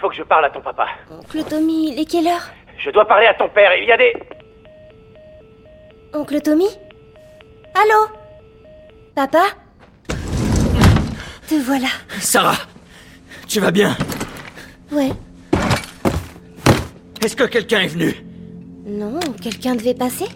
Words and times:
faut 0.00 0.08
que 0.08 0.16
je 0.16 0.22
parle 0.22 0.46
à 0.46 0.50
ton 0.50 0.60
papa. 0.60 0.86
Oncle 1.10 1.44
Tommy, 1.44 1.92
il 1.92 2.00
est 2.00 2.04
quelle 2.04 2.26
heure? 2.26 2.50
Je 2.78 2.90
dois 2.90 3.06
parler 3.06 3.26
à 3.26 3.34
ton 3.34 3.48
père. 3.48 3.70
Il 3.76 3.84
y 3.86 3.92
a 3.92 3.96
des. 3.96 4.12
Oncle 6.14 6.40
Tommy? 6.40 6.68
Allô? 7.74 8.08
Papa? 9.14 9.42
Te 11.48 11.54
voilà. 11.54 11.88
Sarah 12.20 12.56
Tu 13.46 13.60
vas 13.60 13.70
bien? 13.70 13.96
Ouais. 14.90 15.10
Est-ce 17.22 17.36
que 17.36 17.44
quelqu'un 17.44 17.80
est 17.80 17.88
venu? 17.88 18.14
Non, 18.86 19.20
quelqu'un 19.42 19.74
devait 19.74 19.94
passer? 19.94 20.26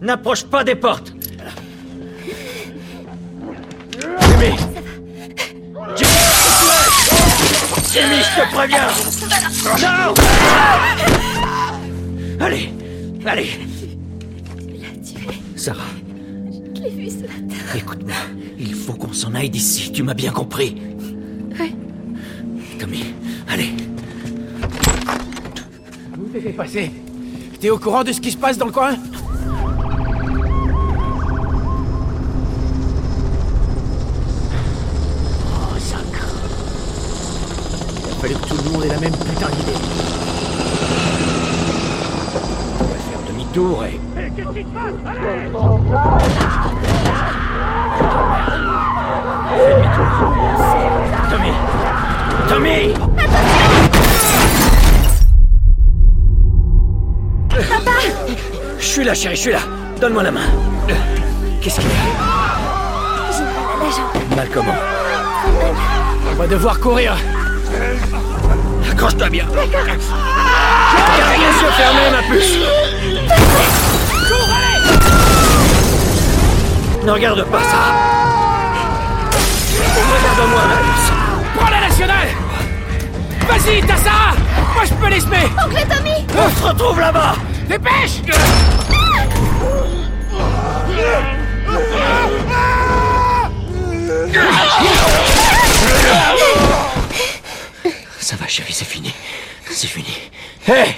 N'approche 0.00 0.44
pas 0.44 0.64
des 0.64 0.74
portes 0.74 1.12
Jimmy, 7.92 8.16
je 8.22 8.40
te 8.40 8.54
préviens 8.54 8.86
Non 9.82 10.14
Allez 12.40 12.70
Allez 13.26 13.50
Sarah, 15.56 15.82
Je 16.74 16.80
l'ai 16.82 16.90
vu 16.90 17.10
ce 17.10 17.22
matin. 17.22 17.56
écoute-moi. 17.76 18.14
Il 18.58 18.74
faut 18.74 18.94
qu'on 18.94 19.12
s'en 19.12 19.34
aille 19.34 19.50
d'ici, 19.50 19.92
tu 19.92 20.02
m'as 20.02 20.14
bien 20.14 20.30
compris. 20.32 20.74
Ouais. 21.58 21.72
Tommy, 22.78 23.12
allez. 23.48 23.70
T'es 26.32 26.40
fait 26.40 26.52
passer? 26.52 26.90
T'es 27.60 27.68
au 27.68 27.78
courant 27.78 28.04
de 28.04 28.12
ce 28.12 28.20
qui 28.22 28.30
se 28.30 28.38
passe 28.38 28.56
dans 28.56 28.66
le 28.66 28.72
coin? 28.72 28.96
Fallu 38.20 38.34
que 38.34 38.48
tout 38.48 38.56
le 38.64 38.70
monde 38.70 38.84
ait 38.84 38.88
la 38.88 38.98
même 38.98 39.12
putain 39.12 39.48
d'idée. 39.48 39.72
On 42.78 42.84
va 42.84 42.94
faire 42.94 43.20
demi-tour 43.28 43.84
et... 43.84 44.00
Fais 44.14 44.30
demi-tour. 44.30 44.80
Tommy 51.30 51.52
Tommy 52.48 52.94
Je 58.78 58.84
suis 58.84 59.04
là, 59.04 59.14
chérie, 59.14 59.36
je 59.36 59.40
suis 59.40 59.52
là. 59.52 59.60
Donne-moi 60.00 60.22
la 60.24 60.30
main. 60.32 60.40
Qu'est-ce 61.62 61.80
qu'il 61.80 61.88
y 61.88 61.92
a 61.92 61.96
J'ai 63.32 63.44
mal 63.44 63.54
à 63.54 63.84
la 63.84 63.90
jambe. 63.90 64.36
Mal 64.36 64.48
comment 64.52 64.74
On 66.30 66.34
va 66.34 66.46
devoir 66.46 66.80
courir. 66.80 67.16
Accroche-toi 68.90 69.28
bien. 69.30 69.46
Garde 69.46 69.64
les 71.36 71.60
yeux 71.60 71.72
fermés, 71.76 72.10
ma 72.10 72.22
puce. 72.34 72.56
Ne 77.04 77.10
regarde 77.12 77.44
pas 77.44 77.62
ça. 77.62 77.82
Regarde-moi, 79.96 80.62
ma 80.68 80.76
puce. 80.76 81.12
Prends 81.56 81.70
la 81.70 81.80
nationale 81.80 82.28
Vas-y, 83.48 83.82
t'as 83.82 83.96
Sarah 83.96 84.34
Moi, 84.74 84.84
je 84.84 84.94
peux 84.94 85.08
les 85.08 85.20
semer 85.20 85.48
Oncle 85.64 85.86
Tommy 85.88 86.26
On 86.36 86.60
se 86.60 86.66
retrouve 86.68 87.00
là-bas. 87.00 87.34
Dépêche 87.68 88.22
Ça 98.30 98.36
va, 98.36 98.46
chérie, 98.46 98.72
c'est 98.72 98.84
fini. 98.84 99.12
C'est 99.68 99.88
fini. 99.88 100.30
Hé 100.68 100.94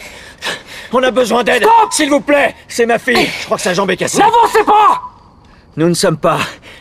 On 0.92 1.02
a 1.02 1.10
besoin 1.10 1.42
d'aide 1.42 1.64
S'il 1.90 2.10
vous 2.10 2.20
plaît 2.20 2.54
C'est 2.68 2.84
ma 2.84 2.98
fille 2.98 3.26
Je 3.40 3.44
crois 3.46 3.56
que 3.56 3.62
sa 3.62 3.72
jambe 3.72 3.90
est 3.90 3.96
cassée. 3.96 4.18
N'avancez 4.18 4.62
pas 4.64 5.00
Nous 5.78 5.88
ne 5.88 5.94
sommes 5.94 6.18
pas... 6.18 6.36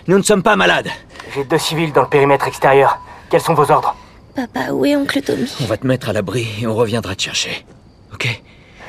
Nous 0.07 0.17
ne 0.17 0.23
sommes 0.23 0.43
pas 0.43 0.57
malades. 0.57 0.89
J'ai 1.33 1.45
deux 1.45 1.57
civils 1.57 1.93
dans 1.93 2.01
le 2.01 2.09
périmètre 2.09 2.49
extérieur. 2.49 2.99
Quels 3.29 3.39
sont 3.39 3.53
vos 3.53 3.71
ordres 3.71 3.95
Papa, 4.35 4.73
où 4.73 4.83
est 4.83 4.93
Oncle 4.93 5.21
Tommy 5.21 5.49
On 5.61 5.67
va 5.67 5.77
te 5.77 5.87
mettre 5.87 6.09
à 6.09 6.11
l'abri 6.11 6.45
et 6.59 6.67
on 6.67 6.75
reviendra 6.75 7.15
te 7.15 7.21
chercher. 7.21 7.65
Ok 8.13 8.27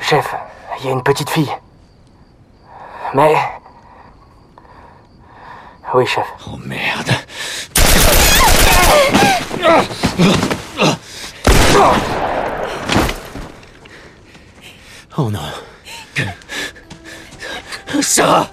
Chef, 0.01 0.35
il 0.81 0.87
y 0.87 0.89
a 0.89 0.91
une 0.91 1.03
petite 1.03 1.29
fille. 1.29 1.51
Mais. 3.13 3.35
Oui, 5.93 6.05
chef. 6.05 6.27
Oh 6.45 6.57
merde. 6.65 7.13
Oh 15.15 15.29
non. 15.29 15.39
Sarah 18.01 18.49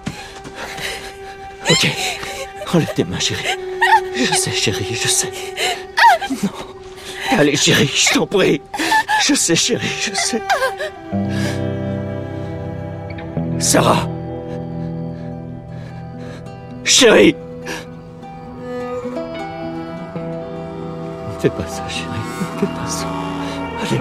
Ok. 1.70 1.86
Enlève 2.72 2.94
tes 2.94 3.04
mains, 3.04 3.18
chérie. 3.18 3.44
Je 4.14 4.32
sais, 4.34 4.52
chérie, 4.52 4.86
je 4.94 5.08
sais. 5.08 5.32
Non. 6.42 6.50
Allez, 7.38 7.56
chérie, 7.56 7.90
je 7.92 8.14
t'en 8.14 8.26
prie. 8.26 8.60
Je 9.22 9.34
sais, 9.34 9.56
chérie, 9.56 9.88
je 10.00 10.14
sais. 10.14 10.42
Sarah 13.58 14.08
Chérie 16.84 17.34
Ne 21.34 21.40
fais 21.40 21.50
pas 21.50 21.66
ça, 21.66 21.88
chérie. 21.88 22.29
Ne 22.40 22.60
fais 22.60 22.66
pas 22.74 22.86
ça. 22.86 23.06
Allez. 23.82 24.00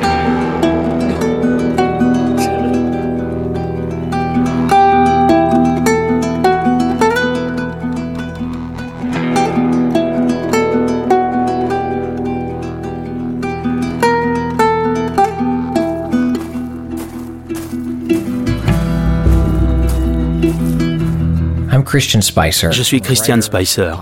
Je 21.92 22.84
suis 22.84 23.02
Christian 23.02 23.42
Spicer. 23.42 23.94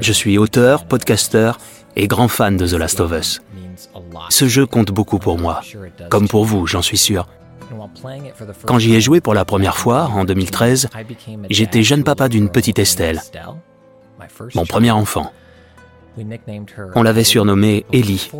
Je 0.00 0.12
suis 0.12 0.38
auteur, 0.38 0.84
podcasteur 0.84 1.58
et 1.96 2.06
grand 2.06 2.28
fan 2.28 2.56
de 2.56 2.66
The 2.66 2.74
Last 2.74 3.00
of 3.00 3.12
Us. 3.12 3.42
Ce 4.30 4.48
jeu 4.48 4.66
compte 4.66 4.90
beaucoup 4.90 5.18
pour 5.18 5.38
moi, 5.38 5.60
comme 6.08 6.28
pour 6.28 6.44
vous, 6.44 6.66
j'en 6.66 6.82
suis 6.82 6.98
sûr. 6.98 7.26
Quand 8.66 8.78
j'y 8.78 8.94
ai 8.94 9.00
joué 9.00 9.20
pour 9.20 9.34
la 9.34 9.44
première 9.44 9.76
fois, 9.76 10.10
en 10.14 10.24
2013, 10.24 10.88
j'étais 11.50 11.82
jeune 11.82 12.04
papa 12.04 12.28
d'une 12.28 12.48
petite 12.48 12.78
Estelle, 12.78 13.20
mon 14.54 14.66
premier 14.66 14.90
enfant. 14.90 15.32
On 16.94 17.02
l'avait 17.02 17.24
surnommée 17.24 17.86
Ellie, 17.92 18.30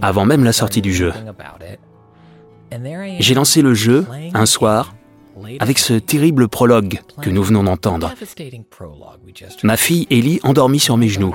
avant 0.00 0.24
même 0.24 0.44
la 0.44 0.52
sortie 0.52 0.80
du 0.80 0.94
jeu. 0.94 1.12
J'ai 3.18 3.34
lancé 3.34 3.62
le 3.62 3.74
jeu 3.74 4.06
un 4.32 4.46
soir 4.46 4.94
avec 5.58 5.78
ce 5.78 5.94
terrible 5.94 6.48
prologue 6.48 7.00
que 7.20 7.30
nous 7.30 7.42
venons 7.42 7.64
d'entendre. 7.64 8.12
Ma 9.62 9.76
fille 9.76 10.06
Ellie 10.10 10.40
endormie 10.42 10.80
sur 10.80 10.96
mes 10.96 11.08
genoux. 11.08 11.34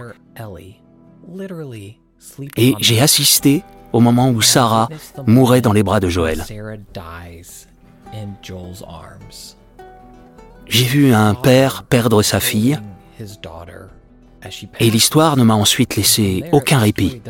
Et 2.58 2.76
j'ai 2.80 3.02
assisté 3.02 3.64
au 3.94 4.00
moment 4.00 4.30
où 4.30 4.42
Sarah 4.42 4.90
mourait 5.26 5.62
dans 5.62 5.74
les 5.74 5.84
bras 5.84 6.00
de 6.00 6.10
Joël. 6.10 6.46
J'ai 10.68 10.86
vu 10.86 11.14
un 11.14 11.34
père 11.34 11.84
perdre 11.84 12.22
sa 12.22 12.40
fille 12.40 12.80
et 14.80 14.90
l'histoire 14.90 15.36
ne 15.38 15.44
m'a 15.44 15.56
ensuite 15.56 15.96
laissé 15.96 16.44
aucun 16.52 16.80
répit. 16.80 17.22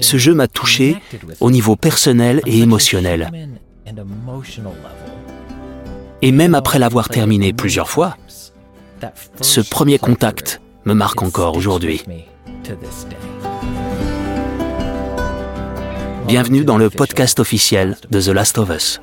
Ce 0.00 0.16
jeu 0.16 0.34
m'a 0.34 0.48
touché 0.48 0.96
au 1.40 1.50
niveau 1.50 1.76
personnel 1.76 2.40
et 2.46 2.60
émotionnel. 2.60 3.30
Et 6.22 6.32
même 6.32 6.54
après 6.54 6.78
l'avoir 6.78 7.08
terminé 7.08 7.52
plusieurs 7.52 7.90
fois, 7.90 8.16
ce 9.40 9.60
premier 9.60 9.98
contact 9.98 10.60
me 10.84 10.94
marque 10.94 11.22
encore 11.22 11.56
aujourd'hui. 11.56 12.02
Bienvenue 16.26 16.64
dans 16.64 16.78
le 16.78 16.90
podcast 16.90 17.40
officiel 17.40 17.96
de 18.10 18.20
The 18.20 18.28
Last 18.28 18.58
of 18.58 18.70
Us. 18.70 19.00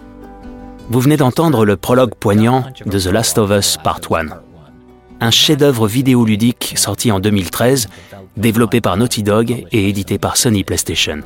Vous 0.90 1.00
venez 1.00 1.18
d'entendre 1.18 1.66
le 1.66 1.78
prologue 1.78 2.16
poignant 2.16 2.66
de 2.86 3.00
The 3.00 3.08
Last 3.08 3.38
of 3.38 3.52
Us 3.52 3.78
Part 3.84 4.02
1, 4.12 4.26
un 5.20 5.32
chef-d'œuvre 5.32 5.88
vidéoludique 5.88 6.74
sorti 6.78 7.12
en 7.12 7.20
2013, 7.20 7.88
développé 8.38 8.82
par 8.82 8.98
Naughty 8.98 9.24
Dog 9.24 9.66
et 9.72 9.90
édité 9.90 10.18
par 10.18 10.38
Sony 10.38 10.64
PlayStation. 10.64 11.20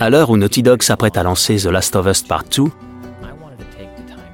À 0.00 0.10
l'heure 0.10 0.30
où 0.30 0.36
Naughty 0.36 0.62
Dog 0.62 0.82
s'apprête 0.82 1.16
à 1.16 1.22
lancer 1.22 1.56
The 1.56 1.66
Last 1.66 1.96
of 1.96 2.06
Us 2.06 2.22
Part 2.22 2.44
2, 2.56 2.64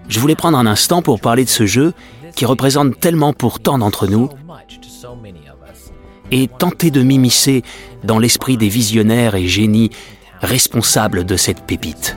je 0.08 0.20
voulais 0.20 0.34
prendre 0.34 0.58
un 0.58 0.66
instant 0.66 1.02
pour 1.02 1.20
parler 1.20 1.44
de 1.44 1.50
ce 1.50 1.66
jeu 1.66 1.92
qui 2.34 2.44
représente 2.44 2.98
tellement 3.00 3.32
pour 3.32 3.60
tant 3.60 3.78
d'entre 3.78 4.06
nous 4.06 4.28
et 6.30 6.48
tenter 6.48 6.90
de 6.90 7.02
m'immiscer 7.02 7.62
dans 8.04 8.18
l'esprit 8.18 8.56
des 8.56 8.68
visionnaires 8.68 9.34
et 9.34 9.46
génies 9.46 9.90
responsables 10.40 11.24
de 11.24 11.36
cette 11.36 11.62
pépite. 11.62 12.16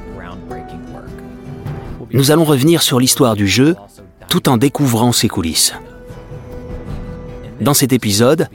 Nous 2.12 2.31
allons 2.31 2.45
revenir 2.45 2.81
sur 2.81 3.00
l'histoire 3.00 3.36
du 3.36 3.48
jeu 3.48 3.75
tout 4.30 4.48
en 4.50 4.57
découvrant 4.57 5.12
ses 5.12 5.27
coulisses. 5.27 5.74
Dans 7.60 7.74
cet 7.74 7.94
épisode, 7.94 8.48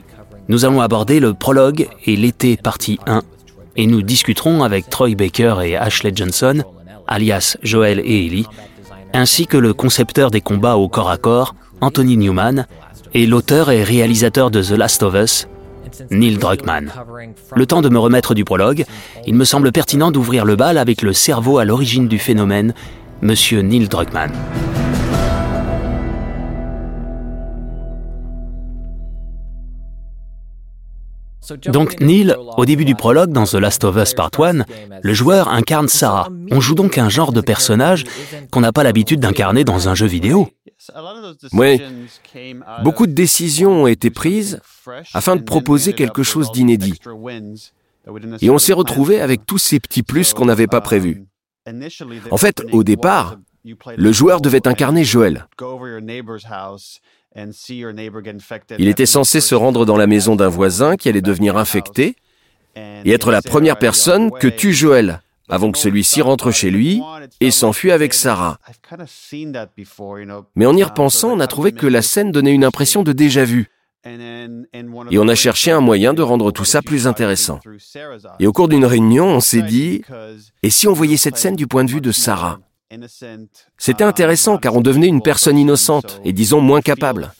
nous 0.47 0.65
allons 0.65 0.81
aborder 0.81 1.19
le 1.19 1.33
prologue 1.33 1.87
et 2.05 2.15
l'été 2.15 2.57
partie 2.57 2.99
1 3.05 3.21
et 3.75 3.87
nous 3.87 4.01
discuterons 4.01 4.63
avec 4.63 4.89
Troy 4.89 5.15
Baker 5.15 5.55
et 5.63 5.77
Ashley 5.77 6.11
Johnson, 6.13 6.63
alias 7.07 7.57
Joel 7.63 7.99
et 7.99 8.25
Ellie, 8.25 8.47
ainsi 9.13 9.47
que 9.47 9.57
le 9.57 9.73
concepteur 9.73 10.31
des 10.31 10.41
combats 10.41 10.75
au 10.75 10.89
corps 10.89 11.09
à 11.09 11.17
corps, 11.17 11.55
Anthony 11.81 12.17
Newman, 12.17 12.65
et 13.13 13.25
l'auteur 13.25 13.71
et 13.71 13.83
réalisateur 13.83 14.51
de 14.51 14.61
The 14.61 14.71
Last 14.71 15.03
of 15.03 15.15
Us, 15.15 15.47
Neil 16.11 16.37
Druckmann. 16.37 16.91
Le 17.55 17.65
temps 17.65 17.81
de 17.81 17.89
me 17.89 17.99
remettre 17.99 18.33
du 18.33 18.45
prologue, 18.45 18.85
il 19.25 19.35
me 19.35 19.45
semble 19.45 19.71
pertinent 19.71 20.11
d'ouvrir 20.11 20.45
le 20.45 20.55
bal 20.55 20.77
avec 20.77 21.01
le 21.01 21.13
cerveau 21.13 21.57
à 21.57 21.65
l'origine 21.65 22.07
du 22.07 22.19
phénomène, 22.19 22.73
Monsieur 23.21 23.61
Neil 23.61 23.87
Druckmann. 23.87 24.31
Donc 31.67 31.99
Neil, 31.99 32.35
au 32.57 32.65
début 32.65 32.85
du 32.85 32.95
prologue 32.95 33.31
dans 33.31 33.45
The 33.45 33.55
Last 33.55 33.83
of 33.83 33.95
Us 33.97 34.13
Part 34.13 34.31
1, 34.39 34.65
le 35.01 35.13
joueur 35.13 35.47
incarne 35.47 35.87
Sarah. 35.87 36.29
On 36.51 36.59
joue 36.59 36.75
donc 36.75 36.97
un 36.97 37.09
genre 37.09 37.31
de 37.31 37.41
personnage 37.41 38.03
qu'on 38.51 38.61
n'a 38.61 38.71
pas 38.71 38.83
l'habitude 38.83 39.19
d'incarner 39.19 39.63
dans 39.63 39.89
un 39.89 39.95
jeu 39.95 40.05
vidéo. 40.05 40.49
Oui, 41.53 41.81
beaucoup 42.83 43.07
de 43.07 43.11
décisions 43.13 43.83
ont 43.83 43.87
été 43.87 44.09
prises 44.09 44.59
afin 45.13 45.35
de 45.35 45.43
proposer 45.43 45.93
quelque 45.93 46.23
chose 46.23 46.51
d'inédit. 46.51 46.99
Et 48.41 48.49
on 48.49 48.57
s'est 48.57 48.73
retrouvé 48.73 49.21
avec 49.21 49.45
tous 49.45 49.57
ces 49.57 49.79
petits 49.79 50.03
plus 50.03 50.33
qu'on 50.33 50.45
n'avait 50.45 50.67
pas 50.67 50.81
prévus. 50.81 51.25
En 52.31 52.37
fait, 52.37 52.63
au 52.71 52.83
départ, 52.83 53.37
le 53.97 54.11
joueur 54.11 54.41
devait 54.41 54.67
incarner 54.67 55.03
Joël. 55.03 55.47
Il 58.77 58.87
était 58.87 59.05
censé 59.05 59.41
se 59.41 59.55
rendre 59.55 59.85
dans 59.85 59.97
la 59.97 60.07
maison 60.07 60.35
d'un 60.35 60.47
voisin 60.47 60.95
qui 60.95 61.09
allait 61.09 61.21
devenir 61.21 61.57
infecté 61.57 62.15
et 62.75 63.11
être 63.11 63.31
la 63.31 63.41
première 63.41 63.77
personne 63.77 64.31
que 64.31 64.47
tue 64.47 64.73
Joël 64.73 65.21
avant 65.49 65.71
que 65.71 65.77
celui-ci 65.77 66.21
rentre 66.21 66.51
chez 66.51 66.69
lui 66.69 67.01
et 67.39 67.51
s'enfuit 67.51 67.91
avec 67.91 68.13
Sarah. 68.13 68.59
Mais 70.55 70.65
en 70.65 70.75
y 70.75 70.83
repensant, 70.83 71.31
on 71.31 71.39
a 71.39 71.47
trouvé 71.47 71.71
que 71.71 71.87
la 71.87 72.01
scène 72.01 72.31
donnait 72.31 72.53
une 72.53 72.63
impression 72.63 73.03
de 73.03 73.11
déjà-vu. 73.11 73.69
Et 74.05 75.17
on 75.17 75.27
a 75.27 75.35
cherché 75.35 75.71
un 75.71 75.81
moyen 75.81 76.13
de 76.13 76.21
rendre 76.21 76.51
tout 76.51 76.65
ça 76.65 76.81
plus 76.81 77.07
intéressant. 77.07 77.59
Et 78.39 78.47
au 78.47 78.53
cours 78.53 78.69
d'une 78.69 78.85
réunion, 78.85 79.25
on 79.25 79.39
s'est 79.41 79.61
dit, 79.61 80.03
et 80.63 80.69
si 80.69 80.87
on 80.87 80.93
voyait 80.93 81.17
cette 81.17 81.37
scène 81.37 81.55
du 81.55 81.67
point 81.67 81.83
de 81.83 81.91
vue 81.91 82.01
de 82.01 82.11
Sarah? 82.11 82.59
C'était 83.77 84.03
intéressant 84.03 84.57
car 84.57 84.75
on 84.75 84.81
devenait 84.81 85.07
une 85.07 85.21
personne 85.21 85.57
innocente 85.57 86.21
et 86.23 86.33
disons 86.33 86.61
moins 86.61 86.81
capable. 86.81 87.31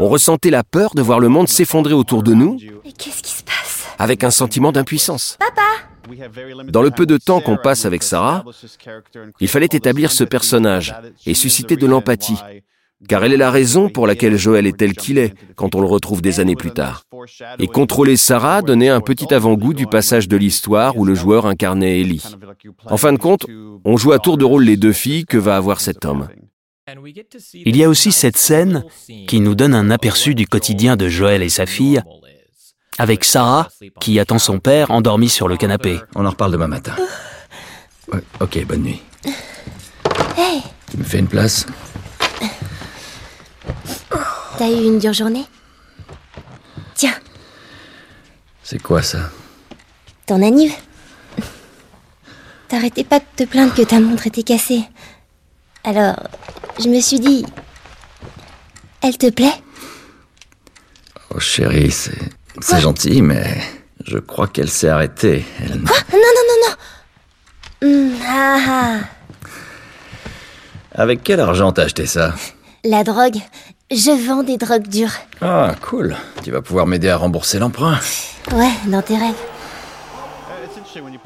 On 0.00 0.08
ressentait 0.08 0.50
la 0.50 0.64
peur 0.64 0.94
de 0.94 1.02
voir 1.02 1.20
le 1.20 1.28
monde 1.28 1.48
s'effondrer 1.48 1.94
autour 1.94 2.22
de 2.22 2.34
nous. 2.34 2.58
qu'est-ce 2.98 3.22
qui 3.22 3.32
se 3.32 3.44
passe? 3.44 3.86
Avec 3.98 4.24
un 4.24 4.30
sentiment 4.30 4.72
d'impuissance. 4.72 5.36
Papa 5.38 5.85
dans 6.68 6.82
le 6.82 6.90
peu 6.90 7.06
de 7.06 7.16
temps 7.16 7.40
qu'on 7.40 7.56
passe 7.56 7.84
avec 7.84 8.02
Sarah, 8.02 8.44
il 9.40 9.48
fallait 9.48 9.66
établir 9.66 10.12
ce 10.12 10.24
personnage 10.24 10.94
et 11.26 11.34
susciter 11.34 11.76
de 11.76 11.86
l'empathie, 11.86 12.38
car 13.08 13.24
elle 13.24 13.32
est 13.32 13.38
la 13.38 13.50
raison 13.50 13.88
pour 13.88 14.06
laquelle 14.06 14.36
Joël 14.36 14.66
est 14.66 14.76
tel 14.76 14.94
qu'il 14.94 15.18
est 15.18 15.34
quand 15.54 15.74
on 15.74 15.80
le 15.80 15.86
retrouve 15.86 16.22
des 16.22 16.40
années 16.40 16.56
plus 16.56 16.72
tard. 16.72 17.04
Et 17.58 17.66
contrôler 17.66 18.16
Sarah 18.16 18.62
donnait 18.62 18.88
un 18.88 19.00
petit 19.00 19.32
avant-goût 19.32 19.74
du 19.74 19.86
passage 19.86 20.28
de 20.28 20.36
l'histoire 20.36 20.96
où 20.96 21.04
le 21.04 21.14
joueur 21.14 21.46
incarnait 21.46 22.00
Ellie. 22.00 22.24
En 22.86 22.96
fin 22.96 23.12
de 23.12 23.18
compte, 23.18 23.46
on 23.84 23.96
joue 23.96 24.12
à 24.12 24.18
tour 24.18 24.38
de 24.38 24.44
rôle 24.44 24.64
les 24.64 24.76
deux 24.76 24.92
filles 24.92 25.26
que 25.26 25.36
va 25.36 25.56
avoir 25.56 25.80
cet 25.80 26.04
homme. 26.04 26.28
Il 27.52 27.76
y 27.76 27.82
a 27.82 27.88
aussi 27.88 28.12
cette 28.12 28.36
scène 28.36 28.84
qui 29.26 29.40
nous 29.40 29.56
donne 29.56 29.74
un 29.74 29.90
aperçu 29.90 30.36
du 30.36 30.46
quotidien 30.46 30.96
de 30.96 31.08
Joël 31.08 31.42
et 31.42 31.48
sa 31.48 31.66
fille 31.66 32.00
avec 32.98 33.24
Sarah, 33.24 33.68
qui 34.00 34.18
attend 34.18 34.38
son 34.38 34.58
père 34.58 34.90
endormi 34.90 35.28
sur 35.28 35.48
le 35.48 35.56
canapé. 35.56 36.00
On 36.14 36.24
en 36.26 36.30
reparle 36.30 36.52
demain 36.52 36.68
matin. 36.68 36.94
ok, 38.40 38.66
bonne 38.66 38.82
nuit. 38.82 39.02
Hey 40.36 40.62
Tu 40.90 40.98
me 40.98 41.04
fais 41.04 41.18
une 41.18 41.28
place 41.28 41.66
T'as 44.58 44.70
eu 44.70 44.84
une 44.84 44.98
dure 44.98 45.12
journée 45.12 45.44
Tiens. 46.94 47.14
C'est 48.62 48.82
quoi 48.82 49.02
ça 49.02 49.30
Ton 50.26 50.42
anniv 50.42 50.72
T'arrêtais 52.68 53.04
pas 53.04 53.20
de 53.20 53.24
te 53.36 53.44
plaindre 53.44 53.74
que 53.74 53.82
ta 53.82 54.00
montre 54.00 54.26
était 54.26 54.42
cassée. 54.42 54.82
Alors, 55.84 56.16
je 56.82 56.88
me 56.88 57.00
suis 57.00 57.20
dit... 57.20 57.46
Elle 59.02 59.16
te 59.18 59.30
plaît 59.30 59.62
Oh 61.30 61.38
chérie, 61.38 61.90
c'est... 61.90 62.18
C'est 62.60 62.80
gentil, 62.80 63.22
mais 63.22 63.60
je 64.04 64.18
crois 64.18 64.46
qu'elle 64.48 64.70
s'est 64.70 64.88
arrêtée. 64.88 65.44
Elle... 65.60 65.82
Quoi? 65.82 65.96
Non, 66.12 66.18
non, 66.18 66.42
non, 66.48 67.88
non 67.88 67.88
hmm, 67.88 68.16
ah, 68.26 68.58
ah. 68.68 68.98
Avec 70.92 71.22
quel 71.22 71.40
argent 71.40 71.72
t'as 71.72 71.84
acheté 71.84 72.06
ça? 72.06 72.34
La 72.84 73.04
drogue. 73.04 73.38
Je 73.90 74.26
vends 74.26 74.42
des 74.42 74.56
drogues 74.56 74.88
dures. 74.88 75.12
Ah, 75.40 75.74
cool. 75.82 76.16
Tu 76.42 76.50
vas 76.50 76.62
pouvoir 76.62 76.86
m'aider 76.86 77.08
à 77.08 77.16
rembourser 77.16 77.58
l'emprunt. 77.58 77.98
Ouais, 78.52 78.72
dans 78.86 79.02
tes 79.02 79.16
rêves. 79.16 79.34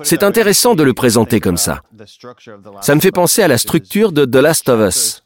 C'est 0.02 0.22
intéressant 0.22 0.74
de 0.74 0.82
le 0.82 0.92
présenter 0.92 1.40
comme 1.40 1.56
ça. 1.56 1.82
Ça 2.80 2.94
me 2.94 3.00
fait 3.00 3.12
penser 3.12 3.42
à 3.42 3.48
la 3.48 3.58
structure 3.58 4.12
de 4.12 4.24
The 4.24 4.36
Last 4.36 4.68
of 4.68 4.80
Us, 4.88 5.22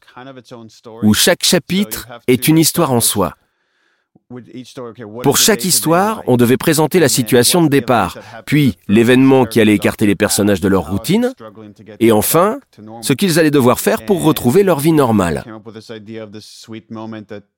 où 1.02 1.14
chaque 1.14 1.44
chapitre 1.44 2.06
est 2.26 2.48
une 2.48 2.58
histoire 2.58 2.92
en 2.92 3.00
soi. 3.00 3.34
Pour 5.22 5.36
chaque 5.36 5.66
histoire, 5.66 6.22
on 6.26 6.38
devait 6.38 6.56
présenter 6.56 6.98
la 6.98 7.10
situation 7.10 7.62
de 7.62 7.68
départ, 7.68 8.18
puis 8.46 8.76
l'événement 8.88 9.44
qui 9.44 9.60
allait 9.60 9.74
écarter 9.74 10.06
les 10.06 10.14
personnages 10.14 10.62
de 10.62 10.68
leur 10.68 10.90
routine, 10.90 11.34
et 12.00 12.10
enfin, 12.10 12.58
ce 13.02 13.12
qu'ils 13.12 13.38
allaient 13.38 13.50
devoir 13.50 13.80
faire 13.80 14.04
pour 14.06 14.22
retrouver 14.22 14.62
leur 14.62 14.80
vie 14.80 14.92
normale. 14.92 15.44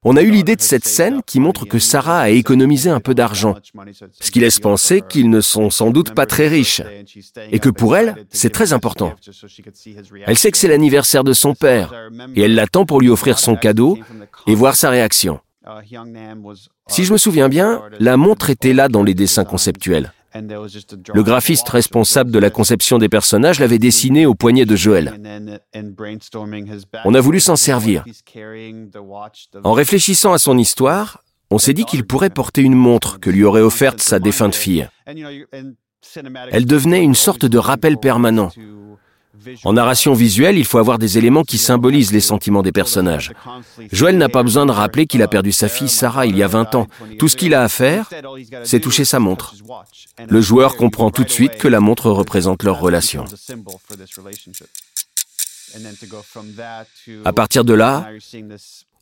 On 0.03 0.17
a 0.17 0.23
eu 0.23 0.31
l'idée 0.31 0.57
de 0.57 0.61
cette 0.61 0.85
scène 0.85 1.21
qui 1.25 1.39
montre 1.39 1.67
que 1.67 1.79
Sarah 1.79 2.21
a 2.21 2.31
économisé 2.31 2.91
un 2.91 3.01
peu 3.01 3.15
d'argent, 3.15 3.55
ce 4.21 4.31
qui 4.33 4.41
laisse 4.41 4.59
penser 4.59 5.03
qu'ils 5.09 5.31
ne 5.31 5.41
sont 5.41 5.71
sans 5.71 5.91
doute 5.91 6.15
pas 6.15 6.27
très 6.27 6.49
riches, 6.49 6.83
et 7.53 7.61
que 7.61 7.69
pour 7.69 7.97
elle, 7.97 8.27
c'est 8.31 8.51
très 8.51 8.73
important. 8.73 9.15
Elle 10.27 10.39
sait 10.39 10.51
que 10.51 10.59
c'est 10.59 10.69
l'anniversaire 10.69 11.23
de 11.23 11.33
son 11.33 11.55
père, 11.55 11.95
et 12.35 12.43
elle 12.43 12.57
l'attend 12.57 12.87
pour 12.87 13.01
lui 13.01 13.09
offrir 13.09 13.39
son 13.39 13.55
cadeau 13.55 13.99
et 14.49 14.55
voir 14.57 14.75
sa 14.75 14.91
réaction. 14.91 15.39
Si 16.89 17.05
je 17.05 17.13
me 17.13 17.19
souviens 17.19 17.49
bien, 17.49 17.83
la 17.99 18.17
montre 18.17 18.51
était 18.51 18.73
là 18.73 18.89
dans 18.89 19.03
les 19.03 19.15
dessins 19.15 19.45
conceptuels. 19.45 20.13
Le 20.35 21.23
graphiste 21.23 21.69
responsable 21.69 22.31
de 22.31 22.39
la 22.39 22.51
conception 22.51 22.99
des 22.99 23.09
personnages 23.09 23.59
l'avait 23.59 23.79
dessiné 23.79 24.27
au 24.27 24.35
poignet 24.35 24.67
de 24.67 24.77
Joël. 24.77 25.19
On 27.05 27.15
a 27.15 27.21
voulu 27.21 27.41
s'en 27.41 27.57
servir. 27.57 28.05
En 29.65 29.73
réfléchissant 29.73 30.33
à 30.33 30.39
son 30.39 30.59
histoire, 30.59 31.23
on 31.51 31.59
s'est 31.59 31.75
dit 31.75 31.85
qu'il 31.85 32.05
pourrait 32.05 32.31
porter 32.31 32.63
une 32.63 32.75
montre 32.75 33.19
que 33.21 33.31
lui 33.31 33.45
aurait 33.45 33.63
offerte 33.63 34.01
sa 34.01 34.19
défunte 34.19 34.55
fille. 34.55 34.89
Elle 35.07 36.67
devenait 36.67 37.03
une 37.03 37.15
sorte 37.15 37.47
de 37.47 37.59
rappel 37.59 37.99
permanent. 37.99 38.51
En 39.65 39.73
narration 39.73 40.13
visuelle, 40.13 40.59
il 40.59 40.65
faut 40.65 40.79
avoir 40.79 40.99
des 40.99 41.19
éléments 41.19 41.45
qui 41.45 41.59
symbolisent 41.59 42.13
les 42.13 42.21
sentiments 42.21 42.63
des 42.63 42.73
personnages. 42.73 43.33
Joël 43.93 44.17
n'a 44.19 44.29
pas 44.29 44.43
besoin 44.43 44.67
de 44.67 44.73
rappeler 44.73 45.07
qu'il 45.07 45.23
a 45.23 45.29
perdu 45.29 45.53
sa 45.53 45.69
fille 45.69 45.89
Sarah 45.89 46.27
il 46.27 46.37
y 46.37 46.43
a 46.43 46.49
20 46.49 46.75
ans. 46.75 46.87
Tout 47.19 47.29
ce 47.29 47.37
qu'il 47.37 47.55
a 47.55 47.63
à 47.63 47.69
faire, 47.69 48.11
c'est 48.65 48.81
toucher 48.81 49.05
sa 49.05 49.19
montre. 49.19 49.55
Le 50.29 50.41
joueur 50.41 50.77
comprend 50.77 51.11
tout 51.11 51.25
de 51.25 51.31
suite 51.31 51.57
que 51.57 51.69
la 51.69 51.81
montre 51.81 52.11
représente 52.11 52.63
leur 52.63 52.81
relation. 52.81 53.25
À 57.25 57.33
partir 57.33 57.65
de 57.65 57.75
là, 57.75 58.09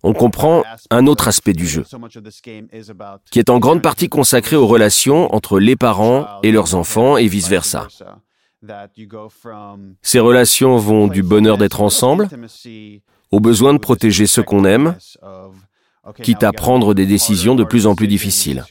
on 0.02 0.12
comprend 0.12 0.62
un 0.90 1.06
autre 1.06 1.28
aspect 1.28 1.54
du 1.54 1.66
jeu, 1.66 1.84
qui 3.30 3.38
est 3.38 3.50
en 3.50 3.58
grande 3.58 3.82
partie 3.82 4.08
consacré 4.08 4.54
aux 4.54 4.66
relations 4.66 5.34
entre 5.34 5.58
les 5.58 5.76
parents 5.76 6.26
et 6.42 6.52
leurs 6.52 6.74
enfants 6.74 7.16
et 7.16 7.26
vice-versa. 7.26 7.88
Ces 10.02 10.20
relations 10.20 10.76
vont 10.76 11.08
du 11.08 11.22
bonheur 11.22 11.58
d'être 11.58 11.80
ensemble 11.88 12.28
au 13.30 13.40
besoin 13.40 13.74
de 13.74 13.78
protéger 13.78 14.26
ceux 14.26 14.42
qu'on 14.42 14.64
aime, 14.64 14.96
quitte 16.22 16.42
à 16.44 16.52
prendre 16.52 16.94
des 16.94 17.06
décisions 17.06 17.54
de 17.54 17.64
plus 17.64 17.86
en 17.86 17.94
plus 17.94 18.06
difficiles. 18.06 18.64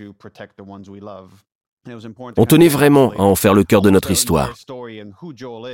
On 2.37 2.45
tenait 2.45 2.69
vraiment 2.69 3.11
à 3.11 3.23
en 3.23 3.35
faire 3.35 3.53
le 3.53 3.63
cœur 3.63 3.81
de 3.81 3.89
notre 3.89 4.11
histoire. 4.11 4.53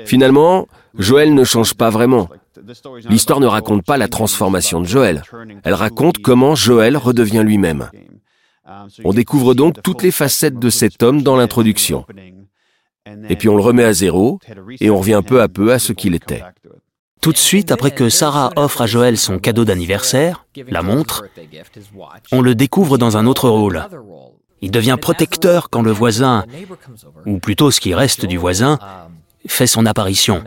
Finalement, 0.06 0.68
Joël 0.98 1.34
ne 1.36 1.44
change 1.44 1.76
pas 1.76 1.90
vraiment. 1.92 2.30
L'histoire 3.10 3.40
ne 3.40 3.46
raconte 3.46 3.86
pas 3.86 3.98
la 3.98 4.08
transformation 4.08 4.82
de 4.82 4.88
Joël. 4.88 5.22
Elle 5.64 5.74
raconte 5.74 6.18
comment 6.18 6.56
Joël 6.56 6.98
redevient 6.98 7.44
lui-même. 7.46 7.90
On 9.04 9.14
découvre 9.14 9.54
donc 9.54 9.82
toutes 9.84 10.04
les 10.04 10.12
facettes 10.12 10.58
de 10.60 10.70
cet 10.70 11.04
homme 11.04 11.22
dans 11.22 11.36
l'introduction. 11.36 12.06
Et 13.30 13.36
puis 13.36 13.50
on 13.50 13.56
le 13.56 13.62
remet 13.62 13.84
à 13.84 13.94
zéro 13.94 14.40
et 14.80 14.90
on 14.90 14.98
revient 15.00 15.22
peu 15.26 15.42
à 15.42 15.48
peu 15.48 15.72
à 15.72 15.80
ce 15.80 15.94
qu'il 15.94 16.16
était. 16.16 16.44
Tout 17.22 17.34
de 17.34 17.38
suite 17.38 17.72
après 17.72 17.92
que 17.92 18.10
Sarah 18.10 18.52
offre 18.56 18.82
à 18.82 18.88
Joël 18.88 19.18
son 19.18 19.40
cadeau 19.40 19.66
d'anniversaire, 19.66 20.46
la 20.68 20.82
montre, 20.82 21.26
on 22.32 22.42
le 22.42 22.56
découvre 22.56 22.98
dans 22.98 23.18
un 23.18 23.26
autre 23.26 23.50
rôle. 23.50 23.86
Il 24.62 24.72
devient 24.72 24.98
protecteur 25.00 25.70
quand 25.70 25.82
le 25.82 25.92
voisin, 25.92 26.46
ou 27.26 27.40
plutôt 27.40 27.72
ce 27.72 27.82
qui 27.82 27.94
reste 27.94 28.26
du 28.26 28.38
voisin, 28.38 28.80
fait 29.48 29.68
son 29.68 29.86
apparition. 29.86 30.44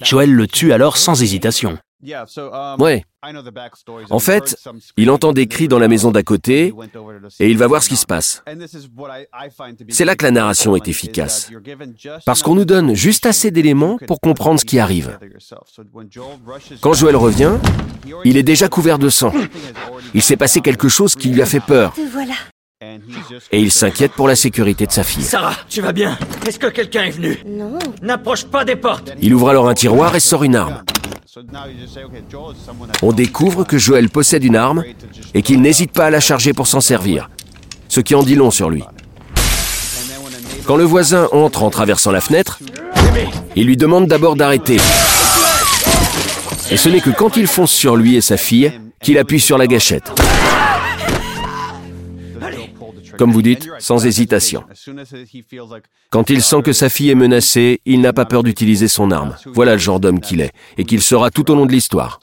Joël 0.00 0.32
le 0.32 0.46
tue 0.46 0.72
alors 0.72 0.96
sans 0.96 1.22
hésitation. 1.22 1.78
Ouais. 2.78 3.04
En 4.10 4.18
fait, 4.18 4.56
il 4.96 5.10
entend 5.10 5.32
des 5.32 5.46
cris 5.46 5.68
dans 5.68 5.78
la 5.78 5.86
maison 5.86 6.10
d'à 6.10 6.22
côté 6.22 6.74
et 7.38 7.50
il 7.50 7.56
va 7.56 7.66
voir 7.68 7.82
ce 7.82 7.88
qui 7.88 7.96
se 7.96 8.06
passe. 8.06 8.42
C'est 9.88 10.04
là 10.04 10.16
que 10.16 10.24
la 10.24 10.32
narration 10.32 10.74
est 10.74 10.88
efficace. 10.88 11.50
Parce 12.26 12.42
qu'on 12.42 12.56
nous 12.56 12.64
donne 12.64 12.94
juste 12.94 13.26
assez 13.26 13.50
d'éléments 13.50 13.98
pour 14.06 14.20
comprendre 14.20 14.58
ce 14.58 14.64
qui 14.64 14.78
arrive. 14.80 15.18
Quand 16.80 16.94
Joël 16.94 17.16
revient, 17.16 17.58
il 18.24 18.36
est 18.36 18.42
déjà 18.42 18.68
couvert 18.68 18.98
de 18.98 19.08
sang. 19.08 19.32
Il 20.14 20.22
s'est 20.22 20.36
passé 20.36 20.60
quelque 20.60 20.88
chose 20.88 21.14
qui 21.14 21.28
lui 21.28 21.42
a 21.42 21.46
fait 21.46 21.60
peur. 21.60 21.94
Et 23.52 23.60
il 23.60 23.70
s'inquiète 23.70 24.12
pour 24.12 24.28
la 24.28 24.36
sécurité 24.36 24.86
de 24.86 24.92
sa 24.92 25.04
fille. 25.04 25.22
Sarah, 25.22 25.54
tu 25.68 25.80
vas 25.80 25.92
bien? 25.92 26.18
Est-ce 26.46 26.58
que 26.58 26.66
quelqu'un 26.66 27.04
est 27.04 27.10
venu? 27.10 27.38
Non. 27.46 27.78
N'approche 28.02 28.44
pas 28.44 28.64
des 28.64 28.76
portes 28.76 29.12
Il 29.20 29.34
ouvre 29.34 29.50
alors 29.50 29.68
un 29.68 29.74
tiroir 29.74 30.14
et 30.16 30.20
sort 30.20 30.42
une 30.44 30.56
arme. 30.56 30.82
On 33.02 33.12
découvre 33.12 33.64
que 33.64 33.78
Joël 33.78 34.10
possède 34.10 34.44
une 34.44 34.56
arme 34.56 34.84
et 35.34 35.42
qu'il 35.42 35.60
n'hésite 35.60 35.92
pas 35.92 36.06
à 36.06 36.10
la 36.10 36.20
charger 36.20 36.52
pour 36.52 36.66
s'en 36.66 36.80
servir, 36.80 37.30
ce 37.88 38.00
qui 38.00 38.14
en 38.14 38.22
dit 38.22 38.34
long 38.34 38.50
sur 38.50 38.68
lui. 38.68 38.82
Quand 40.66 40.76
le 40.76 40.84
voisin 40.84 41.28
entre 41.32 41.62
en 41.62 41.70
traversant 41.70 42.10
la 42.10 42.20
fenêtre, 42.20 42.58
il 43.56 43.66
lui 43.66 43.76
demande 43.76 44.06
d'abord 44.06 44.36
d'arrêter. 44.36 44.78
Et 46.70 46.76
ce 46.76 46.88
n'est 46.88 47.00
que 47.00 47.10
quand 47.10 47.36
il 47.36 47.46
fonce 47.46 47.72
sur 47.72 47.96
lui 47.96 48.16
et 48.16 48.20
sa 48.20 48.36
fille 48.36 48.72
qu'il 49.00 49.18
appuie 49.18 49.40
sur 49.40 49.58
la 49.58 49.66
gâchette. 49.66 50.12
Comme 53.18 53.32
vous 53.32 53.42
dites, 53.42 53.68
sans 53.78 54.04
hésitation. 54.04 54.64
Quand 56.10 56.30
il 56.30 56.42
sent 56.42 56.62
que 56.62 56.72
sa 56.72 56.88
fille 56.88 57.10
est 57.10 57.14
menacée, 57.14 57.80
il 57.84 58.00
n'a 58.00 58.12
pas 58.12 58.24
peur 58.24 58.42
d'utiliser 58.42 58.88
son 58.88 59.10
arme. 59.10 59.36
Voilà 59.46 59.72
le 59.72 59.78
genre 59.78 60.00
d'homme 60.00 60.20
qu'il 60.20 60.40
est, 60.40 60.52
et 60.78 60.84
qu'il 60.84 61.02
sera 61.02 61.30
tout 61.30 61.50
au 61.50 61.54
long 61.54 61.66
de 61.66 61.72
l'histoire. 61.72 62.20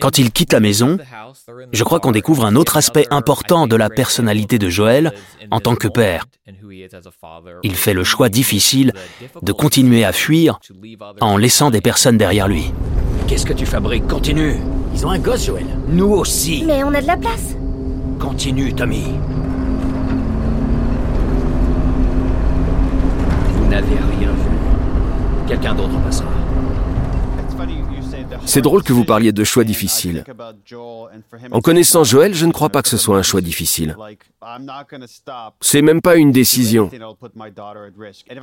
Quand 0.00 0.18
il 0.18 0.30
quitte 0.30 0.52
la 0.52 0.60
maison, 0.60 0.98
je 1.72 1.84
crois 1.84 1.98
qu'on 1.98 2.12
découvre 2.12 2.44
un 2.44 2.54
autre 2.54 2.76
aspect 2.76 3.06
important 3.10 3.66
de 3.66 3.74
la 3.74 3.90
personnalité 3.90 4.58
de 4.58 4.68
Joël 4.68 5.12
en 5.50 5.60
tant 5.60 5.74
que 5.74 5.88
père. 5.88 6.26
Il 7.62 7.74
fait 7.74 7.94
le 7.94 8.04
choix 8.04 8.28
difficile 8.28 8.92
de 9.42 9.52
continuer 9.52 10.04
à 10.04 10.12
fuir 10.12 10.60
en 11.20 11.36
laissant 11.36 11.70
des 11.70 11.80
personnes 11.80 12.18
derrière 12.18 12.46
lui. 12.46 12.72
Qu'est-ce 13.26 13.46
que 13.46 13.52
tu 13.52 13.66
fabriques? 13.66 14.06
Continue 14.06 14.56
Ils 14.94 15.06
ont 15.06 15.10
un 15.10 15.18
gosse, 15.18 15.46
Joël. 15.46 15.66
Nous 15.88 16.12
aussi. 16.12 16.62
Mais 16.64 16.84
on 16.84 16.94
a 16.94 17.00
de 17.00 17.06
la 17.06 17.16
place. 17.16 17.56
Continue, 18.18 18.72
Tommy. 18.74 19.04
Vous 23.52 23.68
n'avez 23.68 23.94
rien 23.94 24.30
vu. 24.30 25.46
Quelqu'un 25.46 25.74
d'autre 25.74 26.00
passera. 26.02 26.28
C'est 28.46 28.60
drôle 28.60 28.82
que 28.82 28.92
vous 28.92 29.04
parliez 29.04 29.32
de 29.32 29.44
choix 29.44 29.64
difficiles. 29.64 30.24
En 31.50 31.60
connaissant 31.60 32.04
Joël, 32.04 32.34
je 32.34 32.46
ne 32.46 32.52
crois 32.52 32.68
pas 32.68 32.82
que 32.82 32.88
ce 32.88 32.96
soit 32.96 33.16
un 33.18 33.22
choix 33.22 33.40
difficile. 33.40 33.96
C'est 35.60 35.82
même 35.82 36.00
pas 36.00 36.16
une 36.16 36.32
décision. 36.32 36.90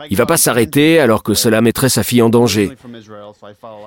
Il 0.10 0.18
va 0.18 0.25
pas 0.25 0.38
s'arrêter 0.38 1.00
alors 1.00 1.24
que 1.24 1.34
cela 1.34 1.62
mettrait 1.62 1.90
sa 1.90 2.04
fille 2.04 2.22
en 2.22 2.30
danger. 2.30 2.72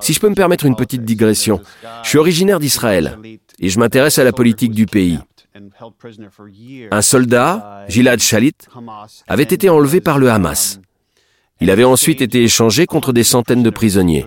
Si 0.01 0.13
je 0.13 0.21
peux 0.21 0.29
me 0.29 0.35
permettre 0.35 0.67
une 0.67 0.77
petite 0.77 1.05
digression, 1.05 1.61
je 2.03 2.09
suis 2.09 2.19
originaire 2.19 2.61
d'Israël 2.61 3.19
et 3.59 3.69
je 3.69 3.79
m'intéresse 3.79 4.19
à 4.19 4.25
la 4.25 4.33
politique 4.33 4.73
du 4.73 4.87
pays. 4.87 5.19
Un 6.91 7.03
soldat, 7.03 7.85
Gilad 7.89 8.21
Shalit, 8.21 8.57
avait 9.29 9.43
été 9.45 9.69
enlevé 9.69 10.01
par 10.01 10.19
le 10.19 10.31
Hamas. 10.31 10.81
Il 11.61 11.71
avait 11.71 11.85
ensuite 11.85 12.21
été 12.21 12.43
échangé 12.43 12.87
contre 12.87 13.13
des 13.13 13.23
centaines 13.23 13.63
de 13.63 13.71
prisonniers. 13.71 14.27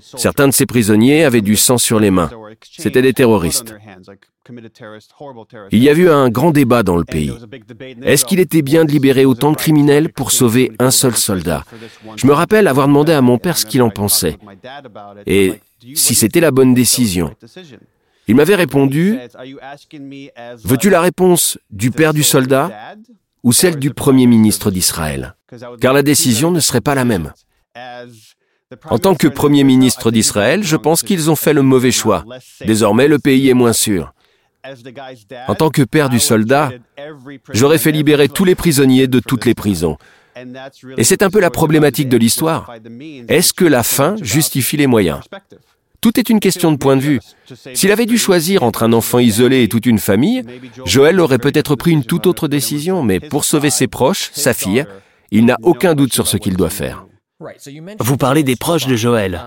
Certains 0.00 0.48
de 0.48 0.52
ces 0.52 0.66
prisonniers 0.66 1.24
avaient 1.24 1.40
du 1.40 1.56
sang 1.56 1.78
sur 1.78 1.98
les 1.98 2.10
mains. 2.10 2.30
C'étaient 2.62 3.02
des 3.02 3.14
terroristes. 3.14 3.74
Il 5.70 5.82
y 5.82 5.88
a 5.88 5.94
eu 5.94 6.08
un 6.08 6.28
grand 6.28 6.50
débat 6.50 6.82
dans 6.82 6.96
le 6.96 7.04
pays. 7.04 7.32
Est-ce 8.02 8.24
qu'il 8.24 8.40
était 8.40 8.62
bien 8.62 8.84
de 8.84 8.90
libérer 8.90 9.24
autant 9.24 9.52
de 9.52 9.56
criminels 9.56 10.12
pour 10.12 10.30
sauver 10.30 10.72
un 10.78 10.90
seul 10.90 11.16
soldat? 11.16 11.64
Je 12.16 12.26
me 12.26 12.32
rappelle 12.32 12.68
avoir 12.68 12.88
demandé 12.88 13.12
à 13.12 13.22
mon 13.22 13.38
père 13.38 13.56
ce 13.56 13.64
qu'il 13.66 13.82
en 13.82 13.90
pensait 13.90 14.36
et 15.26 15.54
si 15.94 16.14
c'était 16.14 16.40
la 16.40 16.50
bonne 16.50 16.74
décision? 16.74 17.34
Il 18.28 18.34
m'avait 18.34 18.54
répondu, 18.54 19.18
Veux-tu 20.64 20.90
la 20.90 21.00
réponse 21.00 21.58
du 21.70 21.90
père 21.90 22.12
du 22.12 22.22
soldat 22.22 22.94
ou 23.42 23.52
celle 23.52 23.76
du 23.76 23.90
Premier 23.92 24.26
ministre 24.26 24.70
d'Israël? 24.70 25.34
Car 25.80 25.92
la 25.94 26.02
décision 26.02 26.50
ne 26.50 26.60
serait 26.60 26.82
pas 26.82 26.94
la 26.94 27.04
même. 27.04 27.32
En 28.90 28.98
tant 28.98 29.14
que 29.14 29.28
Premier 29.28 29.64
ministre 29.64 30.10
d'Israël, 30.10 30.62
je 30.62 30.76
pense 30.76 31.02
qu'ils 31.02 31.30
ont 31.30 31.36
fait 31.36 31.54
le 31.54 31.62
mauvais 31.62 31.90
choix. 31.90 32.24
Désormais, 32.66 33.08
le 33.08 33.18
pays 33.18 33.48
est 33.48 33.54
moins 33.54 33.72
sûr. 33.72 34.12
En 35.46 35.54
tant 35.54 35.70
que 35.70 35.82
père 35.82 36.10
du 36.10 36.20
soldat, 36.20 36.70
j'aurais 37.52 37.78
fait 37.78 37.92
libérer 37.92 38.28
tous 38.28 38.44
les 38.44 38.54
prisonniers 38.54 39.06
de 39.06 39.20
toutes 39.20 39.46
les 39.46 39.54
prisons. 39.54 39.96
Et 40.98 41.04
c'est 41.04 41.22
un 41.22 41.30
peu 41.30 41.40
la 41.40 41.50
problématique 41.50 42.08
de 42.10 42.18
l'histoire. 42.18 42.70
Est-ce 43.28 43.54
que 43.54 43.64
la 43.64 43.82
fin 43.82 44.16
justifie 44.20 44.76
les 44.76 44.86
moyens? 44.86 45.20
Tout 46.00 46.18
est 46.18 46.30
une 46.30 46.40
question 46.40 46.72
de 46.72 46.76
point 46.76 46.96
de 46.96 47.02
vue. 47.02 47.20
S'il 47.74 47.92
avait 47.92 48.06
dû 48.06 48.18
choisir 48.18 48.62
entre 48.62 48.82
un 48.82 48.92
enfant 48.92 49.18
isolé 49.18 49.62
et 49.62 49.68
toute 49.68 49.86
une 49.86 49.98
famille, 49.98 50.44
Joël 50.84 51.20
aurait 51.20 51.38
peut-être 51.38 51.76
pris 51.76 51.90
une 51.90 52.04
toute 52.04 52.26
autre 52.26 52.48
décision, 52.48 53.02
mais 53.02 53.20
pour 53.20 53.44
sauver 53.44 53.70
ses 53.70 53.86
proches, 53.86 54.30
sa 54.32 54.54
fille, 54.54 54.84
il 55.30 55.44
n'a 55.44 55.56
aucun 55.62 55.94
doute 55.94 56.12
sur 56.12 56.26
ce 56.26 56.36
qu'il 56.36 56.56
doit 56.56 56.70
faire. 56.70 57.06
Vous 58.00 58.16
parlez 58.16 58.42
des 58.42 58.56
proches 58.56 58.86
de 58.86 58.96
Joël. 58.96 59.42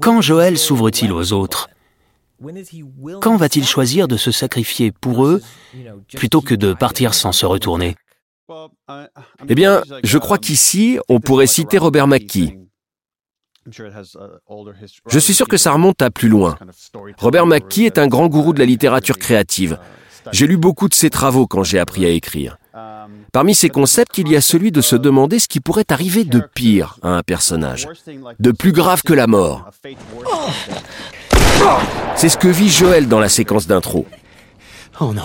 Quand 0.00 0.20
Joël 0.20 0.58
s'ouvre-t-il 0.58 1.12
aux 1.12 1.32
autres? 1.32 1.68
Quand 3.20 3.36
va-t-il 3.36 3.66
choisir 3.66 4.08
de 4.08 4.16
se 4.16 4.30
sacrifier 4.30 4.92
pour 4.92 5.24
eux 5.24 5.40
plutôt 6.14 6.40
que 6.40 6.54
de 6.54 6.72
partir 6.74 7.14
sans 7.14 7.32
se 7.32 7.46
retourner? 7.46 7.96
Eh 9.48 9.54
bien, 9.54 9.82
je 10.02 10.18
crois 10.18 10.38
qu'ici, 10.38 10.98
on 11.08 11.20
pourrait 11.20 11.46
citer 11.46 11.78
Robert 11.78 12.06
McKee. 12.06 12.58
Je 15.08 15.18
suis 15.18 15.34
sûr 15.34 15.48
que 15.48 15.56
ça 15.56 15.72
remonte 15.72 16.02
à 16.02 16.10
plus 16.10 16.28
loin. 16.28 16.56
Robert 17.18 17.46
McKee 17.46 17.86
est 17.86 17.98
un 17.98 18.06
grand 18.06 18.28
gourou 18.28 18.52
de 18.52 18.58
la 18.58 18.66
littérature 18.66 19.18
créative. 19.18 19.78
J'ai 20.32 20.46
lu 20.46 20.56
beaucoup 20.56 20.88
de 20.88 20.94
ses 20.94 21.10
travaux 21.10 21.46
quand 21.46 21.64
j'ai 21.64 21.78
appris 21.78 22.04
à 22.06 22.08
écrire. 22.08 22.58
Parmi 23.32 23.54
ces 23.54 23.68
concepts, 23.68 24.18
il 24.18 24.28
y 24.28 24.36
a 24.36 24.40
celui 24.40 24.72
de 24.72 24.80
se 24.80 24.96
demander 24.96 25.38
ce 25.38 25.48
qui 25.48 25.60
pourrait 25.60 25.84
arriver 25.90 26.24
de 26.24 26.40
pire 26.54 26.98
à 27.02 27.10
un 27.10 27.22
personnage, 27.22 27.88
de 28.38 28.52
plus 28.52 28.72
grave 28.72 29.02
que 29.02 29.12
la 29.12 29.26
mort. 29.26 29.70
C'est 32.16 32.28
ce 32.28 32.38
que 32.38 32.48
vit 32.48 32.70
Joël 32.70 33.08
dans 33.08 33.20
la 33.20 33.28
séquence 33.28 33.66
d'intro. 33.66 34.06
Oh 35.00 35.12
non. 35.12 35.22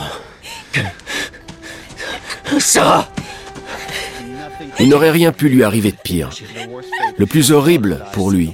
Sarah 2.60 3.08
Il 4.80 4.90
n'aurait 4.90 5.12
rien 5.12 5.32
pu 5.32 5.50
lui 5.50 5.64
arriver 5.64 5.92
de 5.92 5.98
pire. 5.98 6.30
Le 7.18 7.26
plus 7.26 7.52
horrible 7.52 8.04
pour 8.14 8.32
lui, 8.32 8.52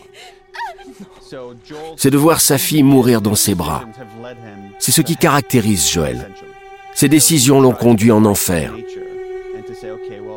c'est 1.97 2.11
de 2.11 2.17
voir 2.17 2.41
sa 2.41 2.57
fille 2.57 2.83
mourir 2.83 3.21
dans 3.21 3.35
ses 3.35 3.55
bras. 3.55 3.83
C'est 4.79 4.91
ce 4.91 5.01
qui 5.01 5.15
caractérise 5.15 5.89
Joël. 5.89 6.31
Ses 6.93 7.09
décisions 7.09 7.59
l'ont 7.59 7.73
conduit 7.73 8.11
en 8.11 8.25
enfer. 8.25 8.71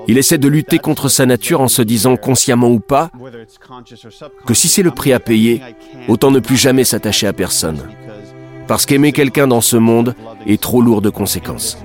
Il 0.09 0.19
essaie 0.19 0.39
de 0.39 0.49
lutter 0.49 0.79
contre 0.79 1.09
sa 1.09 1.27
nature 1.27 1.61
en 1.61 1.69
se 1.69 1.83
disant 1.83 2.17
consciemment 2.17 2.71
ou 2.71 2.81
pas 2.81 3.11
que 4.47 4.55
si 4.55 4.69
c'est 4.69 4.83
le 4.83 4.91
prix 4.91 5.13
à 5.13 5.21
payer, 5.21 5.63
autant 6.09 6.31
ne 6.31 6.41
plus 6.41 6.57
jamais 6.57 6.85
s'attacher 6.85 7.27
à 7.27 7.33
personne. 7.33 7.83
Parce 8.67 8.87
qu'aimer 8.87 9.13
quelqu'un 9.13 9.47
dans 9.47 9.61
ce 9.61 9.77
monde 9.77 10.15
est 10.47 10.61
trop 10.61 10.83
lourd 10.83 11.03
de 11.03 11.11
conséquences. 11.11 11.79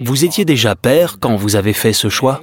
Vous 0.00 0.24
étiez 0.24 0.44
déjà 0.44 0.74
père 0.74 1.18
quand 1.20 1.36
vous 1.36 1.56
avez 1.56 1.72
fait 1.72 1.92
ce 1.92 2.08
choix? 2.08 2.42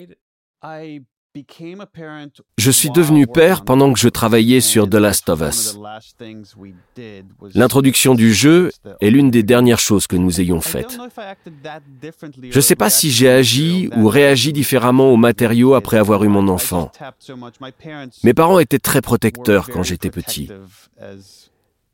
Je 2.58 2.72
suis 2.72 2.90
devenu 2.92 3.28
père 3.28 3.66
pendant 3.66 3.92
que 3.92 4.00
je 4.00 4.08
travaillais 4.08 4.62
sur 4.62 4.90
The 4.90 4.96
Last 4.96 5.30
of 5.30 5.42
Us. 5.42 5.78
L'introduction 7.54 8.16
du 8.16 8.34
jeu 8.34 8.72
est 9.02 9.10
l'une 9.10 9.32
des 9.32 9.44
dernières 9.44 9.80
choses 9.80 10.08
que 10.08 10.16
nous 10.16 10.40
ayons 10.40 10.62
faites. 10.62 10.98
Je 12.50 12.58
ne 12.58 12.62
sais 12.62 12.76
pas 12.76 12.90
si 12.90 13.12
j'ai 13.12 13.30
agi 13.30 13.90
ou 13.98 14.08
réagi 14.08 14.54
différemment 14.54 15.12
aux 15.12 15.18
matériaux 15.18 15.74
après 15.74 15.98
avoir 15.98 16.24
eu 16.24 16.30
mon 16.30 16.48
enfant. 16.48 16.90
Mes 18.24 18.34
parents 18.34 18.60
étaient 18.60 18.80
très 18.80 19.02
protecteurs 19.02 19.70
quand 19.70 19.84
j'étais 19.84 20.12
petit. 20.12 20.50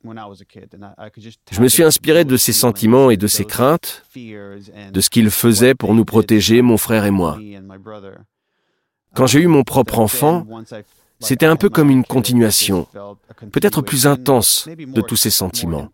Je 0.04 1.60
me 1.60 1.68
suis 1.68 1.82
inspiré 1.82 2.24
de 2.24 2.36
ses 2.36 2.52
sentiments 2.52 3.10
et 3.10 3.16
de 3.16 3.26
ses 3.26 3.44
craintes, 3.44 4.04
de 4.16 5.00
ce 5.00 5.10
qu'ils 5.10 5.30
faisaient 5.30 5.74
pour 5.74 5.94
nous 5.94 6.04
protéger, 6.04 6.62
mon 6.62 6.76
frère 6.76 7.04
et 7.04 7.10
moi. 7.10 7.38
Quand 9.14 9.26
j'ai 9.26 9.40
eu 9.40 9.46
mon 9.46 9.62
propre 9.62 9.98
enfant, 9.98 10.46
c'était 11.20 11.46
un 11.46 11.56
peu 11.56 11.68
comme 11.68 11.90
une 11.90 12.04
continuation, 12.04 12.86
peut-être 13.52 13.80
plus 13.80 14.06
intense, 14.06 14.68
de 14.68 15.00
tous 15.00 15.16
ces 15.16 15.30
sentiments. 15.30 15.88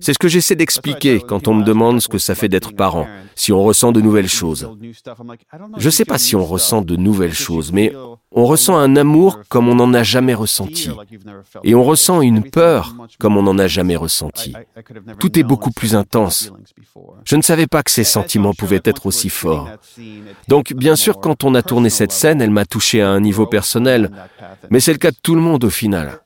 C'est 0.00 0.12
ce 0.12 0.18
que 0.18 0.28
j'essaie 0.28 0.56
d'expliquer 0.56 1.20
quand 1.20 1.46
on 1.46 1.54
me 1.54 1.64
demande 1.64 2.00
ce 2.00 2.08
que 2.08 2.18
ça 2.18 2.34
fait 2.34 2.48
d'être 2.48 2.74
parent, 2.74 3.06
si 3.36 3.52
on 3.52 3.62
ressent 3.62 3.92
de 3.92 4.00
nouvelles 4.00 4.28
choses. 4.28 4.68
Je 5.76 5.86
ne 5.86 5.90
sais 5.90 6.04
pas 6.04 6.18
si 6.18 6.34
on 6.34 6.44
ressent 6.44 6.82
de 6.82 6.96
nouvelles 6.96 7.34
choses, 7.34 7.70
mais 7.72 7.92
on 8.34 8.44
ressent 8.46 8.76
un 8.76 8.96
amour 8.96 9.40
comme 9.48 9.68
on 9.68 9.74
n'en 9.74 9.92
a 9.94 10.02
jamais 10.02 10.34
ressenti. 10.34 10.90
Et 11.64 11.74
on 11.74 11.84
ressent 11.84 12.20
une 12.22 12.42
peur 12.42 12.94
comme 13.18 13.36
on 13.36 13.42
n'en 13.42 13.58
a 13.58 13.66
jamais 13.66 13.96
ressenti. 13.96 14.52
Tout 15.18 15.38
est 15.38 15.42
beaucoup 15.42 15.70
plus 15.70 15.94
intense. 15.94 16.52
Je 17.24 17.36
ne 17.36 17.42
savais 17.42 17.66
pas 17.66 17.82
que 17.82 17.90
ces 17.90 18.04
sentiments 18.04 18.54
pouvaient 18.54 18.80
être 18.84 19.06
aussi 19.06 19.28
forts. 19.28 19.68
Donc, 20.48 20.72
bien 20.74 20.96
sûr, 20.96 21.20
quand 21.20 21.44
on 21.44 21.54
a 21.54 21.62
tourné 21.62 21.90
cette 21.90 22.12
scène, 22.12 22.40
elle 22.42 22.50
m'a 22.50 22.64
touché 22.64 23.00
à 23.00 23.10
un 23.10 23.20
niveau 23.20 23.46
personnel, 23.46 24.10
mais 24.70 24.80
c'est 24.80 24.92
le 24.92 24.98
cas 24.98 25.10
de 25.10 25.16
tout 25.22 25.34
le 25.34 25.40
monde 25.40 25.64
au 25.64 25.70
final. 25.70 26.20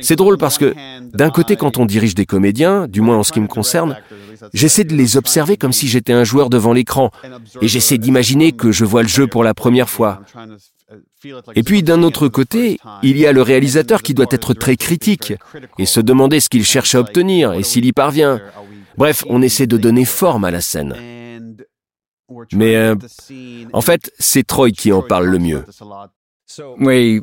C'est 0.00 0.16
drôle 0.16 0.38
parce 0.38 0.58
que, 0.58 0.74
d'un 1.16 1.30
côté, 1.30 1.56
quand 1.56 1.78
on 1.78 1.86
dirige 1.86 2.14
des 2.14 2.26
comédiens, 2.26 2.86
du 2.86 3.00
moins 3.00 3.18
en 3.18 3.22
ce 3.22 3.32
qui 3.32 3.40
me 3.40 3.48
concerne, 3.48 3.96
j'essaie 4.54 4.84
de 4.84 4.94
les 4.94 5.16
observer 5.16 5.56
comme 5.56 5.72
si 5.72 5.88
j'étais 5.88 6.12
un 6.12 6.24
joueur 6.24 6.50
devant 6.50 6.72
l'écran, 6.72 7.10
et 7.60 7.68
j'essaie 7.68 7.98
d'imaginer 7.98 8.52
que 8.52 8.72
je 8.72 8.84
vois 8.84 9.02
le 9.02 9.08
jeu 9.08 9.26
pour 9.26 9.44
la 9.44 9.54
première 9.54 9.88
fois. 9.88 10.20
Et 11.54 11.62
puis 11.62 11.82
d'un 11.82 12.02
autre 12.02 12.28
côté, 12.28 12.78
il 13.02 13.18
y 13.18 13.26
a 13.26 13.32
le 13.32 13.42
réalisateur 13.42 14.02
qui 14.02 14.14
doit 14.14 14.26
être 14.30 14.54
très 14.54 14.76
critique 14.76 15.34
et 15.78 15.86
se 15.86 16.00
demander 16.00 16.40
ce 16.40 16.48
qu'il 16.48 16.64
cherche 16.64 16.94
à 16.94 17.00
obtenir 17.00 17.52
et 17.52 17.62
s'il 17.62 17.84
y 17.84 17.92
parvient. 17.92 18.40
Bref, 18.96 19.24
on 19.28 19.42
essaie 19.42 19.66
de 19.66 19.76
donner 19.76 20.04
forme 20.04 20.44
à 20.44 20.50
la 20.50 20.60
scène. 20.60 20.94
Mais 22.52 22.76
euh, 22.76 22.96
en 23.72 23.80
fait, 23.80 24.12
c'est 24.18 24.44
Troy 24.44 24.70
qui 24.70 24.92
en 24.92 25.02
parle 25.02 25.26
le 25.26 25.38
mieux. 25.38 25.64
Oui, 26.78 27.20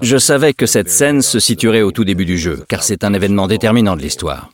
je 0.00 0.16
savais 0.16 0.52
que 0.52 0.66
cette 0.66 0.88
scène 0.88 1.20
se 1.20 1.40
situerait 1.40 1.82
au 1.82 1.90
tout 1.90 2.04
début 2.04 2.24
du 2.24 2.38
jeu, 2.38 2.64
car 2.68 2.82
c'est 2.82 3.04
un 3.04 3.12
événement 3.12 3.48
déterminant 3.48 3.96
de 3.96 4.02
l'histoire. 4.02 4.50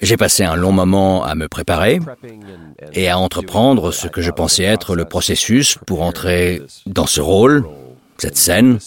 J'ai 0.00 0.16
passé 0.16 0.44
un 0.44 0.56
long 0.56 0.72
moment 0.72 1.24
à 1.24 1.34
me 1.34 1.48
préparer 1.48 2.00
et 2.92 3.08
à 3.08 3.18
entreprendre 3.18 3.92
ce 3.92 4.08
que 4.08 4.20
je 4.20 4.30
pensais 4.30 4.64
être 4.64 4.94
le 4.94 5.04
processus 5.04 5.78
pour 5.86 6.02
entrer 6.02 6.62
dans 6.86 7.06
ce 7.06 7.20
rôle, 7.20 7.66
cette 8.18 8.36
scène 8.36 8.78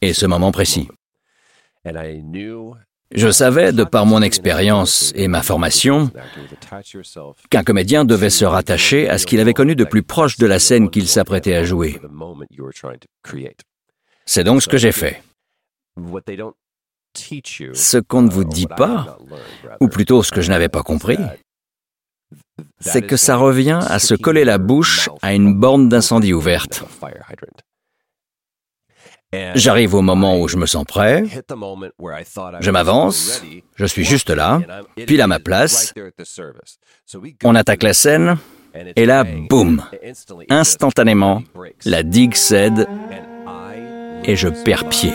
et 0.00 0.12
ce 0.12 0.26
moment 0.26 0.52
précis. 0.52 0.88
Je 3.14 3.30
savais, 3.30 3.72
de 3.72 3.84
par 3.84 4.06
mon 4.06 4.22
expérience 4.22 5.12
et 5.14 5.28
ma 5.28 5.42
formation, 5.42 6.10
qu'un 7.50 7.62
comédien 7.62 8.04
devait 8.06 8.30
se 8.30 8.46
rattacher 8.46 9.08
à 9.08 9.18
ce 9.18 9.26
qu'il 9.26 9.40
avait 9.40 9.52
connu 9.52 9.76
de 9.76 9.84
plus 9.84 10.02
proche 10.02 10.38
de 10.38 10.46
la 10.46 10.58
scène 10.58 10.88
qu'il 10.88 11.06
s'apprêtait 11.06 11.54
à 11.54 11.62
jouer. 11.62 12.00
C'est 14.24 14.44
donc 14.44 14.62
ce 14.62 14.68
que 14.68 14.78
j'ai 14.78 14.92
fait. 14.92 15.22
Ce 17.74 17.98
qu'on 17.98 18.22
ne 18.22 18.30
vous 18.30 18.44
dit 18.44 18.66
pas, 18.66 19.18
ou 19.80 19.88
plutôt 19.88 20.22
ce 20.22 20.30
que 20.30 20.40
je 20.40 20.50
n'avais 20.50 20.68
pas 20.68 20.82
compris, 20.82 21.18
c'est 22.80 23.02
que 23.02 23.16
ça 23.16 23.36
revient 23.36 23.80
à 23.86 23.98
se 23.98 24.14
coller 24.14 24.44
la 24.44 24.58
bouche 24.58 25.08
à 25.22 25.34
une 25.34 25.54
borne 25.54 25.88
d'incendie 25.88 26.32
ouverte. 26.32 26.84
J'arrive 29.54 29.94
au 29.94 30.02
moment 30.02 30.38
où 30.38 30.46
je 30.46 30.58
me 30.58 30.66
sens 30.66 30.84
prêt, 30.84 31.24
je 32.60 32.70
m'avance, 32.70 33.42
je 33.76 33.86
suis 33.86 34.04
juste 34.04 34.28
là, 34.28 34.60
pile 35.06 35.22
à 35.22 35.26
ma 35.26 35.38
place, 35.38 35.94
on 37.42 37.54
attaque 37.54 37.82
la 37.82 37.94
scène, 37.94 38.36
et 38.96 39.06
là, 39.06 39.24
boum, 39.24 39.82
instantanément, 40.50 41.42
la 41.84 42.02
digue 42.02 42.34
cède 42.34 42.86
et 44.24 44.36
je 44.36 44.48
perds 44.48 44.88
pied. 44.88 45.12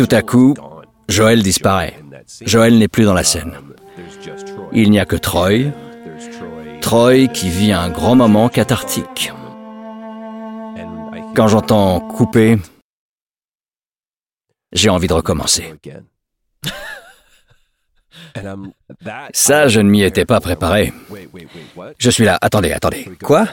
Tout 0.00 0.08
à 0.12 0.22
coup, 0.22 0.54
Joël 1.10 1.42
disparaît. 1.42 1.94
Joël 2.40 2.78
n'est 2.78 2.88
plus 2.88 3.04
dans 3.04 3.12
la 3.12 3.22
scène. 3.22 3.52
Il 4.72 4.90
n'y 4.90 4.98
a 4.98 5.04
que 5.04 5.16
Troy, 5.16 5.72
Troy 6.80 7.26
qui 7.26 7.50
vit 7.50 7.72
un 7.72 7.90
grand 7.90 8.16
moment 8.16 8.48
cathartique. 8.48 9.30
Quand 11.36 11.48
j'entends 11.48 12.00
couper, 12.00 12.56
j'ai 14.72 14.88
envie 14.88 15.06
de 15.06 15.12
recommencer. 15.12 15.74
Ça, 19.34 19.68
je 19.68 19.80
ne 19.80 19.90
m'y 19.90 20.02
étais 20.02 20.24
pas 20.24 20.40
préparé. 20.40 20.94
Je 21.98 22.08
suis 22.08 22.24
là. 22.24 22.38
Attendez, 22.40 22.72
attendez. 22.72 23.06
Quoi? 23.22 23.46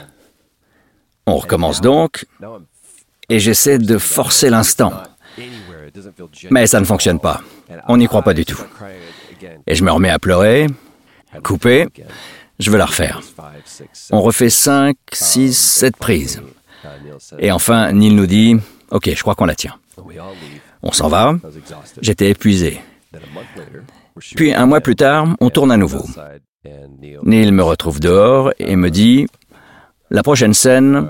On 1.26 1.36
recommence 1.36 1.82
donc, 1.82 2.24
et 3.28 3.38
j'essaie 3.38 3.76
de 3.76 3.98
forcer 3.98 4.48
l'instant. 4.48 4.94
Mais 6.50 6.66
ça 6.66 6.80
ne 6.80 6.84
fonctionne 6.84 7.20
pas. 7.20 7.40
On 7.88 7.96
n'y 7.96 8.06
croit 8.06 8.22
pas 8.22 8.34
du 8.34 8.44
tout. 8.44 8.60
Et 9.66 9.74
je 9.74 9.84
me 9.84 9.90
remets 9.90 10.10
à 10.10 10.18
pleurer, 10.18 10.66
couper, 11.42 11.86
je 12.58 12.70
veux 12.70 12.78
la 12.78 12.86
refaire. 12.86 13.20
On 14.10 14.20
refait 14.20 14.50
5, 14.50 14.96
6, 15.12 15.56
7 15.56 15.96
prises. 15.96 16.42
Et 17.38 17.52
enfin, 17.52 17.92
Neil 17.92 18.12
nous 18.12 18.26
dit, 18.26 18.56
OK, 18.90 19.10
je 19.14 19.20
crois 19.20 19.34
qu'on 19.34 19.46
la 19.46 19.54
tient. 19.54 19.76
On 20.82 20.92
s'en 20.92 21.08
va. 21.08 21.34
J'étais 22.00 22.30
épuisé. 22.30 22.80
Puis 24.36 24.52
un 24.52 24.66
mois 24.66 24.80
plus 24.80 24.96
tard, 24.96 25.28
on 25.40 25.50
tourne 25.50 25.70
à 25.70 25.76
nouveau. 25.76 26.04
Neil 27.22 27.52
me 27.52 27.62
retrouve 27.62 28.00
dehors 28.00 28.52
et 28.58 28.76
me 28.76 28.90
dit, 28.90 29.26
la 30.10 30.22
prochaine 30.22 30.54
scène, 30.54 31.08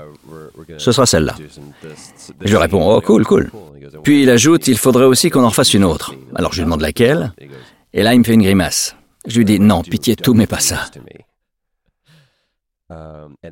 ce 0.77 0.91
sera 0.91 1.05
celle-là. 1.05 1.35
Je 2.41 2.55
réponds, 2.55 2.89
oh 2.89 3.01
cool, 3.01 3.25
cool. 3.25 3.51
Puis 4.03 4.23
il 4.23 4.29
ajoute, 4.29 4.67
il 4.67 4.77
faudrait 4.77 5.05
aussi 5.05 5.29
qu'on 5.29 5.43
en 5.43 5.49
refasse 5.49 5.73
une 5.73 5.83
autre. 5.83 6.13
Alors 6.35 6.53
je 6.53 6.59
lui 6.59 6.65
demande 6.65 6.81
laquelle, 6.81 7.33
et 7.93 8.03
là 8.03 8.13
il 8.13 8.19
me 8.19 8.23
fait 8.23 8.33
une 8.33 8.43
grimace. 8.43 8.95
Je 9.27 9.37
lui 9.37 9.45
dis, 9.45 9.59
non, 9.59 9.83
pitié, 9.83 10.15
tout, 10.15 10.33
mais 10.33 10.47
pas 10.47 10.59
ça. 10.59 10.85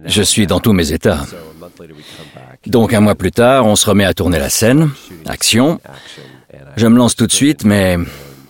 Je 0.06 0.22
suis 0.22 0.48
dans 0.48 0.60
tous 0.60 0.74
mes 0.74 0.92
états. 0.92 1.26
Donc 2.66 2.94
un 2.94 3.02
mois 3.02 3.16
plus 3.16 3.32
tard, 3.32 3.66
on 3.66 3.76
se 3.76 3.88
remet 3.88 4.06
à 4.06 4.14
tourner 4.14 4.40
la 4.40 4.50
scène, 4.50 4.90
action. 5.26 5.80
Je 6.76 6.88
me 6.88 6.98
lance 6.98 7.16
tout 7.16 7.28
de 7.28 7.32
suite, 7.32 7.64
mais 7.64 7.98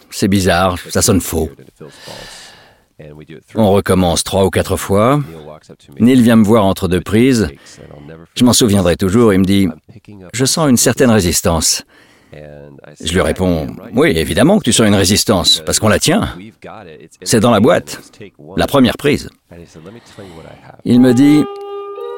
c'est 0.10 0.28
bizarre, 0.28 0.78
ça 0.90 1.02
sonne 1.02 1.22
faux. 1.22 1.50
On 3.56 3.72
recommence 3.72 4.24
trois 4.24 4.46
ou 4.46 4.50
quatre 4.50 4.76
fois. 4.78 5.22
Neil 6.00 6.22
vient 6.22 6.36
me 6.36 6.44
voir 6.44 6.66
entre 6.66 6.88
deux 6.88 7.02
prises. 7.02 7.48
Je 8.36 8.44
m'en 8.44 8.54
souviendrai 8.54 8.96
toujours. 8.96 9.34
Il 9.34 9.40
me 9.40 9.46
dit 9.46 9.68
Je 10.34 10.46
sens 10.46 10.70
une 10.70 10.78
certaine 10.78 11.12
résistance. 11.12 11.84
Je 12.34 13.14
lui 13.14 13.22
réponds 13.22 13.68
Oui, 13.94 14.12
évidemment 14.18 14.60
que 14.60 14.64
tu 14.64 14.74
sens 14.74 14.88
une 14.88 14.96
résistance, 14.96 15.62
parce 15.66 15.80
qu'on 15.80 15.88
la 15.88 16.00
tient. 16.00 16.30
C'est 17.22 17.40
dans 17.40 17.52
la 17.52 17.60
boîte. 17.60 18.22
La 18.56 18.68
première 18.68 18.98
prise. 18.98 19.30
Il 20.84 21.00
me 21.00 21.14
dit 21.14 21.44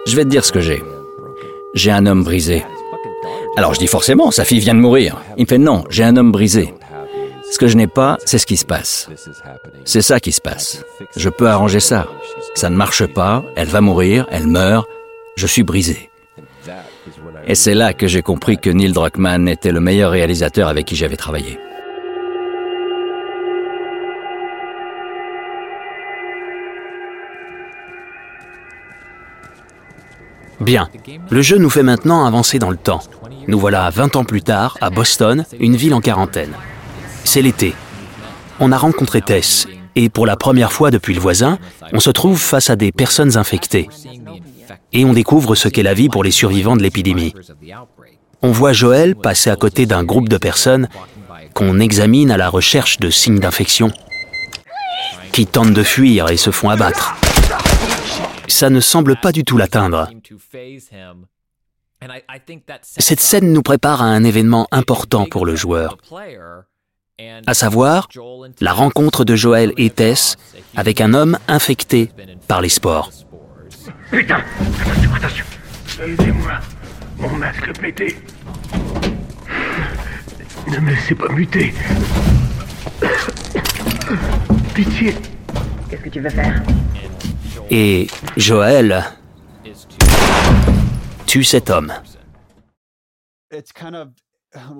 Je 0.07 0.15
vais 0.15 0.23
te 0.23 0.29
dire 0.29 0.45
ce 0.45 0.51
que 0.51 0.61
j'ai. 0.61 0.81
J'ai 1.75 1.91
un 1.91 2.05
homme 2.05 2.23
brisé. 2.23 2.63
Alors 3.57 3.73
je 3.73 3.79
dis 3.79 3.87
forcément, 3.87 4.31
sa 4.31 4.45
fille 4.45 4.59
vient 4.59 4.75
de 4.75 4.79
mourir. 4.79 5.21
Il 5.37 5.43
me 5.43 5.47
fait 5.47 5.57
Non, 5.57 5.83
j'ai 5.89 6.03
un 6.03 6.15
homme 6.15 6.31
brisé. 6.31 6.73
Ce 7.51 7.57
que 7.57 7.67
je 7.67 7.77
n'ai 7.77 7.87
pas, 7.87 8.17
c'est 8.25 8.37
ce 8.37 8.45
qui 8.45 8.57
se 8.57 8.65
passe. 8.65 9.09
C'est 9.85 10.01
ça 10.01 10.19
qui 10.19 10.31
se 10.31 10.41
passe. 10.41 10.83
Je 11.15 11.29
peux 11.29 11.47
arranger 11.47 11.79
ça. 11.79 12.07
Ça 12.55 12.69
ne 12.69 12.75
marche 12.75 13.05
pas, 13.05 13.43
elle 13.55 13.67
va 13.67 13.81
mourir, 13.81 14.27
elle 14.31 14.47
meurt, 14.47 14.87
je 15.35 15.47
suis 15.47 15.63
brisé. 15.63 16.09
Et 17.47 17.55
c'est 17.55 17.73
là 17.73 17.93
que 17.93 18.07
j'ai 18.07 18.21
compris 18.21 18.57
que 18.57 18.69
Neil 18.69 18.91
Druckmann 18.91 19.47
était 19.47 19.71
le 19.71 19.79
meilleur 19.79 20.11
réalisateur 20.11 20.67
avec 20.67 20.85
qui 20.85 20.95
j'avais 20.95 21.17
travaillé. 21.17 21.59
Bien, 30.59 30.89
le 31.29 31.41
jeu 31.41 31.57
nous 31.57 31.69
fait 31.69 31.83
maintenant 31.83 32.25
avancer 32.25 32.59
dans 32.59 32.69
le 32.69 32.77
temps. 32.77 32.99
Nous 33.47 33.57
voilà 33.57 33.89
20 33.89 34.17
ans 34.17 34.25
plus 34.25 34.41
tard, 34.41 34.77
à 34.81 34.89
Boston, 34.89 35.45
une 35.59 35.75
ville 35.75 35.93
en 35.93 36.01
quarantaine. 36.01 36.53
C'est 37.23 37.41
l'été. 37.41 37.73
On 38.59 38.71
a 38.71 38.77
rencontré 38.77 39.21
Tess 39.21 39.67
Et 39.95 40.09
pour 40.09 40.25
la 40.25 40.35
première 40.35 40.71
fois 40.71 40.91
depuis 40.91 41.13
le 41.13 41.19
voisin, 41.19 41.59
on 41.93 41.99
se 41.99 42.09
trouve 42.09 42.39
face 42.39 42.69
à 42.69 42.75
des 42.75 42.91
personnes 42.91 43.37
infectées. 43.37 43.89
Et 44.93 45.05
on 45.05 45.13
découvre 45.13 45.55
ce 45.55 45.67
qu'est 45.67 45.83
la 45.83 45.93
vie 45.93 46.09
pour 46.09 46.23
les 46.23 46.31
survivants 46.31 46.75
de 46.75 46.83
l'épidémie. 46.83 47.33
On 48.41 48.51
voit 48.51 48.73
Joël 48.73 49.15
passer 49.15 49.49
à 49.49 49.55
côté 49.55 49.85
d'un 49.85 50.03
groupe 50.03 50.29
de 50.29 50.37
personnes 50.37 50.87
qu'on 51.53 51.79
examine 51.79 52.31
à 52.31 52.37
la 52.37 52.49
recherche 52.49 52.99
de 52.99 53.09
signes 53.09 53.39
d'infection, 53.39 53.91
qui 55.31 55.45
tentent 55.45 55.73
de 55.73 55.83
fuir 55.83 56.29
et 56.29 56.37
se 56.37 56.51
font 56.51 56.69
abattre. 56.69 57.15
Ça 58.47 58.69
ne 58.69 58.79
semble 58.79 59.15
pas 59.17 59.31
du 59.31 59.43
tout 59.43 59.57
l'atteindre. 59.57 60.09
Cette 62.81 63.19
scène 63.19 63.51
nous 63.51 63.61
prépare 63.61 64.01
à 64.01 64.05
un 64.05 64.23
événement 64.23 64.67
important 64.71 65.25
pour 65.25 65.45
le 65.45 65.55
joueur, 65.55 65.97
à 67.45 67.53
savoir 67.53 68.07
la 68.61 68.73
rencontre 68.73 69.25
de 69.25 69.35
Joël 69.35 69.73
et 69.77 69.89
Tess 69.89 70.37
avec 70.75 71.01
un 71.01 71.13
homme 71.13 71.37
infecté 71.47 72.11
par 72.47 72.61
les 72.61 72.69
spores. 72.69 73.11
Putain 74.11 74.43
Attention, 74.81 75.13
attention. 75.15 75.45
Aidez-moi. 76.01 76.59
Mon 77.17 77.29
masque 77.35 77.77
pété. 77.79 78.17
Ne 80.67 80.79
me 80.79 80.91
laissez 80.91 81.15
pas 81.15 81.29
muter. 81.29 81.73
Pitié. 84.73 85.15
Qu'est-ce 85.89 86.01
que 86.01 86.09
tu 86.09 86.19
veux 86.21 86.29
faire? 86.29 86.61
Et 87.69 88.07
Joël 88.37 89.03
tue 91.25 91.43
cet 91.43 91.69
homme. 91.69 91.93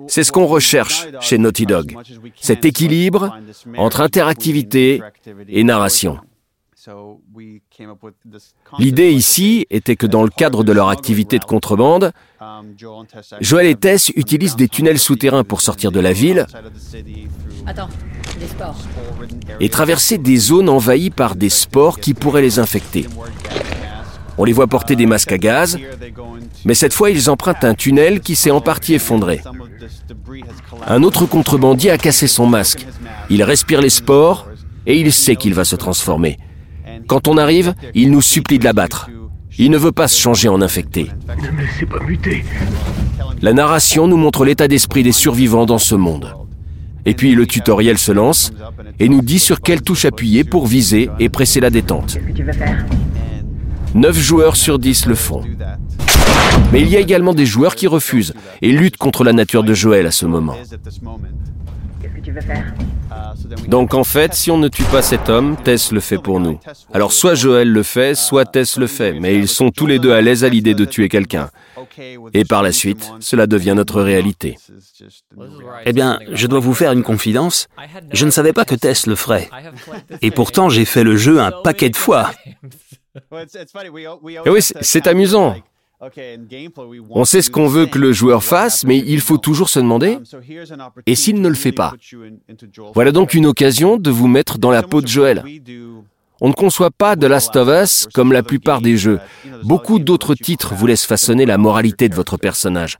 C'est 0.08 0.24
ce 0.24 0.32
qu'on 0.32 0.46
recherche 0.46 1.06
chez 1.20 1.38
Naughty 1.38 1.66
Dog, 1.66 1.96
cet 2.40 2.64
équilibre 2.64 3.36
entre 3.76 4.00
interactivité 4.00 5.00
et 5.48 5.62
narration. 5.62 6.18
L'idée 8.78 9.10
ici 9.12 9.66
était 9.70 9.96
que 9.96 10.06
dans 10.06 10.22
le 10.22 10.30
cadre 10.30 10.64
de 10.64 10.72
leur 10.72 10.88
activité 10.88 11.38
de 11.38 11.44
contrebande, 11.44 12.12
Joël 13.40 13.66
et 13.66 13.74
Tess 13.74 14.10
utilisent 14.16 14.56
des 14.56 14.68
tunnels 14.68 14.98
souterrains 14.98 15.44
pour 15.44 15.60
sortir 15.60 15.92
de 15.92 16.00
la 16.00 16.12
ville 16.12 16.46
et 19.60 19.68
traverser 19.68 20.16
des 20.18 20.36
zones 20.36 20.68
envahies 20.68 21.10
par 21.10 21.36
des 21.36 21.50
spores 21.50 22.00
qui 22.00 22.14
pourraient 22.14 22.42
les 22.42 22.58
infecter. 22.58 23.06
On 24.40 24.44
les 24.44 24.54
voit 24.54 24.68
porter 24.68 24.96
des 24.96 25.04
masques 25.04 25.32
à 25.32 25.36
gaz, 25.36 25.76
mais 26.64 26.72
cette 26.72 26.94
fois 26.94 27.10
ils 27.10 27.28
empruntent 27.28 27.62
un 27.62 27.74
tunnel 27.74 28.20
qui 28.20 28.34
s'est 28.34 28.50
en 28.50 28.62
partie 28.62 28.94
effondré. 28.94 29.42
Un 30.86 31.02
autre 31.02 31.26
contrebandier 31.26 31.90
a 31.90 31.98
cassé 31.98 32.26
son 32.26 32.46
masque. 32.46 32.86
Il 33.28 33.42
respire 33.42 33.82
les 33.82 33.90
spores 33.90 34.48
et 34.86 34.98
il 34.98 35.12
sait 35.12 35.36
qu'il 35.36 35.52
va 35.52 35.66
se 35.66 35.76
transformer. 35.76 36.38
Quand 37.06 37.28
on 37.28 37.36
arrive, 37.36 37.74
il 37.94 38.10
nous 38.10 38.22
supplie 38.22 38.58
de 38.58 38.64
l'abattre. 38.64 39.10
Il 39.58 39.70
ne 39.70 39.76
veut 39.76 39.92
pas 39.92 40.08
se 40.08 40.18
changer 40.18 40.48
en 40.48 40.62
infecté. 40.62 41.10
Ne 41.28 41.50
me 41.50 41.60
laissez 41.60 41.84
pas 41.84 42.02
muter. 42.02 42.42
La 43.42 43.52
narration 43.52 44.06
nous 44.06 44.16
montre 44.16 44.46
l'état 44.46 44.68
d'esprit 44.68 45.02
des 45.02 45.12
survivants 45.12 45.66
dans 45.66 45.76
ce 45.76 45.94
monde. 45.94 46.34
Et 47.04 47.12
puis 47.12 47.34
le 47.34 47.46
tutoriel 47.46 47.98
se 47.98 48.12
lance 48.12 48.52
et 49.00 49.10
nous 49.10 49.20
dit 49.20 49.38
sur 49.38 49.60
quelle 49.60 49.82
touche 49.82 50.06
appuyer 50.06 50.44
pour 50.44 50.66
viser 50.66 51.10
et 51.18 51.28
presser 51.28 51.60
la 51.60 51.68
détente. 51.68 52.16
9 53.94 54.16
joueurs 54.18 54.56
sur 54.56 54.78
10 54.78 55.06
le 55.06 55.14
font. 55.14 55.42
Mais 56.72 56.80
il 56.80 56.88
y 56.88 56.96
a 56.96 57.00
également 57.00 57.34
des 57.34 57.46
joueurs 57.46 57.74
qui 57.74 57.86
refusent 57.86 58.34
et 58.62 58.70
luttent 58.70 58.96
contre 58.96 59.24
la 59.24 59.32
nature 59.32 59.64
de 59.64 59.74
Joël 59.74 60.06
à 60.06 60.10
ce 60.10 60.26
moment. 60.26 60.54
Qu'est-ce 62.00 62.14
que 62.14 62.20
tu 62.20 62.32
veux 62.32 62.40
faire? 62.40 62.72
Donc 63.66 63.94
en 63.94 64.04
fait, 64.04 64.34
si 64.34 64.50
on 64.50 64.58
ne 64.58 64.68
tue 64.68 64.84
pas 64.84 65.02
cet 65.02 65.28
homme, 65.28 65.56
Tess 65.56 65.90
le 65.92 66.00
fait 66.00 66.18
pour 66.18 66.38
nous. 66.38 66.60
Alors 66.92 67.12
soit 67.12 67.34
Joël 67.34 67.70
le 67.70 67.82
fait, 67.82 68.14
soit 68.14 68.44
Tess 68.44 68.76
le 68.76 68.86
fait, 68.86 69.12
mais 69.12 69.36
ils 69.36 69.48
sont 69.48 69.70
tous 69.70 69.86
les 69.86 69.98
deux 69.98 70.12
à 70.12 70.20
l'aise 70.20 70.44
à 70.44 70.48
l'idée 70.48 70.74
de 70.74 70.84
tuer 70.84 71.08
quelqu'un. 71.08 71.50
Et 72.32 72.44
par 72.44 72.62
la 72.62 72.72
suite, 72.72 73.10
cela 73.18 73.46
devient 73.46 73.74
notre 73.76 74.00
réalité. 74.02 74.56
Eh 75.84 75.92
bien, 75.92 76.20
je 76.32 76.46
dois 76.46 76.60
vous 76.60 76.74
faire 76.74 76.92
une 76.92 77.02
confidence. 77.02 77.68
Je 78.12 78.24
ne 78.24 78.30
savais 78.30 78.52
pas 78.52 78.64
que 78.64 78.76
Tess 78.76 79.06
le 79.06 79.16
ferait. 79.16 79.50
Et 80.22 80.30
pourtant, 80.30 80.68
j'ai 80.68 80.84
fait 80.84 81.04
le 81.04 81.16
jeu 81.16 81.40
un 81.40 81.50
paquet 81.64 81.90
de 81.90 81.96
fois. 81.96 82.30
Et 84.46 84.50
oui, 84.50 84.62
c'est- 84.62 85.06
amusant. 85.06 85.54
On 87.10 87.24
sait 87.26 87.42
ce 87.42 87.50
qu'on 87.50 87.66
veut 87.66 87.86
que 87.86 87.98
le 87.98 88.12
joueur 88.12 88.42
fasse, 88.42 88.84
mais 88.84 88.98
il 88.98 89.20
faut 89.20 89.36
toujours 89.36 89.68
se 89.68 89.78
demander, 89.78 90.16
et 91.06 91.14
s'il 91.14 91.42
ne 91.42 91.48
le 91.48 91.54
fait 91.54 91.72
pas? 91.72 91.92
Voilà 92.94 93.12
donc 93.12 93.34
une 93.34 93.46
occasion 93.46 93.98
de 93.98 94.10
vous 94.10 94.26
mettre 94.26 94.58
dans 94.58 94.70
la 94.70 94.82
peau 94.82 95.02
de 95.02 95.06
Joël. 95.08 95.44
On 96.42 96.48
ne 96.48 96.54
conçoit 96.54 96.90
pas 96.90 97.16
de 97.16 97.26
Last 97.26 97.54
of 97.56 97.68
Us 97.68 98.08
comme 98.14 98.32
la 98.32 98.42
plupart 98.42 98.80
des 98.80 98.96
jeux. 98.96 99.20
Beaucoup 99.62 99.98
d'autres 99.98 100.34
titres 100.34 100.74
vous 100.74 100.86
laissent 100.86 101.04
façonner 101.04 101.44
la 101.44 101.58
moralité 101.58 102.08
de 102.08 102.14
votre 102.14 102.38
personnage. 102.38 102.96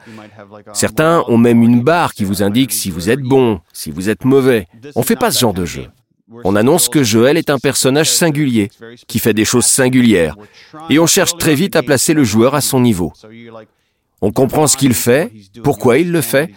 Certains 0.74 1.24
ont 1.26 1.38
même 1.38 1.62
une 1.62 1.80
barre 1.82 2.12
qui 2.12 2.24
vous 2.24 2.42
indique 2.42 2.70
si 2.70 2.90
vous 2.90 3.08
êtes 3.08 3.22
bon, 3.22 3.60
si 3.72 3.90
vous 3.90 4.10
êtes 4.10 4.26
mauvais. 4.26 4.66
On 4.94 5.00
ne 5.00 5.04
fait 5.06 5.16
pas 5.16 5.30
ce 5.30 5.40
genre 5.40 5.54
de 5.54 5.64
jeu. 5.64 5.86
On 6.44 6.54
annonce 6.56 6.88
que 6.88 7.02
Joël 7.02 7.36
est 7.36 7.50
un 7.50 7.58
personnage 7.58 8.10
singulier, 8.10 8.70
qui 9.08 9.18
fait 9.18 9.34
des 9.34 9.44
choses 9.44 9.66
singulières, 9.66 10.36
et 10.88 10.98
on 10.98 11.06
cherche 11.06 11.36
très 11.36 11.54
vite 11.54 11.76
à 11.76 11.82
placer 11.82 12.14
le 12.14 12.24
joueur 12.24 12.54
à 12.54 12.60
son 12.60 12.80
niveau. 12.80 13.12
On 14.22 14.32
comprend 14.32 14.66
ce 14.66 14.76
qu'il 14.76 14.94
fait, 14.94 15.32
pourquoi 15.64 15.98
il 15.98 16.12
le 16.12 16.20
fait, 16.20 16.50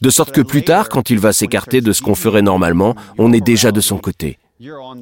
de 0.00 0.10
sorte 0.10 0.32
que 0.32 0.40
plus 0.40 0.62
tard, 0.62 0.88
quand 0.88 1.10
il 1.10 1.18
va 1.18 1.32
s'écarter 1.32 1.80
de 1.80 1.92
ce 1.92 2.02
qu'on 2.02 2.14
ferait 2.14 2.42
normalement, 2.42 2.94
on 3.18 3.32
est 3.32 3.40
déjà 3.40 3.72
de 3.72 3.80
son 3.80 3.98
côté. 3.98 4.38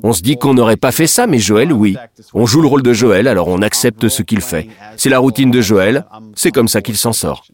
On 0.03 0.13
se 0.13 0.23
dit 0.23 0.37
qu'on 0.37 0.55
n'aurait 0.55 0.77
pas 0.77 0.93
fait 0.93 1.07
ça, 1.07 1.27
mais 1.27 1.39
Joël, 1.39 1.73
oui. 1.73 1.97
On 2.35 2.47
joue 2.47 2.63
le 2.63 2.69
rôle 2.69 2.83
de 2.83 2.93
Joël, 2.93 3.29
alors 3.29 3.49
on 3.49 3.63
accepte 3.63 4.09
ce 4.09 4.23
qu'il 4.23 4.41
fait. 4.41 4.69
C'est 4.97 5.11
la 5.11 5.19
routine 5.19 5.51
de 5.51 5.61
Joël, 5.61 6.07
c'est 6.35 6.51
comme 6.51 6.69
ça 6.69 6.83
qu'il 6.83 6.97
s'en 6.97 7.13
sort. 7.13 7.45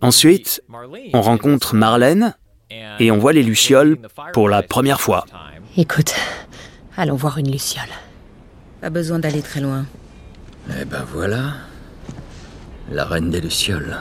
Ensuite, 0.00 0.62
on 1.12 1.20
rencontre 1.20 1.74
Marlène 1.74 2.34
et 2.70 3.10
on 3.10 3.18
voit 3.18 3.32
les 3.32 3.42
Lucioles 3.42 3.98
pour 4.32 4.48
la 4.48 4.62
première 4.62 5.00
fois. 5.00 5.24
Écoute, 5.76 6.14
allons 6.96 7.16
voir 7.16 7.38
une 7.38 7.50
luciole. 7.50 7.88
Pas 8.80 8.90
besoin 8.90 9.18
d'aller 9.18 9.42
très 9.42 9.60
loin. 9.60 9.86
Eh 10.80 10.84
ben 10.84 11.04
voilà. 11.12 11.54
La 12.90 13.04
reine 13.04 13.30
des 13.30 13.40
Lucioles. 13.40 13.96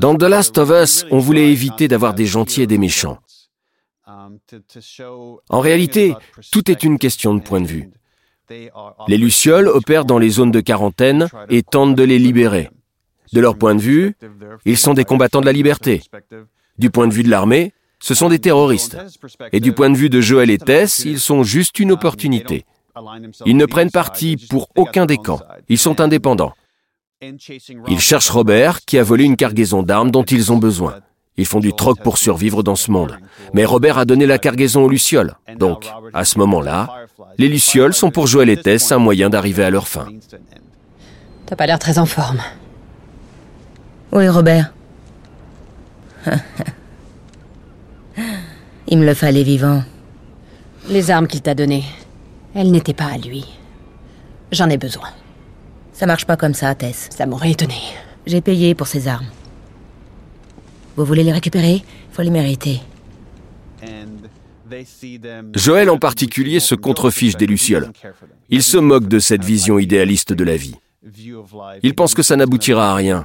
Dans 0.00 0.16
The 0.16 0.22
Last 0.22 0.58
of 0.58 0.70
Us, 0.70 1.06
on 1.10 1.18
voulait 1.18 1.50
éviter 1.50 1.88
d'avoir 1.88 2.14
des 2.14 2.26
gentils 2.26 2.62
et 2.62 2.66
des 2.66 2.78
méchants. 2.78 3.18
En 4.06 5.60
réalité, 5.60 6.14
tout 6.52 6.70
est 6.70 6.82
une 6.82 6.98
question 6.98 7.34
de 7.34 7.40
point 7.40 7.60
de 7.60 7.66
vue. 7.66 7.90
Les 9.08 9.18
Lucioles 9.18 9.68
opèrent 9.68 10.04
dans 10.04 10.18
les 10.18 10.30
zones 10.30 10.52
de 10.52 10.60
quarantaine 10.60 11.28
et 11.48 11.62
tentent 11.62 11.96
de 11.96 12.04
les 12.04 12.18
libérer. 12.18 12.70
De 13.32 13.40
leur 13.40 13.58
point 13.58 13.74
de 13.74 13.80
vue, 13.80 14.14
ils 14.64 14.78
sont 14.78 14.94
des 14.94 15.04
combattants 15.04 15.40
de 15.40 15.46
la 15.46 15.52
liberté. 15.52 16.02
Du 16.78 16.90
point 16.90 17.08
de 17.08 17.14
vue 17.14 17.22
de 17.22 17.30
l'armée, 17.30 17.72
ce 18.00 18.14
sont 18.14 18.28
des 18.28 18.38
terroristes. 18.38 18.96
Et 19.52 19.60
du 19.60 19.72
point 19.72 19.90
de 19.90 19.96
vue 19.96 20.10
de 20.10 20.20
Joël 20.20 20.50
et 20.50 20.58
Tess, 20.58 21.00
ils 21.04 21.20
sont 21.20 21.42
juste 21.42 21.78
une 21.78 21.92
opportunité. 21.92 22.64
Ils 23.44 23.56
ne 23.56 23.66
prennent 23.66 23.90
parti 23.90 24.36
pour 24.36 24.68
aucun 24.76 25.06
des 25.06 25.18
camps. 25.18 25.40
Ils 25.68 25.78
sont 25.78 26.00
indépendants. 26.00 26.54
Ils 27.88 28.00
cherchent 28.00 28.30
Robert, 28.30 28.84
qui 28.84 28.98
a 28.98 29.02
volé 29.02 29.24
une 29.24 29.36
cargaison 29.36 29.82
d'armes 29.82 30.10
dont 30.10 30.24
ils 30.24 30.52
ont 30.52 30.58
besoin. 30.58 31.00
Ils 31.38 31.46
font 31.46 31.60
du 31.60 31.72
troc 31.72 32.00
pour 32.02 32.16
survivre 32.18 32.62
dans 32.62 32.76
ce 32.76 32.90
monde. 32.90 33.18
Mais 33.52 33.64
Robert 33.64 33.98
a 33.98 34.04
donné 34.04 34.26
la 34.26 34.38
cargaison 34.38 34.84
aux 34.84 34.88
Lucioles. 34.88 35.34
Donc, 35.58 35.86
à 36.14 36.24
ce 36.24 36.38
moment-là, 36.38 37.06
les 37.38 37.48
Lucioles 37.48 37.94
sont 37.94 38.10
pour 38.10 38.26
Joël 38.26 38.48
et 38.48 38.56
Tess 38.56 38.92
un 38.92 38.98
moyen 38.98 39.28
d'arriver 39.28 39.64
à 39.64 39.70
leur 39.70 39.88
fin. 39.88 40.06
T'as 41.46 41.56
pas 41.56 41.66
l'air 41.66 41.78
très 41.78 41.98
en 41.98 42.06
forme. 42.06 42.40
Où 44.12 44.20
est 44.20 44.28
Robert? 44.28 44.72
Il 48.88 48.98
me 48.98 49.06
le 49.06 49.14
fallait 49.14 49.42
vivant. 49.42 49.82
Les 50.88 51.10
armes 51.10 51.26
qu'il 51.26 51.42
t'a 51.42 51.54
données, 51.54 51.84
elles 52.54 52.70
n'étaient 52.70 52.94
pas 52.94 53.06
à 53.06 53.18
lui. 53.18 53.44
J'en 54.52 54.70
ai 54.70 54.78
besoin. 54.78 55.08
Ça 55.92 56.06
marche 56.06 56.24
pas 56.26 56.36
comme 56.36 56.54
ça, 56.54 56.74
Tess. 56.74 57.08
Ça 57.10 57.26
m'aurait 57.26 57.50
étonné. 57.50 57.80
J'ai 58.26 58.40
payé 58.40 58.74
pour 58.74 58.86
ces 58.86 59.08
armes. 59.08 59.26
Vous 60.96 61.04
voulez 61.04 61.24
les 61.24 61.32
récupérer? 61.32 61.82
Faut 62.12 62.22
les 62.22 62.30
mériter. 62.30 62.80
Joël 65.54 65.90
en 65.90 65.98
particulier 65.98 66.60
se 66.60 66.74
contrefiche 66.74 67.36
des 67.36 67.46
Lucioles. 67.46 67.92
Il 68.48 68.62
se 68.62 68.78
moque 68.78 69.08
de 69.08 69.18
cette 69.18 69.44
vision 69.44 69.78
idéaliste 69.78 70.32
de 70.32 70.44
la 70.44 70.56
vie. 70.56 70.76
Il 71.82 71.94
pense 71.94 72.14
que 72.14 72.22
ça 72.22 72.36
n'aboutira 72.36 72.92
à 72.92 72.94
rien. 72.94 73.24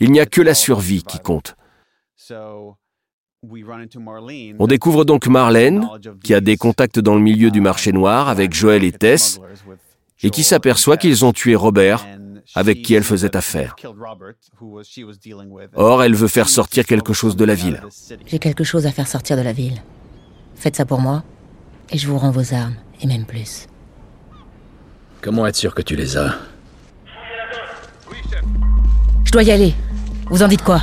Il 0.00 0.12
n'y 0.12 0.20
a 0.20 0.26
que 0.26 0.40
la 0.40 0.54
survie 0.54 1.02
qui 1.02 1.18
compte. 1.18 1.56
On 4.58 4.66
découvre 4.66 5.04
donc 5.04 5.26
Marlène, 5.26 5.88
qui 6.22 6.34
a 6.34 6.40
des 6.40 6.56
contacts 6.56 7.00
dans 7.00 7.14
le 7.14 7.20
milieu 7.20 7.50
du 7.50 7.60
marché 7.60 7.92
noir 7.92 8.28
avec 8.28 8.54
Joël 8.54 8.84
et 8.84 8.92
Tess, 8.92 9.40
et 10.22 10.30
qui 10.30 10.44
s'aperçoit 10.44 10.96
qu'ils 10.96 11.24
ont 11.24 11.32
tué 11.32 11.56
Robert, 11.56 12.06
avec 12.54 12.82
qui 12.82 12.94
elle 12.94 13.02
faisait 13.02 13.36
affaire. 13.36 13.74
Or, 15.74 16.02
elle 16.02 16.14
veut 16.14 16.28
faire 16.28 16.48
sortir 16.48 16.86
quelque 16.86 17.12
chose 17.12 17.36
de 17.36 17.44
la 17.44 17.54
ville. 17.54 17.82
J'ai 18.26 18.38
quelque 18.38 18.64
chose 18.64 18.86
à 18.86 18.92
faire 18.92 19.08
sortir 19.08 19.36
de 19.36 19.42
la 19.42 19.52
ville. 19.52 19.82
Faites 20.54 20.76
ça 20.76 20.84
pour 20.84 21.00
moi, 21.00 21.24
Et 21.90 21.98
je 21.98 22.08
vous 22.08 22.16
rends 22.16 22.30
vos 22.30 22.54
armes, 22.54 22.76
et 23.02 23.06
même 23.06 23.26
plus. 23.26 23.66
Comment 25.20 25.46
être 25.46 25.56
sûr 25.56 25.74
que 25.74 25.82
tu 25.82 25.94
les 25.94 26.16
as? 26.16 26.38
Je 29.24 29.30
dois 29.30 29.42
y 29.42 29.50
aller. 29.50 29.74
Vous 30.30 30.42
en 30.42 30.48
dites 30.48 30.62
quoi? 30.62 30.80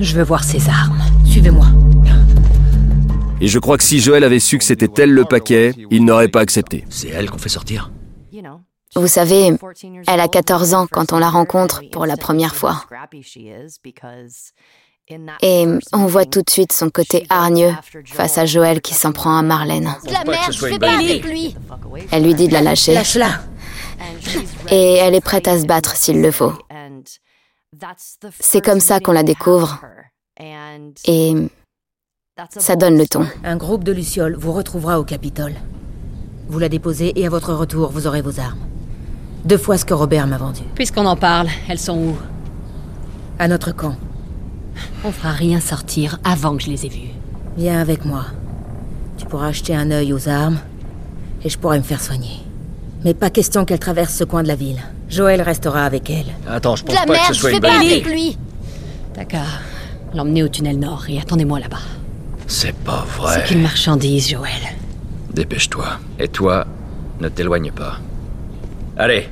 Je 0.00 0.16
veux 0.16 0.22
voir 0.22 0.44
ces 0.44 0.66
armes. 0.68 1.02
Suivez-moi. 1.26 1.66
Et 3.42 3.48
je 3.48 3.58
crois 3.58 3.76
que 3.76 3.84
si 3.84 4.00
Joël 4.00 4.24
avait 4.24 4.38
su 4.38 4.58
que 4.58 4.64
c'était 4.64 4.90
elle 5.02 5.12
le 5.12 5.24
paquet, 5.24 5.74
il 5.90 6.04
n'aurait 6.04 6.28
pas 6.28 6.40
accepté. 6.40 6.84
C'est 6.88 7.08
elle 7.08 7.30
qu'on 7.30 7.38
fait 7.38 7.50
sortir 7.50 7.90
Vous 8.96 9.06
savez, 9.06 9.52
elle 10.06 10.20
a 10.20 10.28
14 10.28 10.74
ans 10.74 10.86
quand 10.90 11.12
on 11.12 11.18
la 11.18 11.28
rencontre 11.28 11.82
pour 11.92 12.06
la 12.06 12.16
première 12.16 12.54
fois. 12.54 12.84
Et 15.42 15.66
on 15.92 16.06
voit 16.06 16.24
tout 16.24 16.42
de 16.42 16.50
suite 16.50 16.72
son 16.72 16.88
côté 16.88 17.26
hargneux 17.28 17.74
face 18.06 18.38
à 18.38 18.46
Joël 18.46 18.80
qui 18.80 18.94
s'en 18.94 19.12
prend 19.12 19.36
à 19.36 19.42
Marlène. 19.42 19.94
La 20.06 20.24
merde, 20.24 20.52
je 20.52 20.66
fais 20.66 20.78
pas 20.78 20.94
avec 20.94 21.24
lui 21.24 21.54
Elle 22.10 22.24
lui 22.24 22.34
dit 22.34 22.48
de 22.48 22.52
la 22.52 22.62
lâcher. 22.62 22.94
Lâche-la 22.94 23.40
Et 24.70 24.94
elle 24.94 25.14
est 25.14 25.20
prête 25.20 25.48
à 25.48 25.58
se 25.58 25.66
battre 25.66 25.96
s'il 25.96 26.22
le 26.22 26.30
faut. 26.30 26.52
C'est 28.40 28.64
comme 28.64 28.80
ça 28.80 29.00
qu'on 29.00 29.12
la 29.12 29.22
découvre. 29.22 29.80
Et 31.06 31.34
ça 32.58 32.76
donne 32.76 32.98
le 32.98 33.06
ton. 33.06 33.26
Un 33.44 33.56
groupe 33.56 33.84
de 33.84 33.92
Lucioles 33.92 34.34
vous 34.36 34.52
retrouvera 34.52 34.98
au 34.98 35.04
Capitole. 35.04 35.54
Vous 36.48 36.58
la 36.58 36.68
déposez 36.68 37.12
et 37.20 37.26
à 37.26 37.30
votre 37.30 37.54
retour, 37.54 37.90
vous 37.90 38.06
aurez 38.06 38.22
vos 38.22 38.40
armes. 38.40 38.58
Deux 39.44 39.58
fois 39.58 39.78
ce 39.78 39.84
que 39.84 39.94
Robert 39.94 40.26
m'a 40.26 40.36
vendu. 40.36 40.62
Puisqu'on 40.74 41.06
en 41.06 41.16
parle, 41.16 41.48
elles 41.68 41.78
sont 41.78 41.96
où? 41.96 42.16
À 43.38 43.46
notre 43.46 43.72
camp. 43.72 43.96
On 45.04 45.12
fera 45.12 45.30
rien 45.30 45.60
sortir 45.60 46.18
avant 46.24 46.56
que 46.56 46.64
je 46.64 46.70
les 46.70 46.86
ai 46.86 46.88
vues. 46.88 47.10
Viens 47.56 47.80
avec 47.80 48.04
moi. 48.04 48.26
Tu 49.16 49.26
pourras 49.26 49.48
acheter 49.48 49.74
un 49.74 49.90
œil 49.90 50.12
aux 50.12 50.28
armes 50.28 50.58
et 51.44 51.48
je 51.48 51.58
pourrai 51.58 51.78
me 51.78 51.84
faire 51.84 52.00
soigner. 52.00 52.40
Mais 53.04 53.14
pas 53.14 53.30
question 53.30 53.64
qu'elle 53.64 53.78
traverse 53.78 54.14
ce 54.14 54.24
coin 54.24 54.42
de 54.42 54.48
la 54.48 54.56
ville. 54.56 54.82
Joël 55.10 55.42
restera 55.42 55.84
avec 55.84 56.08
elle. 56.08 56.26
Attends, 56.48 56.76
je 56.76 56.84
pense 56.84 56.94
La 56.94 57.04
pas 57.04 57.12
merde, 57.12 57.28
que 57.28 57.34
ce 57.34 57.34
je 57.34 57.40
soit 57.40 57.50
fais 57.50 57.56
une 57.56 57.62
pas 57.62 57.72
bonne 57.72 57.82
idée. 57.82 57.94
avec 57.94 58.06
lui 58.06 58.38
T'as 59.12 59.24
qu'à 59.24 59.42
l'emmener 60.14 60.42
au 60.44 60.48
tunnel 60.48 60.78
nord 60.78 61.04
et 61.08 61.20
attendez-moi 61.20 61.58
là-bas. 61.60 61.80
C'est 62.46 62.74
pas 62.76 63.04
C'est 63.08 63.20
vrai. 63.20 63.44
qu'une 63.46 63.62
marchandise, 63.62 64.30
Joël. 64.30 64.50
Dépêche-toi. 65.32 65.86
Et 66.18 66.28
toi, 66.28 66.66
ne 67.20 67.28
t'éloigne 67.28 67.70
pas. 67.72 67.98
Allez, 68.96 69.28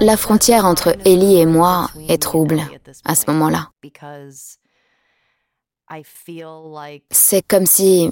La 0.00 0.16
frontière 0.16 0.64
entre 0.66 0.96
Ellie 1.06 1.36
et 1.40 1.46
moi 1.46 1.88
est 2.08 2.20
trouble 2.20 2.60
à 3.04 3.14
ce 3.14 3.30
moment-là. 3.30 3.70
C'est 7.10 7.46
comme 7.46 7.66
si 7.66 8.10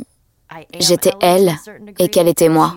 j'étais 0.79 1.12
elle 1.20 1.55
et 1.98 2.09
qu'elle 2.09 2.29
était 2.29 2.48
moi. 2.48 2.74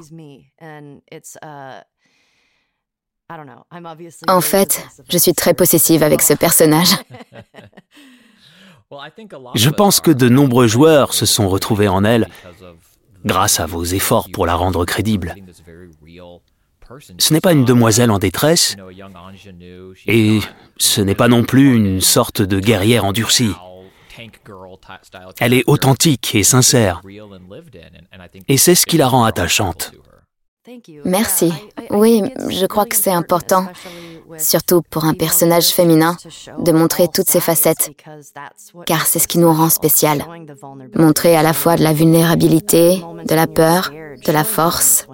En 4.27 4.41
fait, 4.41 4.87
je 5.09 5.17
suis 5.17 5.33
très 5.33 5.53
possessive 5.53 6.01
avec 6.03 6.21
ce 6.21 6.33
personnage. 6.33 6.95
Je 9.55 9.69
pense 9.69 9.99
que 9.99 10.11
de 10.11 10.29
nombreux 10.29 10.67
joueurs 10.67 11.13
se 11.13 11.25
sont 11.25 11.49
retrouvés 11.49 11.89
en 11.89 12.05
elle 12.05 12.29
grâce 13.25 13.59
à 13.59 13.65
vos 13.65 13.83
efforts 13.83 14.29
pour 14.31 14.45
la 14.45 14.55
rendre 14.55 14.85
crédible. 14.85 15.35
Ce 17.19 17.33
n'est 17.33 17.41
pas 17.41 17.51
une 17.51 17.65
demoiselle 17.65 18.11
en 18.11 18.19
détresse 18.19 18.77
et 20.05 20.39
ce 20.77 21.01
n'est 21.01 21.15
pas 21.15 21.27
non 21.27 21.43
plus 21.43 21.75
une 21.75 21.99
sorte 21.99 22.41
de 22.41 22.61
guerrière 22.61 23.03
endurcie. 23.03 23.51
Elle 25.41 25.53
est 25.53 25.63
authentique 25.67 26.33
et 26.33 26.43
sincère 26.43 27.01
et 28.47 28.57
c'est 28.57 28.75
ce 28.75 28.85
qui 28.85 28.97
la 28.97 29.09
rend 29.09 29.25
attachante. 29.25 29.91
Merci. 31.05 31.53
Oui, 31.91 32.23
je 32.49 32.65
crois 32.65 32.85
que 32.85 32.95
c'est 32.95 33.11
important, 33.11 33.65
surtout 34.37 34.81
pour 34.81 35.05
un 35.05 35.13
personnage 35.13 35.69
féminin, 35.69 36.17
de 36.59 36.71
montrer 36.71 37.07
toutes 37.07 37.29
ses 37.29 37.39
facettes, 37.39 37.91
car 38.85 39.05
c'est 39.05 39.19
ce 39.19 39.27
qui 39.27 39.39
nous 39.39 39.51
rend 39.51 39.69
spécial. 39.69 40.25
Montrer 40.95 41.35
à 41.35 41.43
la 41.43 41.53
fois 41.53 41.75
de 41.75 41.83
la 41.83 41.93
vulnérabilité, 41.93 43.01
de 43.25 43.35
la 43.35 43.47
peur, 43.47 43.91
de 44.25 44.31
la 44.31 44.43
force. 44.43 45.07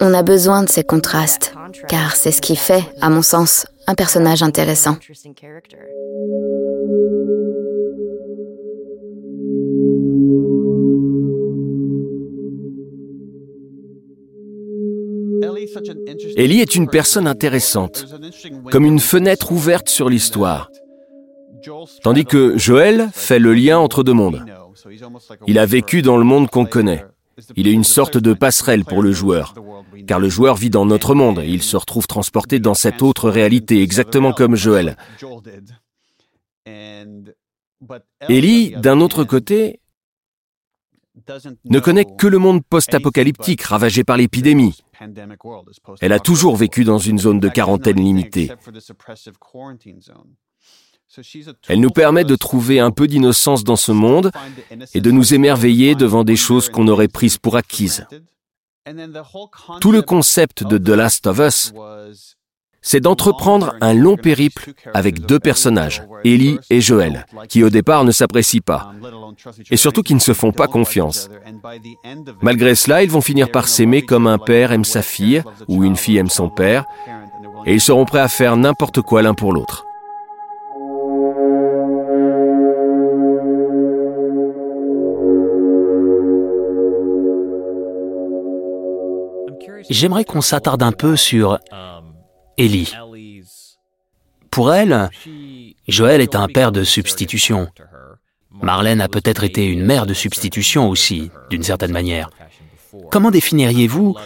On 0.00 0.12
a 0.12 0.22
besoin 0.22 0.62
de 0.62 0.68
ces 0.68 0.84
contrastes, 0.84 1.54
car 1.88 2.16
c'est 2.16 2.32
ce 2.32 2.40
qui 2.40 2.56
fait, 2.56 2.84
à 3.00 3.10
mon 3.10 3.22
sens, 3.22 3.66
un 3.86 3.94
personnage 3.94 4.42
intéressant. 4.42 4.96
Ellie 16.36 16.60
est 16.60 16.74
une 16.74 16.88
personne 16.88 17.26
intéressante, 17.26 18.06
comme 18.70 18.84
une 18.84 19.00
fenêtre 19.00 19.52
ouverte 19.52 19.88
sur 19.88 20.10
l'histoire. 20.10 20.70
Tandis 22.02 22.26
que 22.26 22.58
Joël 22.58 23.08
fait 23.12 23.38
le 23.38 23.54
lien 23.54 23.78
entre 23.78 24.04
deux 24.04 24.12
mondes. 24.12 24.44
Il 25.46 25.58
a 25.58 25.66
vécu 25.66 26.02
dans 26.02 26.18
le 26.18 26.24
monde 26.24 26.50
qu'on 26.50 26.66
connaît. 26.66 27.04
Il 27.56 27.66
est 27.66 27.72
une 27.72 27.84
sorte 27.84 28.18
de 28.18 28.34
passerelle 28.34 28.84
pour 28.84 29.02
le 29.02 29.12
joueur, 29.12 29.54
car 30.06 30.20
le 30.20 30.28
joueur 30.28 30.56
vit 30.56 30.70
dans 30.70 30.86
notre 30.86 31.14
monde 31.14 31.40
et 31.40 31.48
il 31.48 31.62
se 31.62 31.76
retrouve 31.76 32.06
transporté 32.06 32.58
dans 32.58 32.74
cette 32.74 33.02
autre 33.02 33.30
réalité, 33.30 33.82
exactement 33.82 34.32
comme 34.32 34.56
Joël. 34.56 34.96
Ellie, 38.28 38.70
d'un 38.70 39.00
autre 39.00 39.24
côté, 39.24 39.80
ne 41.64 41.80
connaît 41.80 42.04
que 42.04 42.26
le 42.26 42.38
monde 42.38 42.64
post-apocalyptique 42.64 43.62
ravagé 43.62 44.04
par 44.04 44.16
l'épidémie. 44.16 44.78
Elle 46.00 46.12
a 46.12 46.18
toujours 46.18 46.56
vécu 46.56 46.84
dans 46.84 46.98
une 46.98 47.18
zone 47.18 47.40
de 47.40 47.48
quarantaine 47.48 48.00
limitée. 48.00 48.50
Elle 51.68 51.80
nous 51.80 51.90
permet 51.90 52.24
de 52.24 52.34
trouver 52.34 52.80
un 52.80 52.90
peu 52.90 53.06
d'innocence 53.06 53.64
dans 53.64 53.76
ce 53.76 53.92
monde 53.92 54.30
et 54.94 55.00
de 55.00 55.10
nous 55.10 55.34
émerveiller 55.34 55.94
devant 55.94 56.24
des 56.24 56.36
choses 56.36 56.68
qu'on 56.68 56.88
aurait 56.88 57.08
prises 57.08 57.38
pour 57.38 57.56
acquises. 57.56 58.06
Tout 59.80 59.92
le 59.92 60.02
concept 60.02 60.64
de 60.64 60.78
The 60.78 60.96
Last 60.96 61.26
of 61.26 61.38
Us, 61.38 61.72
c'est 62.86 63.00
d'entreprendre 63.00 63.74
un 63.80 63.94
long 63.94 64.16
périple 64.16 64.72
avec 64.94 65.26
deux 65.26 65.40
personnages, 65.40 66.04
Ellie 66.24 66.60
et 66.70 66.80
Joël, 66.80 67.26
qui 67.48 67.64
au 67.64 67.68
départ 67.68 68.04
ne 68.04 68.12
s'apprécient 68.12 68.60
pas, 68.64 68.92
et 69.72 69.76
surtout 69.76 70.04
qui 70.04 70.14
ne 70.14 70.20
se 70.20 70.32
font 70.32 70.52
pas 70.52 70.68
confiance. 70.68 71.28
Malgré 72.42 72.76
cela, 72.76 73.02
ils 73.02 73.10
vont 73.10 73.20
finir 73.20 73.50
par 73.50 73.66
s'aimer 73.66 74.02
comme 74.02 74.28
un 74.28 74.38
père 74.38 74.70
aime 74.70 74.84
sa 74.84 75.02
fille, 75.02 75.42
ou 75.66 75.82
une 75.82 75.96
fille 75.96 76.18
aime 76.18 76.30
son 76.30 76.48
père, 76.48 76.84
et 77.66 77.74
ils 77.74 77.80
seront 77.80 78.04
prêts 78.04 78.20
à 78.20 78.28
faire 78.28 78.56
n'importe 78.56 79.02
quoi 79.02 79.20
l'un 79.20 79.34
pour 79.34 79.52
l'autre. 79.52 79.84
J'aimerais 89.90 90.24
qu'on 90.24 90.40
s'attarde 90.40 90.82
un 90.84 90.92
peu 90.92 91.16
sur 91.16 91.58
Ellie. 92.58 92.92
Pour 94.50 94.72
elle, 94.72 95.10
Joël 95.86 96.20
est 96.20 96.34
un 96.34 96.48
père 96.48 96.72
de 96.72 96.84
substitution. 96.84 97.68
Marlène 98.50 99.00
a 99.00 99.08
peut-être 99.08 99.44
été 99.44 99.66
une 99.66 99.84
mère 99.84 100.06
de 100.06 100.14
substitution 100.14 100.88
aussi, 100.88 101.30
d'une 101.50 101.62
certaine 101.62 101.92
manière. 101.92 102.30
Comment 103.10 103.30
définiriez-vous 103.30 104.16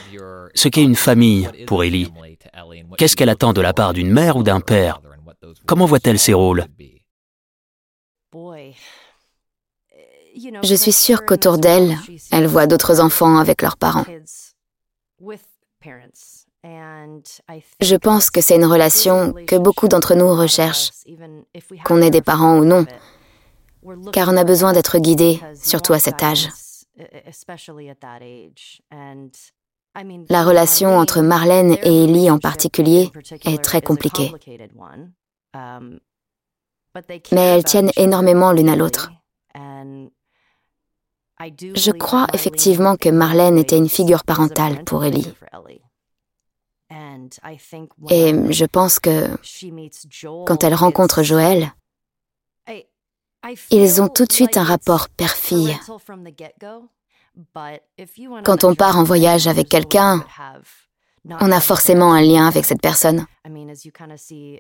ce 0.54 0.68
qu'est 0.68 0.82
une 0.82 0.96
famille 0.96 1.48
pour 1.66 1.82
Ellie? 1.82 2.12
Qu'est-ce 2.96 3.16
qu'elle 3.16 3.28
attend 3.28 3.52
de 3.52 3.60
la 3.60 3.72
part 3.72 3.92
d'une 3.92 4.12
mère 4.12 4.36
ou 4.36 4.42
d'un 4.42 4.60
père? 4.60 5.00
Comment 5.66 5.86
voit-elle 5.86 6.18
ses 6.18 6.34
rôles? 6.34 6.66
Je 10.62 10.74
suis 10.76 10.92
sûre 10.92 11.26
qu'autour 11.26 11.58
d'elle, 11.58 11.96
elle 12.30 12.46
voit 12.46 12.68
d'autres 12.68 13.00
enfants 13.00 13.38
avec 13.38 13.62
leurs 13.62 13.76
parents. 13.76 14.06
Je 16.62 17.96
pense 17.96 18.30
que 18.30 18.40
c'est 18.40 18.56
une 18.56 18.66
relation 18.66 19.32
que 19.46 19.56
beaucoup 19.56 19.88
d'entre 19.88 20.14
nous 20.14 20.34
recherchent, 20.34 20.90
qu'on 21.84 22.02
ait 22.02 22.10
des 22.10 22.20
parents 22.20 22.58
ou 22.58 22.64
non, 22.64 22.86
car 24.12 24.28
on 24.28 24.36
a 24.36 24.44
besoin 24.44 24.72
d'être 24.72 24.98
guidé, 24.98 25.40
surtout 25.54 25.94
à 25.94 25.98
cet 25.98 26.22
âge. 26.22 26.48
La 30.28 30.44
relation 30.44 30.98
entre 30.98 31.20
Marlène 31.22 31.76
et 31.82 32.04
Ellie 32.04 32.30
en 32.30 32.38
particulier 32.38 33.10
est 33.44 33.62
très 33.62 33.80
compliquée. 33.80 34.32
Mais 37.32 37.40
elles 37.40 37.64
tiennent 37.64 37.90
énormément 37.96 38.52
l'une 38.52 38.68
à 38.68 38.76
l'autre. 38.76 39.10
Je 41.74 41.90
crois 41.90 42.26
effectivement 42.34 42.96
que 42.96 43.08
Marlène 43.08 43.56
était 43.56 43.78
une 43.78 43.88
figure 43.88 44.24
parentale 44.24 44.84
pour 44.84 45.04
Ellie. 45.04 45.32
Et 48.10 48.52
je 48.52 48.64
pense 48.64 48.98
que 48.98 49.28
quand 50.46 50.64
elle 50.64 50.74
rencontre 50.74 51.22
Joël, 51.22 51.72
Ils 53.70 54.02
ont 54.02 54.08
tout 54.08 54.26
de 54.26 54.32
suite 54.32 54.56
un 54.58 54.64
rapport 54.64 55.08
père-fille. 55.08 55.78
Quand 58.44 58.64
on 58.64 58.74
part 58.74 58.98
en 58.98 59.04
voyage 59.04 59.46
avec 59.46 59.68
quelqu'un, 59.68 60.24
on 61.24 61.52
a 61.52 61.60
forcément 61.60 62.12
un 62.12 62.22
lien 62.22 62.46
avec 62.46 62.64
cette 62.64 62.82
personne. 62.82 63.26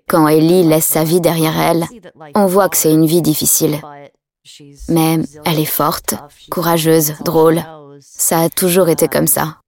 Quand 0.08 0.28
Ellie 0.28 0.62
laisse 0.62 0.86
sa 0.86 1.04
vie 1.04 1.20
derrière 1.20 1.58
elle, 1.58 1.86
on 2.34 2.46
voit 2.46 2.68
que 2.68 2.76
c'est 2.76 2.92
une 2.92 3.06
vie 3.06 3.22
difficile. 3.22 3.80
Mais 4.88 5.18
elle 5.44 5.58
est 5.58 5.64
forte, 5.64 6.14
courageuse, 6.50 7.14
drôle. 7.22 7.62
Ça 8.00 8.40
a 8.40 8.48
toujours 8.48 8.88
été 8.88 9.08
comme 9.08 9.26
ça. 9.26 9.58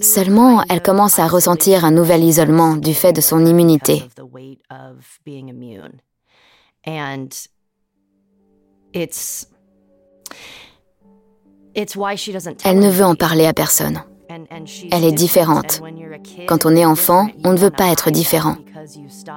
Seulement, 0.00 0.62
elle 0.68 0.82
commence 0.82 1.18
à 1.18 1.26
ressentir 1.26 1.84
un 1.84 1.90
nouvel 1.90 2.24
isolement 2.24 2.76
du 2.76 2.94
fait 2.94 3.12
de 3.12 3.20
son 3.20 3.44
immunité. 3.44 4.02
Elle 12.64 12.78
ne 12.78 12.90
veut 12.90 13.04
en 13.04 13.14
parler 13.14 13.46
à 13.46 13.52
personne. 13.52 14.02
Elle 14.90 15.04
est 15.04 15.12
différente. 15.12 15.80
Quand 16.46 16.66
on 16.66 16.74
est 16.76 16.84
enfant, 16.84 17.28
on 17.44 17.52
ne 17.52 17.58
veut 17.58 17.70
pas 17.70 17.90
être 17.90 18.10
différent. 18.10 18.56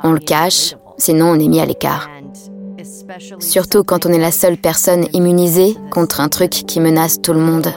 On 0.04 0.12
le 0.12 0.20
cache, 0.20 0.76
sinon 0.98 1.28
on 1.28 1.40
est 1.40 1.48
mis 1.48 1.60
à 1.60 1.66
l'écart. 1.66 2.10
Surtout 3.40 3.84
quand 3.84 4.06
on 4.06 4.10
est 4.12 4.18
la 4.18 4.32
seule 4.32 4.58
personne 4.58 5.08
immunisée 5.14 5.76
contre 5.92 6.20
un 6.20 6.30
truc 6.30 6.52
qui 6.52 6.80
menace 6.80 7.22
tout 7.22 7.34
le 7.34 7.40
monde. 7.40 7.72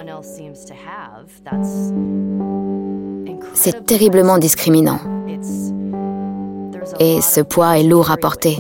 C'est 3.55 3.87
terriblement 3.87 4.39
discriminant. 4.39 4.99
Et 7.01 7.21
ce 7.21 7.41
poids 7.41 7.79
est 7.79 7.83
lourd 7.83 8.11
à 8.11 8.17
porter. 8.17 8.59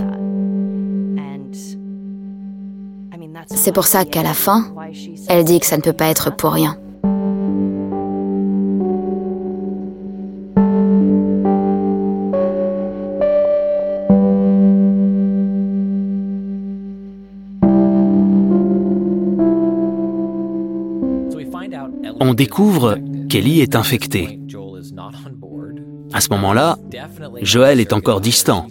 C'est 3.46 3.72
pour 3.72 3.86
ça 3.86 4.04
qu'à 4.04 4.22
la 4.22 4.34
fin, 4.34 4.64
elle 5.28 5.44
dit 5.44 5.60
que 5.60 5.66
ça 5.66 5.76
ne 5.76 5.82
peut 5.82 5.92
pas 5.92 6.06
être 6.06 6.34
pour 6.34 6.52
rien. 6.52 6.76
On 22.34 22.36
découvre 22.36 22.98
qu'Ellie 23.30 23.60
est 23.60 23.76
infectée. 23.76 24.40
À 26.12 26.20
ce 26.20 26.30
moment-là, 26.30 26.76
Joël 27.42 27.78
est 27.78 27.92
encore 27.92 28.20
distant. 28.20 28.66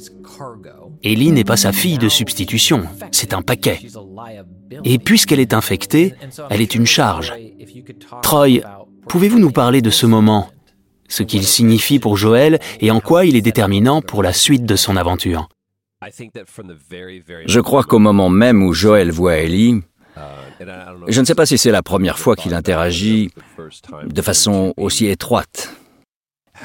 Ellie 1.02 1.32
n'est 1.32 1.46
pas 1.46 1.56
sa 1.56 1.72
fille 1.72 1.98
de 1.98 2.10
substitution, 2.10 2.84
c'est 3.14 3.34
un 3.34 3.42
paquet. 3.42 3.80
Et 4.84 5.00
puisqu'elle 5.00 5.40
est 5.40 5.54
infectée, 5.54 6.14
elle 6.50 6.60
est 6.60 6.76
une 6.76 6.86
charge. 6.86 7.32
Troy, 8.22 8.60
pouvez-vous 9.08 9.40
nous 9.40 9.52
parler 9.52 9.82
de 9.82 9.92
ce 9.92 10.06
moment? 10.06 10.50
Ce 11.08 11.24
qu'il 11.24 11.46
signifie 11.46 12.00
pour 12.00 12.18
Joël 12.18 12.60
et 12.82 12.92
en 12.92 13.00
quoi 13.00 13.24
il 13.26 13.38
est 13.38 13.42
déterminant 13.42 14.02
pour 14.02 14.24
la 14.24 14.34
suite 14.34 14.66
de 14.66 14.76
son 14.76 14.98
aventure 14.98 15.48
Je 17.48 17.60
crois 17.62 17.84
qu'au 17.84 18.00
moment 18.00 18.28
même 18.28 18.62
où 18.62 18.74
Joël 18.74 19.10
voit 19.10 19.38
Ellie, 19.38 19.84
je 21.08 21.20
ne 21.20 21.26
sais 21.26 21.36
pas 21.36 21.46
si 21.46 21.58
c'est 21.58 21.72
la 21.72 21.82
première 21.82 22.20
fois 22.20 22.36
qu'il 22.36 22.54
interagit 22.54 23.32
de 24.06 24.22
façon 24.22 24.74
aussi 24.78 25.08
étroite 25.08 25.74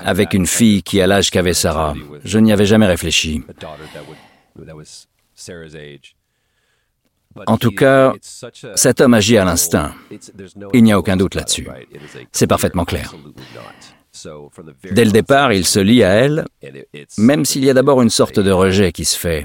avec 0.05 0.35
une 0.35 0.47
fille 0.47 0.83
qui 0.83 1.01
a 1.01 1.07
l'âge 1.07 1.31
qu'avait 1.31 1.55
Sarah. 1.55 1.95
Je 2.25 2.39
n'y 2.39 2.53
avais 2.53 2.67
jamais 2.67 2.87
réfléchi. 2.87 3.43
En 7.47 7.57
tout 7.57 7.71
cas, 7.71 8.13
cet 8.75 9.01
homme 9.01 9.15
agit 9.15 9.37
à 9.37 9.45
l'instinct. 9.45 9.95
Il 10.73 10.83
n'y 10.83 10.93
a 10.93 10.99
aucun 10.99 11.17
doute 11.17 11.35
là-dessus. 11.35 11.69
C'est 12.33 12.47
parfaitement 12.47 12.85
clair. 12.85 13.15
Dès 14.91 15.05
le 15.05 15.13
départ, 15.13 15.53
il 15.53 15.65
se 15.65 15.79
lie 15.79 16.03
à 16.03 16.11
elle, 16.11 16.45
même 17.19 17.45
s'il 17.45 17.65
y 17.65 17.71
a 17.71 17.75
d'abord 17.75 18.03
une 18.03 18.11
sorte 18.11 18.41
de 18.41 18.51
rejet 18.51 18.91
qui 18.91 19.05
se 19.05 19.17
fait, 19.17 19.45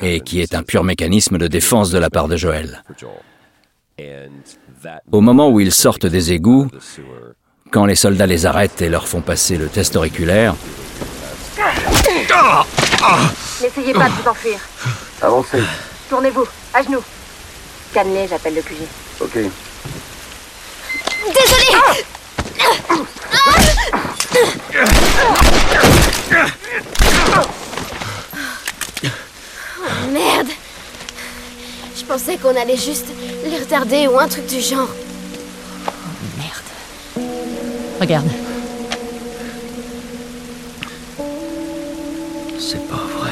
et 0.00 0.20
qui 0.20 0.40
est 0.40 0.54
un 0.54 0.62
pur 0.62 0.82
mécanisme 0.82 1.36
de 1.36 1.46
défense 1.46 1.90
de 1.90 1.98
la 1.98 2.08
part 2.08 2.28
de 2.28 2.36
Joël. 2.36 2.82
Au 5.10 5.20
moment 5.20 5.50
où 5.50 5.60
ils 5.60 5.72
sortent 5.72 6.06
des 6.06 6.32
égouts, 6.32 6.68
quand 7.70 7.86
les 7.86 7.94
soldats 7.94 8.26
les 8.26 8.46
arrêtent 8.46 8.82
et 8.82 8.88
leur 8.88 9.06
font 9.08 9.20
passer 9.20 9.56
le 9.56 9.68
test 9.68 9.96
auriculaire, 9.96 10.54
N'essayez 13.60 13.92
pas 13.92 14.08
de 14.08 14.14
vous 14.14 14.28
enfuir. 14.28 14.58
Avancez. 15.20 15.62
Tournez-vous, 16.08 16.46
à 16.74 16.82
genoux. 16.82 17.02
Cannelé, 17.92 18.26
j'appelle 18.28 18.54
le 18.54 18.62
QG. 18.62 18.76
Ok. 19.20 19.38
Désolée 21.26 21.72
Oh 29.80 30.10
merde 30.12 30.48
Je 32.02 32.06
pensais 32.08 32.36
qu'on 32.36 32.56
allait 32.60 32.76
juste 32.76 33.06
les 33.48 33.58
retarder 33.58 34.08
ou 34.08 34.18
un 34.18 34.26
truc 34.26 34.44
du 34.46 34.60
genre. 34.60 34.88
Merde. 36.36 37.26
Regarde. 38.00 38.26
C'est 42.58 42.84
pas 42.88 43.04
vrai. 43.18 43.30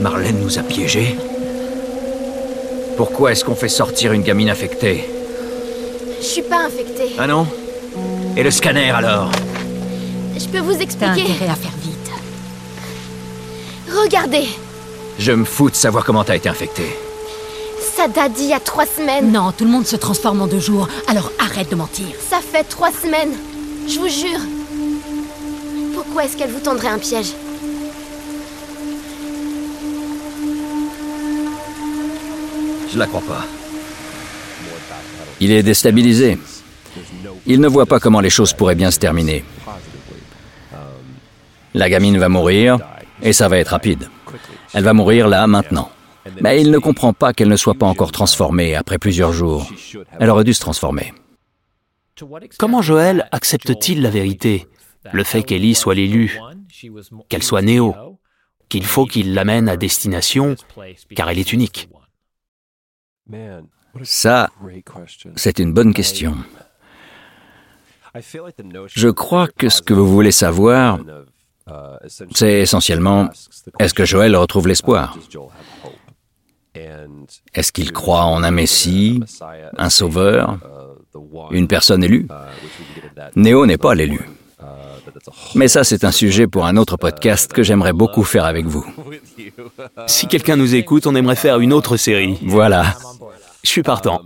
Marlène 0.00 0.38
nous 0.40 0.58
a 0.60 0.62
piégés. 0.62 1.16
Pourquoi 2.96 3.32
est-ce 3.32 3.44
qu'on 3.44 3.56
fait 3.56 3.68
sortir 3.68 4.12
une 4.12 4.22
gamine 4.22 4.48
infectée? 4.48 5.10
Je 6.20 6.24
suis 6.24 6.42
pas 6.42 6.66
infectée. 6.66 7.16
Ah 7.18 7.26
non? 7.26 7.48
Et 8.36 8.44
le 8.44 8.50
scanner 8.52 8.90
alors? 8.90 9.32
Je 10.38 10.46
peux 10.46 10.60
vous 10.60 10.74
T'as 10.74 10.80
expliquer. 10.80 11.22
intérêt 11.32 11.48
à 11.50 11.56
faire 11.56 11.72
vite. 11.82 12.10
Regardez, 14.04 14.46
Je 15.20 15.32
me 15.32 15.44
fous 15.44 15.68
de 15.68 15.74
savoir 15.74 16.02
comment 16.06 16.24
t'as 16.24 16.36
été 16.36 16.48
infectée. 16.48 16.96
ça 17.94 18.08
date 18.08 18.32
d'il 18.32 18.46
y 18.46 18.54
a 18.54 18.58
trois 18.58 18.86
semaines. 18.86 19.30
Non, 19.30 19.52
tout 19.52 19.64
le 19.66 19.70
monde 19.70 19.86
se 19.86 19.96
transforme 19.96 20.40
en 20.40 20.46
deux 20.46 20.60
jours, 20.60 20.88
alors 21.08 21.30
arrête 21.38 21.70
de 21.70 21.76
mentir. 21.76 22.06
Ça 22.26 22.38
fait 22.40 22.64
trois 22.64 22.90
semaines. 22.90 23.34
Je 23.86 23.98
vous 23.98 24.08
jure. 24.08 24.40
Pourquoi 25.94 26.24
est-ce 26.24 26.38
qu'elle 26.38 26.50
vous 26.50 26.60
tendrait 26.60 26.88
un 26.88 26.98
piège? 26.98 27.32
Je 32.90 32.98
la 32.98 33.06
crois 33.06 33.20
pas. 33.20 33.44
il 35.38 35.52
est 35.52 35.62
déstabilisé. 35.62 36.38
Il 37.46 37.60
ne 37.60 37.68
voit 37.68 37.86
pas 37.86 38.00
comment 38.00 38.20
les 38.20 38.30
choses 38.30 38.54
pourraient 38.54 38.74
bien 38.74 38.90
se 38.90 38.98
terminer. 38.98 39.44
La 41.74 41.90
gamine 41.90 42.18
va 42.18 42.30
mourir, 42.30 42.78
et 43.22 43.34
ça 43.34 43.48
va 43.48 43.58
être 43.58 43.68
rapide. 43.68 44.08
Elle 44.74 44.84
va 44.84 44.92
mourir 44.92 45.28
là, 45.28 45.46
maintenant. 45.46 45.90
Mais 46.40 46.60
il 46.60 46.70
ne 46.70 46.78
comprend 46.78 47.12
pas 47.12 47.32
qu'elle 47.32 47.48
ne 47.48 47.56
soit 47.56 47.74
pas 47.74 47.86
encore 47.86 48.12
transformée 48.12 48.74
après 48.74 48.98
plusieurs 48.98 49.32
jours. 49.32 49.70
Elle 50.18 50.30
aurait 50.30 50.44
dû 50.44 50.54
se 50.54 50.60
transformer. 50.60 51.12
Comment 52.58 52.82
Joël 52.82 53.28
accepte-t-il 53.32 54.02
la 54.02 54.10
vérité? 54.10 54.66
Le 55.12 55.24
fait 55.24 55.42
qu'Ellie 55.42 55.74
soit 55.74 55.94
l'élu, 55.94 56.38
qu'elle 57.28 57.42
soit 57.42 57.62
Néo, 57.62 58.18
qu'il 58.68 58.84
faut 58.84 59.06
qu'il 59.06 59.34
l'amène 59.34 59.68
à 59.68 59.76
destination, 59.76 60.54
car 61.16 61.30
elle 61.30 61.38
est 61.38 61.52
unique. 61.52 61.88
Ça, 64.02 64.50
c'est 65.36 65.58
une 65.58 65.72
bonne 65.72 65.94
question. 65.94 66.36
Je 68.94 69.08
crois 69.08 69.48
que 69.48 69.68
ce 69.68 69.82
que 69.82 69.94
vous 69.94 70.06
voulez 70.06 70.32
savoir, 70.32 70.98
c'est 72.30 72.60
essentiellement, 72.60 73.28
est-ce 73.78 73.94
que 73.94 74.04
Joël 74.04 74.36
retrouve 74.36 74.68
l'espoir? 74.68 75.16
Est-ce 77.54 77.72
qu'il 77.72 77.92
croit 77.92 78.24
en 78.24 78.42
un 78.42 78.50
Messie, 78.50 79.20
un 79.76 79.90
sauveur, 79.90 80.58
une 81.50 81.66
personne 81.66 82.04
élue? 82.04 82.28
Néo 83.36 83.66
n'est 83.66 83.78
pas 83.78 83.94
l'élu. 83.94 84.20
Mais 85.54 85.68
ça, 85.68 85.84
c'est 85.84 86.04
un 86.04 86.12
sujet 86.12 86.46
pour 86.46 86.66
un 86.66 86.76
autre 86.76 86.96
podcast 86.96 87.52
que 87.52 87.62
j'aimerais 87.62 87.92
beaucoup 87.92 88.22
faire 88.22 88.44
avec 88.44 88.66
vous. 88.66 88.86
Si 90.06 90.26
quelqu'un 90.26 90.56
nous 90.56 90.74
écoute, 90.74 91.06
on 91.06 91.14
aimerait 91.14 91.36
faire 91.36 91.60
une 91.60 91.72
autre 91.72 91.96
série. 91.96 92.38
Voilà. 92.42 92.96
Je 93.64 93.70
suis 93.70 93.82
partant. 93.82 94.22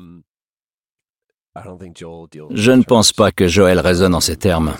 Je 2.50 2.72
ne 2.72 2.82
pense 2.82 3.12
pas 3.12 3.30
que 3.30 3.46
Joël 3.46 3.78
raisonne 3.78 4.14
en 4.14 4.20
ces 4.20 4.36
termes. 4.36 4.74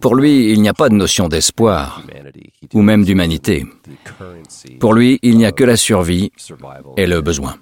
Pour 0.00 0.14
lui, 0.16 0.50
il 0.52 0.60
n'y 0.60 0.68
a 0.68 0.74
pas 0.74 0.88
de 0.88 0.94
notion 0.94 1.28
d'espoir, 1.28 2.02
ou 2.74 2.82
même 2.82 3.04
d'humanité. 3.04 3.66
Pour 4.80 4.94
lui, 4.94 5.18
il 5.22 5.36
n'y 5.36 5.46
a 5.46 5.52
que 5.52 5.64
la 5.64 5.76
survie 5.76 6.32
et 6.96 7.06
le 7.06 7.20
besoin. 7.20 7.56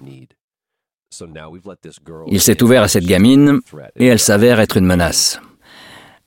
Il 2.27 2.41
s'est 2.41 2.63
ouvert 2.63 2.83
à 2.83 2.87
cette 2.87 3.05
gamine 3.05 3.59
et 3.95 4.07
elle 4.07 4.19
s'avère 4.19 4.59
être 4.59 4.77
une 4.77 4.85
menace. 4.85 5.39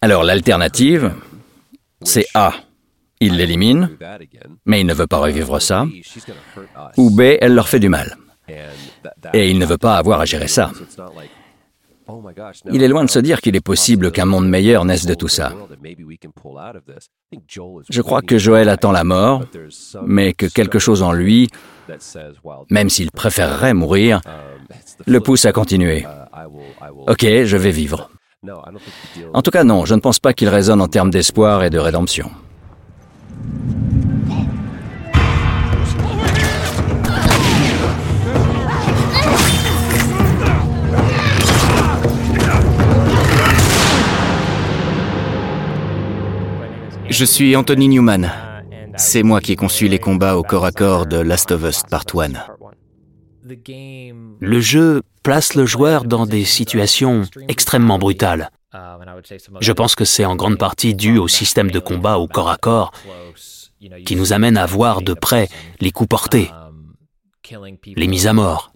Alors 0.01 0.25
l'alternative, 0.25 1.13
c'est 2.03 2.27
A. 2.35 2.53
il 3.21 3.37
l'élimine, 3.37 3.97
mais 4.67 4.81
il 4.81 4.87
ne 4.87 4.95
veut 4.95 5.07
pas 5.07 5.19
revivre 5.19 5.61
ça. 5.63 5.87
Ou 6.97 7.11
B, 7.11 7.21
elle 7.41 7.55
leur 7.55 7.69
fait 7.69 7.79
du 7.79 7.89
mal. 7.89 8.17
Et 9.35 9.51
il 9.51 9.59
ne 9.59 9.67
veut 9.67 9.79
pas 9.79 9.97
avoir 9.97 10.21
à 10.21 10.25
gérer 10.25 10.49
ça. 10.49 10.71
Il 12.73 12.83
est 12.83 12.89
loin 12.89 13.05
de 13.05 13.11
se 13.11 13.19
dire 13.19 13.41
qu'il 13.41 13.57
est 13.57 13.61
possible 13.61 14.11
qu'un 14.11 14.25
monde 14.25 14.49
meilleur 14.49 14.85
naisse 14.85 15.07
de 15.07 15.15
tout 15.15 15.29
ça. 15.29 15.55
Je 17.89 18.03
crois 18.03 18.23
que 18.23 18.39
Joël 18.39 18.69
attend 18.69 18.93
la 18.93 19.05
mort, 19.05 19.45
mais 20.05 20.33
que 20.33 20.47
quelque 20.47 20.79
chose 20.79 21.03
en 21.03 21.13
lui, 21.13 21.49
même 22.71 22.91
s'il 22.91 23.11
préférerait 23.11 23.75
mourir, 23.75 24.21
le 25.07 25.21
pousse 25.21 25.45
à 25.45 25.53
continuer. 25.53 26.05
Ok, 27.07 27.23
je 27.23 27.57
vais 27.57 27.71
vivre. 27.71 28.11
En 29.33 29.43
tout 29.43 29.51
cas, 29.53 29.63
non, 29.63 29.85
je 29.85 29.95
ne 29.95 30.01
pense 30.01 30.19
pas 30.19 30.33
qu'il 30.33 30.49
résonne 30.49 30.81
en 30.81 30.89
termes 30.89 31.11
d'espoir 31.11 31.63
et 31.63 31.71
de 31.71 31.79
rédemption. 31.79 32.31
Je 47.13 47.27
suis 47.27 47.55
Anthony 47.57 47.89
Newman. 47.89 48.31
C'est 48.97 49.23
moi 49.23 49.43
qui 49.43 49.53
ai 49.53 49.57
conçu 49.57 49.87
les 49.87 49.99
combats 49.99 50.39
au 50.39 50.43
corps 50.43 50.65
à 50.65 50.73
corps 50.73 51.05
de 51.05 51.19
Last 51.19 51.53
of 51.53 51.63
Us 51.63 51.83
Part 51.91 52.07
1. 52.15 52.31
Le 54.41 54.61
jeu 54.61 55.03
place 55.23 55.55
le 55.55 55.67
joueur 55.67 56.05
dans 56.05 56.25
des 56.25 56.47
situations 56.47 57.25
extrêmement 57.49 57.99
brutales. 57.99 58.51
Je 59.61 59.73
pense 59.73 59.95
que 59.95 60.07
c'est 60.07 60.25
en 60.25 60.37
grande 60.37 60.57
partie 60.57 60.95
dû 60.95 61.19
au 61.19 61.29
système 61.29 61.71
de 61.71 61.79
combat 61.79 62.17
au 62.17 62.29
corps 62.29 62.49
à 62.49 62.57
corps 62.57 62.93
qui 64.07 64.17
nous 64.17 64.33
amène 64.33 64.57
à 64.57 64.65
voir 64.65 65.03
de 65.03 65.13
près 65.13 65.51
les 65.81 65.91
coups 65.91 66.09
portés, 66.09 66.51
les 67.95 68.09
mises 68.09 68.27
à 68.27 68.33
mort, 68.33 68.73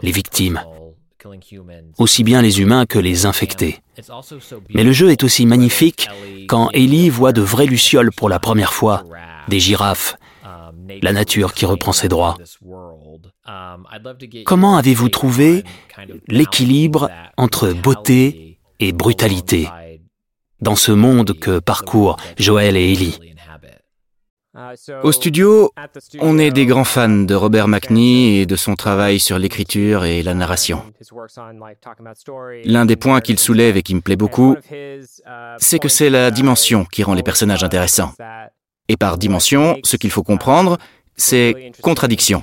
les 0.00 0.12
victimes, 0.12 0.62
aussi 1.98 2.24
bien 2.24 2.42
les 2.42 2.60
humains 2.60 2.86
que 2.86 2.98
les 2.98 3.26
infectés. 3.26 3.78
Mais 4.74 4.84
le 4.84 4.92
jeu 4.92 5.10
est 5.10 5.24
aussi 5.24 5.46
magnifique 5.46 6.08
quand 6.48 6.70
Ellie 6.72 7.08
voit 7.08 7.32
de 7.32 7.42
vraies 7.42 7.66
lucioles 7.66 8.10
pour 8.12 8.28
la 8.28 8.38
première 8.38 8.72
fois, 8.72 9.04
des 9.48 9.60
girafes, 9.60 10.16
la 11.02 11.12
nature 11.12 11.54
qui 11.54 11.66
reprend 11.66 11.92
ses 11.92 12.08
droits. 12.08 12.36
Comment 14.44 14.76
avez-vous 14.76 15.08
trouvé 15.08 15.64
l'équilibre 16.28 17.10
entre 17.36 17.72
beauté 17.72 18.58
et 18.80 18.92
brutalité 18.92 19.68
dans 20.60 20.76
ce 20.76 20.92
monde 20.92 21.32
que 21.38 21.58
parcourent 21.58 22.16
Joël 22.38 22.76
et 22.76 22.92
Ellie? 22.92 23.18
Au 25.02 25.12
studio, 25.12 25.70
on 26.20 26.38
est 26.38 26.50
des 26.50 26.66
grands 26.66 26.84
fans 26.84 27.08
de 27.08 27.34
Robert 27.34 27.68
McNee 27.68 28.40
et 28.40 28.46
de 28.46 28.56
son 28.56 28.74
travail 28.74 29.20
sur 29.20 29.38
l'écriture 29.38 30.04
et 30.04 30.22
la 30.22 30.34
narration. 30.34 30.82
L'un 32.64 32.86
des 32.86 32.96
points 32.96 33.20
qu'il 33.20 33.38
soulève 33.38 33.76
et 33.76 33.82
qui 33.82 33.94
me 33.94 34.00
plaît 34.00 34.16
beaucoup, 34.16 34.56
c'est 35.58 35.78
que 35.78 35.88
c'est 35.88 36.10
la 36.10 36.30
dimension 36.30 36.84
qui 36.84 37.02
rend 37.02 37.14
les 37.14 37.22
personnages 37.22 37.62
intéressants. 37.62 38.12
Et 38.88 38.96
par 38.96 39.18
dimension, 39.18 39.78
ce 39.84 39.96
qu'il 39.96 40.10
faut 40.10 40.24
comprendre, 40.24 40.78
c'est 41.16 41.72
contradiction. 41.80 42.42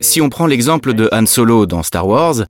Si 0.00 0.20
on 0.22 0.30
prend 0.30 0.46
l'exemple 0.46 0.94
de 0.94 1.08
Han 1.12 1.26
Solo 1.26 1.66
dans 1.66 1.82
Star 1.82 2.06
Wars, 2.06 2.46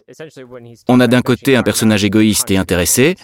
on 0.87 1.01
a 1.01 1.07
d'un 1.09 1.23
côté 1.23 1.57
un 1.57 1.62
personnage 1.62 2.05
égoïste 2.05 2.51
et 2.51 2.57
intéressé, 2.57 3.16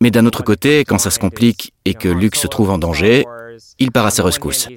mais 0.00 0.10
d'un 0.10 0.26
autre 0.26 0.42
côté, 0.42 0.84
quand 0.84 0.98
ça 0.98 1.10
se 1.10 1.18
complique 1.18 1.72
et 1.84 1.94
que 1.94 2.08
Luke 2.08 2.36
se 2.36 2.46
trouve 2.46 2.70
en 2.70 2.78
danger, 2.78 3.24
il 3.78 3.92
part 3.92 4.06
à 4.06 4.10
sa 4.10 4.22
rescousse. 4.22 4.68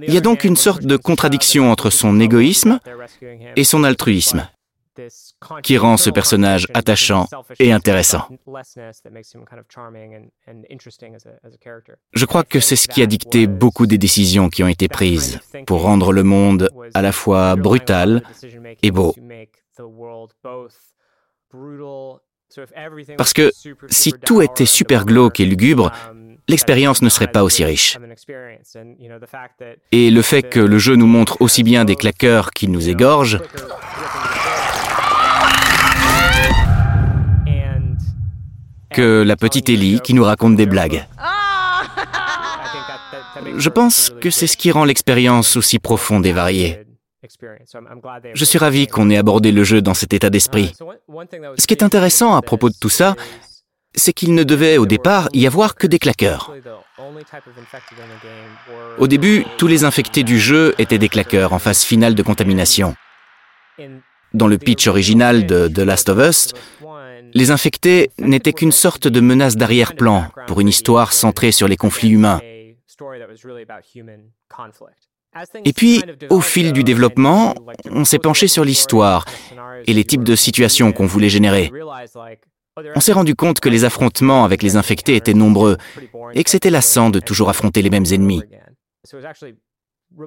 Il 0.00 0.14
y 0.14 0.16
a 0.16 0.20
donc 0.20 0.44
une 0.44 0.56
sorte 0.56 0.84
de 0.84 0.96
contradiction 0.96 1.70
entre 1.70 1.90
son 1.90 2.20
égoïsme 2.20 2.80
et 3.56 3.64
son 3.64 3.84
altruisme 3.84 4.48
qui 5.62 5.78
rend 5.78 5.96
ce 5.96 6.10
personnage 6.10 6.66
attachant 6.74 7.26
et 7.58 7.72
intéressant. 7.72 8.28
Je 12.12 12.24
crois 12.26 12.44
que 12.44 12.60
c'est 12.60 12.76
ce 12.76 12.88
qui 12.88 13.02
a 13.02 13.06
dicté 13.06 13.46
beaucoup 13.46 13.86
des 13.86 13.98
décisions 13.98 14.50
qui 14.50 14.62
ont 14.62 14.68
été 14.68 14.88
prises 14.88 15.40
pour 15.66 15.82
rendre 15.82 16.12
le 16.12 16.22
monde 16.22 16.70
à 16.94 17.02
la 17.02 17.12
fois 17.12 17.56
brutal 17.56 18.22
et 18.82 18.90
beau. 18.90 19.14
Parce 23.16 23.32
que 23.32 23.50
si 23.88 24.12
tout 24.12 24.42
était 24.42 24.66
super 24.66 25.04
glauque 25.04 25.40
et 25.40 25.44
lugubre, 25.44 25.92
l'expérience 26.48 27.02
ne 27.02 27.08
serait 27.08 27.30
pas 27.30 27.44
aussi 27.44 27.64
riche. 27.64 27.98
Et 29.92 30.10
le 30.10 30.22
fait 30.22 30.42
que 30.42 30.60
le 30.60 30.78
jeu 30.78 30.96
nous 30.96 31.06
montre 31.06 31.40
aussi 31.40 31.62
bien 31.62 31.84
des 31.84 31.96
claqueurs 31.96 32.50
qui 32.50 32.68
nous 32.68 32.88
égorgent, 32.88 33.40
que 38.92 39.22
la 39.22 39.36
petite 39.36 39.68
Ellie 39.70 40.00
qui 40.00 40.12
nous 40.12 40.24
raconte 40.24 40.56
des 40.56 40.66
blagues. 40.66 41.06
Je 43.56 43.68
pense 43.68 44.12
que 44.20 44.30
c'est 44.30 44.46
ce 44.46 44.56
qui 44.56 44.70
rend 44.70 44.84
l'expérience 44.84 45.56
aussi 45.56 45.78
profonde 45.78 46.26
et 46.26 46.32
variée. 46.32 46.81
Je 48.34 48.44
suis 48.44 48.58
ravi 48.58 48.86
qu'on 48.86 49.10
ait 49.10 49.16
abordé 49.16 49.52
le 49.52 49.64
jeu 49.64 49.80
dans 49.80 49.94
cet 49.94 50.12
état 50.12 50.30
d'esprit. 50.30 50.72
Ce 51.58 51.66
qui 51.66 51.74
est 51.74 51.82
intéressant 51.82 52.34
à 52.34 52.42
propos 52.42 52.68
de 52.68 52.74
tout 52.80 52.88
ça, 52.88 53.14
c'est 53.94 54.12
qu'il 54.12 54.34
ne 54.34 54.42
devait 54.42 54.78
au 54.78 54.86
départ 54.86 55.28
y 55.32 55.46
avoir 55.46 55.74
que 55.74 55.86
des 55.86 55.98
claqueurs. 55.98 56.52
Au 58.98 59.06
début, 59.06 59.44
tous 59.58 59.66
les 59.66 59.84
infectés 59.84 60.24
du 60.24 60.38
jeu 60.38 60.74
étaient 60.78 60.98
des 60.98 61.08
claqueurs 61.08 61.52
en 61.52 61.58
phase 61.58 61.84
finale 61.84 62.14
de 62.14 62.22
contamination. 62.22 62.94
Dans 64.34 64.46
le 64.46 64.58
pitch 64.58 64.86
original 64.86 65.46
de 65.46 65.68
The 65.68 65.78
Last 65.78 66.08
of 66.08 66.18
Us, 66.18 66.52
les 67.34 67.50
infectés 67.50 68.10
n'étaient 68.18 68.52
qu'une 68.52 68.72
sorte 68.72 69.08
de 69.08 69.20
menace 69.20 69.56
d'arrière-plan 69.56 70.26
pour 70.46 70.60
une 70.60 70.68
histoire 70.68 71.12
centrée 71.12 71.52
sur 71.52 71.68
les 71.68 71.76
conflits 71.76 72.10
humains. 72.10 72.40
Et 75.64 75.72
puis, 75.72 76.02
au 76.30 76.40
fil 76.40 76.72
du 76.72 76.84
développement, 76.84 77.54
on 77.90 78.04
s'est 78.04 78.18
penché 78.18 78.48
sur 78.48 78.64
l'histoire 78.64 79.24
et 79.86 79.94
les 79.94 80.04
types 80.04 80.24
de 80.24 80.36
situations 80.36 80.92
qu'on 80.92 81.06
voulait 81.06 81.28
générer. 81.28 81.72
On 82.94 83.00
s'est 83.00 83.12
rendu 83.12 83.34
compte 83.34 83.60
que 83.60 83.68
les 83.68 83.84
affrontements 83.84 84.44
avec 84.44 84.62
les 84.62 84.76
infectés 84.76 85.16
étaient 85.16 85.34
nombreux 85.34 85.76
et 86.34 86.44
que 86.44 86.50
c'était 86.50 86.70
lassant 86.70 87.10
de 87.10 87.20
toujours 87.20 87.48
affronter 87.48 87.82
les 87.82 87.90
mêmes 87.90 88.06
ennemis. 88.10 88.42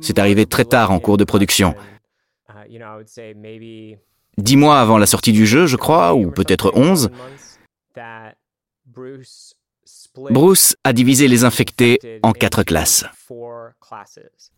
C'est 0.02 0.20
arrivé 0.20 0.46
très 0.46 0.66
tard 0.66 0.92
en 0.92 1.00
cours 1.00 1.18
de 1.18 1.24
production. 1.24 1.76
Dix 4.38 4.58
mois 4.58 4.80
avant 4.82 4.98
la 4.98 5.06
sortie 5.06 5.32
du 5.32 5.46
jeu, 5.46 5.66
je 5.66 5.76
crois, 5.78 6.14
ou 6.14 6.32
peut-être 6.32 6.72
onze, 6.76 7.10
Bruce 10.30 10.76
a 10.84 10.94
divisé 10.94 11.28
les 11.28 11.44
infectés 11.44 12.20
en 12.24 12.32
quatre 12.32 12.64
classes. 12.64 13.06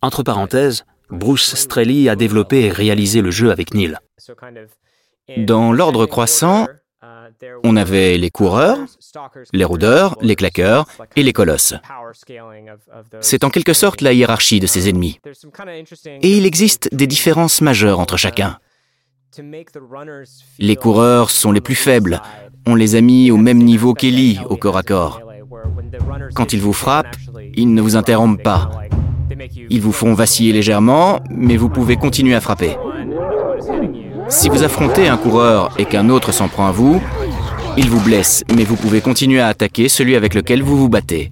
Entre 0.02 0.22
parenthèses, 0.22 0.84
Bruce 1.10 1.54
Strelly 1.54 2.08
a 2.08 2.16
développé 2.16 2.66
et 2.66 2.70
réalisé 2.70 3.20
le 3.22 3.30
jeu 3.30 3.50
avec 3.50 3.74
Neil. 3.74 3.96
Dans 5.36 5.72
l'ordre 5.72 6.06
croissant, 6.06 6.66
on 7.64 7.76
avait 7.76 8.16
les 8.18 8.30
coureurs, 8.30 8.78
les 9.52 9.64
rôdeurs, 9.64 10.16
les 10.20 10.36
claqueurs 10.36 10.86
et 11.16 11.22
les 11.22 11.32
colosses. 11.32 11.74
C'est 13.20 13.44
en 13.44 13.50
quelque 13.50 13.72
sorte 13.72 14.00
la 14.00 14.12
hiérarchie 14.12 14.60
de 14.60 14.66
ces 14.66 14.88
ennemis. 14.88 15.18
Et 16.06 16.36
il 16.36 16.46
existe 16.46 16.94
des 16.94 17.06
différences 17.06 17.60
majeures 17.60 18.00
entre 18.00 18.16
chacun. 18.16 18.58
Les 20.58 20.76
coureurs 20.76 21.30
sont 21.30 21.52
les 21.52 21.60
plus 21.60 21.74
faibles. 21.74 22.20
On 22.66 22.74
les 22.74 22.96
a 22.96 23.00
mis 23.00 23.30
au 23.30 23.36
même 23.36 23.58
niveau 23.58 23.94
qu'Ellie 23.94 24.40
au 24.48 24.56
corps 24.56 24.76
à 24.76 24.82
corps. 24.82 25.22
Quand 26.34 26.52
ils 26.52 26.60
vous 26.60 26.72
frappent, 26.72 27.16
ils 27.54 27.72
ne 27.72 27.80
vous 27.80 27.96
interrompent 27.96 28.42
pas. 28.42 28.70
Ils 29.70 29.80
vous 29.80 29.92
font 29.92 30.14
vaciller 30.14 30.52
légèrement, 30.52 31.20
mais 31.30 31.56
vous 31.56 31.68
pouvez 31.68 31.96
continuer 31.96 32.34
à 32.34 32.40
frapper. 32.40 32.76
Si 34.28 34.48
vous 34.48 34.62
affrontez 34.62 35.08
un 35.08 35.16
coureur 35.16 35.70
et 35.78 35.84
qu'un 35.84 36.08
autre 36.08 36.32
s'en 36.32 36.48
prend 36.48 36.66
à 36.66 36.72
vous, 36.72 37.00
il 37.76 37.88
vous 37.88 38.00
blesse, 38.00 38.44
mais 38.54 38.64
vous 38.64 38.76
pouvez 38.76 39.00
continuer 39.00 39.40
à 39.40 39.48
attaquer 39.48 39.88
celui 39.88 40.16
avec 40.16 40.34
lequel 40.34 40.62
vous 40.62 40.76
vous 40.76 40.88
battez. 40.88 41.30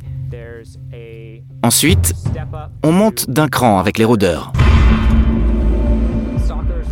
Ensuite, 1.63 2.15
on 2.83 2.93
monte 2.93 3.29
d'un 3.29 3.49
cran 3.49 3.79
avec 3.79 3.99
les 3.99 4.05
rôdeurs. 4.05 4.53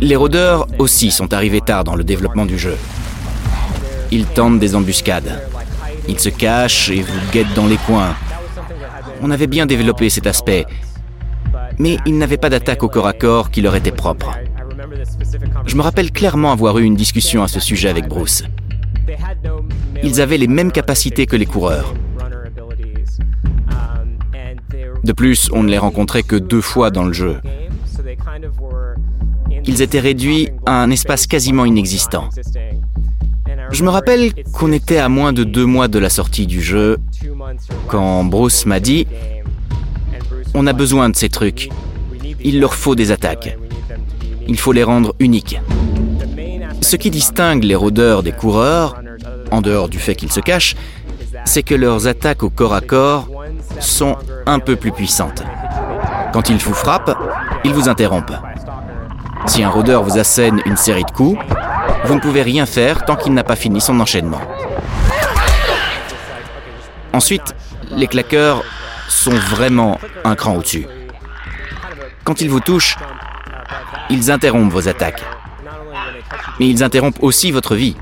Les 0.01 0.15
rôdeurs 0.15 0.67
aussi 0.77 1.09
sont 1.09 1.33
arrivés 1.33 1.61
tard 1.61 1.85
dans 1.85 1.95
le 1.95 2.03
développement 2.03 2.45
du 2.45 2.57
jeu. 2.57 2.75
Ils 4.11 4.25
tentent 4.25 4.59
des 4.59 4.75
embuscades. 4.75 5.41
Ils 6.07 6.19
se 6.19 6.29
cachent 6.29 6.89
et 6.89 7.01
vous 7.01 7.31
guettent 7.31 7.53
dans 7.55 7.67
les 7.67 7.77
coins. 7.77 8.13
On 9.21 9.31
avait 9.31 9.47
bien 9.47 9.65
développé 9.65 10.09
cet 10.09 10.27
aspect, 10.27 10.65
mais 11.79 11.97
ils 12.05 12.17
n'avaient 12.17 12.37
pas 12.37 12.49
d'attaque 12.49 12.83
au 12.83 12.89
corps 12.89 13.07
à 13.07 13.13
corps 13.13 13.51
qui 13.51 13.61
leur 13.61 13.75
était 13.75 13.91
propre. 13.91 14.31
Je 15.65 15.75
me 15.75 15.81
rappelle 15.81 16.11
clairement 16.11 16.51
avoir 16.51 16.77
eu 16.77 16.83
une 16.83 16.95
discussion 16.95 17.43
à 17.43 17.47
ce 17.47 17.59
sujet 17.59 17.89
avec 17.89 18.07
Bruce. 18.07 18.43
Ils 20.03 20.21
avaient 20.21 20.37
les 20.37 20.47
mêmes 20.47 20.71
capacités 20.71 21.25
que 21.25 21.35
les 21.35 21.45
coureurs. 21.45 21.93
De 25.03 25.13
plus, 25.13 25.49
on 25.53 25.63
ne 25.63 25.69
les 25.69 25.77
rencontrait 25.77 26.23
que 26.23 26.35
deux 26.35 26.61
fois 26.61 26.89
dans 26.89 27.03
le 27.03 27.13
jeu. 27.13 27.37
Ils 29.65 29.81
étaient 29.81 29.99
réduits 29.99 30.49
à 30.65 30.81
un 30.81 30.89
espace 30.89 31.27
quasiment 31.27 31.65
inexistant. 31.65 32.29
Je 33.71 33.83
me 33.83 33.89
rappelle 33.89 34.31
qu'on 34.53 34.71
était 34.71 34.97
à 34.97 35.09
moins 35.09 35.33
de 35.33 35.43
deux 35.43 35.65
mois 35.65 35.87
de 35.87 35.99
la 35.99 36.09
sortie 36.09 36.47
du 36.47 36.61
jeu 36.61 36.97
quand 37.87 38.23
Bruce 38.23 38.65
m'a 38.65 38.79
dit 38.79 39.07
On 40.57 40.67
a 40.67 40.73
besoin 40.73 41.09
de 41.09 41.17
ces 41.17 41.27
trucs. 41.27 41.69
Il 42.41 42.61
leur 42.61 42.73
faut 42.73 42.95
des 42.95 43.11
attaques. 43.11 43.57
Il 44.47 44.57
faut 44.57 44.71
les 44.71 44.83
rendre 44.83 45.13
uniques. 45.19 45.59
Ce 46.79 46.95
qui 46.95 47.11
distingue 47.11 47.65
les 47.65 47.75
rôdeurs 47.75 48.23
des 48.23 48.31
coureurs, 48.31 48.95
en 49.51 49.59
dehors 49.59 49.89
du 49.89 49.99
fait 49.99 50.15
qu'ils 50.15 50.31
se 50.31 50.39
cachent, 50.39 50.77
c'est 51.43 51.61
que 51.61 51.75
leurs 51.75 52.07
attaques 52.07 52.41
au 52.41 52.49
corps 52.49 52.73
à 52.73 52.79
corps 52.79 53.27
sont 53.81 54.15
un 54.45 54.59
peu 54.59 54.77
plus 54.77 54.93
puissantes. 54.93 55.43
Quand 56.31 56.49
ils 56.49 56.57
vous 56.57 56.73
frappent, 56.73 57.17
ils 57.65 57.73
vous 57.73 57.89
interrompent. 57.89 58.39
Si 59.47 59.61
un 59.61 59.69
rôdeur 59.69 60.03
vous 60.03 60.17
assène 60.17 60.61
une 60.65 60.77
série 60.77 61.03
de 61.03 61.11
coups, 61.11 61.37
vous 62.05 62.15
ne 62.15 62.21
pouvez 62.21 62.43
rien 62.43 62.65
faire 62.65 63.03
tant 63.03 63.17
qu'il 63.17 63.33
n'a 63.33 63.43
pas 63.43 63.57
fini 63.57 63.81
son 63.81 63.99
enchaînement. 63.99 64.41
Ensuite, 67.11 67.55
les 67.91 68.07
claqueurs 68.07 68.63
sont 69.07 69.31
vraiment 69.31 69.99
un 70.23 70.35
cran 70.35 70.55
au-dessus. 70.55 70.87
Quand 72.23 72.41
ils 72.41 72.49
vous 72.49 72.59
touchent, 72.59 72.97
ils 74.09 74.31
interrompent 74.31 74.71
vos 74.71 74.87
attaques. 74.87 75.23
Mais 76.59 76.67
ils 76.67 76.83
interrompent 76.83 77.21
aussi 77.21 77.51
votre 77.51 77.75
vie. 77.75 77.95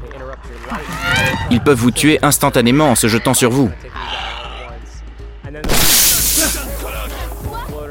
Ils 1.51 1.61
peuvent 1.61 1.77
vous 1.77 1.91
tuer 1.91 2.19
instantanément 2.21 2.91
en 2.91 2.95
se 2.95 3.07
jetant 3.07 3.33
sur 3.33 3.49
vous. 3.49 3.69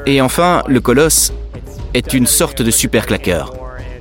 Et 0.05 0.21
enfin, 0.21 0.63
le 0.67 0.81
colosse 0.81 1.31
est 1.93 2.13
une 2.13 2.27
sorte 2.27 2.61
de 2.61 2.71
super 2.71 3.05
claqueur. 3.05 3.53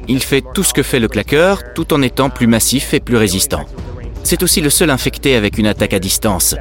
Il 0.08 0.22
fait 0.22 0.42
tout 0.54 0.64
ce 0.64 0.74
que 0.74 0.82
fait 0.82 0.98
le 0.98 1.08
claqueur 1.08 1.74
tout 1.74 1.92
en 1.94 2.02
étant 2.02 2.28
plus 2.28 2.46
massif 2.46 2.92
et 2.92 3.00
plus 3.00 3.16
résistant. 3.16 3.66
C'est 4.24 4.42
aussi 4.42 4.60
le 4.60 4.70
seul 4.70 4.90
infecté 4.90 5.36
avec 5.36 5.58
une 5.58 5.66
attaque 5.66 5.92
à 5.92 5.98
distance. 5.98 6.56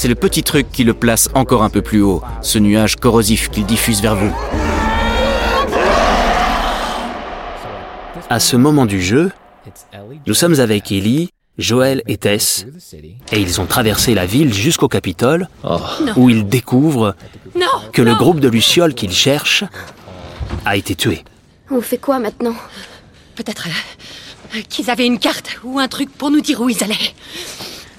C'est 0.00 0.06
le 0.06 0.14
petit 0.14 0.44
truc 0.44 0.70
qui 0.70 0.84
le 0.84 0.94
place 0.94 1.28
encore 1.34 1.64
un 1.64 1.70
peu 1.70 1.82
plus 1.82 2.02
haut, 2.02 2.22
ce 2.40 2.60
nuage 2.60 2.94
corrosif 2.94 3.50
qu'il 3.50 3.66
diffuse 3.66 4.00
vers 4.00 4.14
vous. 4.14 4.32
À 8.30 8.38
ce 8.38 8.54
moment 8.54 8.86
du 8.86 9.02
jeu, 9.02 9.32
nous 10.24 10.34
sommes 10.34 10.60
avec 10.60 10.92
Ellie, 10.92 11.30
Joël 11.58 12.04
et 12.06 12.16
Tess, 12.16 12.64
et 13.32 13.40
ils 13.40 13.60
ont 13.60 13.66
traversé 13.66 14.14
la 14.14 14.24
ville 14.24 14.54
jusqu'au 14.54 14.86
Capitole, 14.86 15.48
oh. 15.64 15.78
où 16.14 16.30
ils 16.30 16.46
découvrent 16.46 17.16
que 17.92 18.00
le 18.00 18.14
groupe 18.14 18.38
de 18.38 18.46
Lucioles 18.46 18.94
qu'ils 18.94 19.10
cherchent 19.10 19.64
a 20.64 20.76
été 20.76 20.94
tué. 20.94 21.24
On 21.72 21.80
fait 21.80 21.98
quoi 21.98 22.20
maintenant? 22.20 22.54
Peut-être 23.34 23.66
euh, 24.54 24.60
qu'ils 24.68 24.90
avaient 24.90 25.06
une 25.06 25.18
carte 25.18 25.58
ou 25.64 25.80
un 25.80 25.88
truc 25.88 26.08
pour 26.16 26.30
nous 26.30 26.40
dire 26.40 26.60
où 26.60 26.68
ils 26.68 26.84
allaient. 26.84 26.94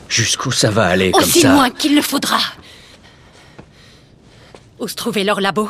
Jusqu'où 0.10 0.51
ça 0.51 0.72
va 0.72 0.88
aller 0.88 1.12
comme 1.12 1.22
ça 1.22 1.28
Aussi 1.28 1.43
loin 1.43 1.70
qu'il 1.70 1.95
le 1.95 2.01
faudra. 2.01 2.39
Où 4.80 4.88
se 4.88 4.95
trouvait 4.95 5.24
leur 5.24 5.39
labo 5.39 5.70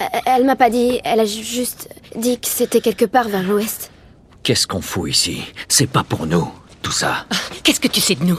euh, 0.00 0.04
Elle 0.26 0.44
m'a 0.44 0.56
pas 0.56 0.70
dit, 0.70 1.00
elle 1.04 1.20
a 1.20 1.24
juste 1.24 1.88
dit 2.16 2.38
que 2.38 2.48
c'était 2.48 2.80
quelque 2.80 3.04
part 3.04 3.28
vers 3.28 3.44
l'ouest. 3.44 3.92
Qu'est-ce 4.42 4.66
qu'on 4.66 4.80
fout 4.80 5.10
ici? 5.10 5.42
C'est 5.68 5.86
pas 5.86 6.02
pour 6.02 6.26
nous, 6.26 6.50
tout 6.82 6.92
ça. 6.92 7.26
Qu'est-ce 7.62 7.80
que 7.80 7.88
tu 7.88 8.00
sais 8.00 8.16
de 8.16 8.24
nous? 8.24 8.38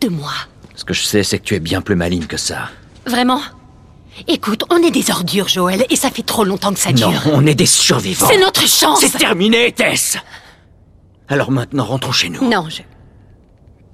De 0.00 0.08
moi 0.08 0.32
Ce 0.76 0.84
que 0.84 0.94
je 0.94 1.02
sais, 1.02 1.24
c'est 1.24 1.38
que 1.38 1.44
tu 1.44 1.54
es 1.56 1.60
bien 1.60 1.82
plus 1.82 1.96
maligne 1.96 2.26
que 2.26 2.36
ça. 2.36 2.70
Vraiment? 3.06 3.40
Écoute, 4.28 4.64
on 4.70 4.76
est 4.82 4.90
des 4.90 5.10
ordures, 5.10 5.48
Joël, 5.48 5.84
et 5.90 5.96
ça 5.96 6.10
fait 6.10 6.22
trop 6.22 6.44
longtemps 6.44 6.72
que 6.72 6.78
ça 6.78 6.92
dure. 6.92 7.10
Non, 7.10 7.32
on 7.34 7.46
est 7.46 7.54
des 7.54 7.66
survivants. 7.66 8.28
C'est 8.28 8.38
notre 8.38 8.66
chance 8.68 9.00
C'est 9.00 9.18
terminé, 9.18 9.72
Tess 9.72 10.16
Alors 11.28 11.50
maintenant, 11.50 11.84
rentrons 11.84 12.12
chez 12.12 12.28
nous. 12.28 12.48
Non, 12.48 12.68
je... 12.68 12.82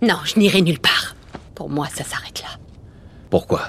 Non, 0.02 0.16
je 0.24 0.38
n'irai 0.38 0.62
nulle 0.62 0.78
part. 0.78 1.14
Pour 1.54 1.70
moi, 1.70 1.86
ça 1.94 2.04
s'arrête 2.04 2.42
là. 2.42 2.48
Pourquoi? 3.30 3.68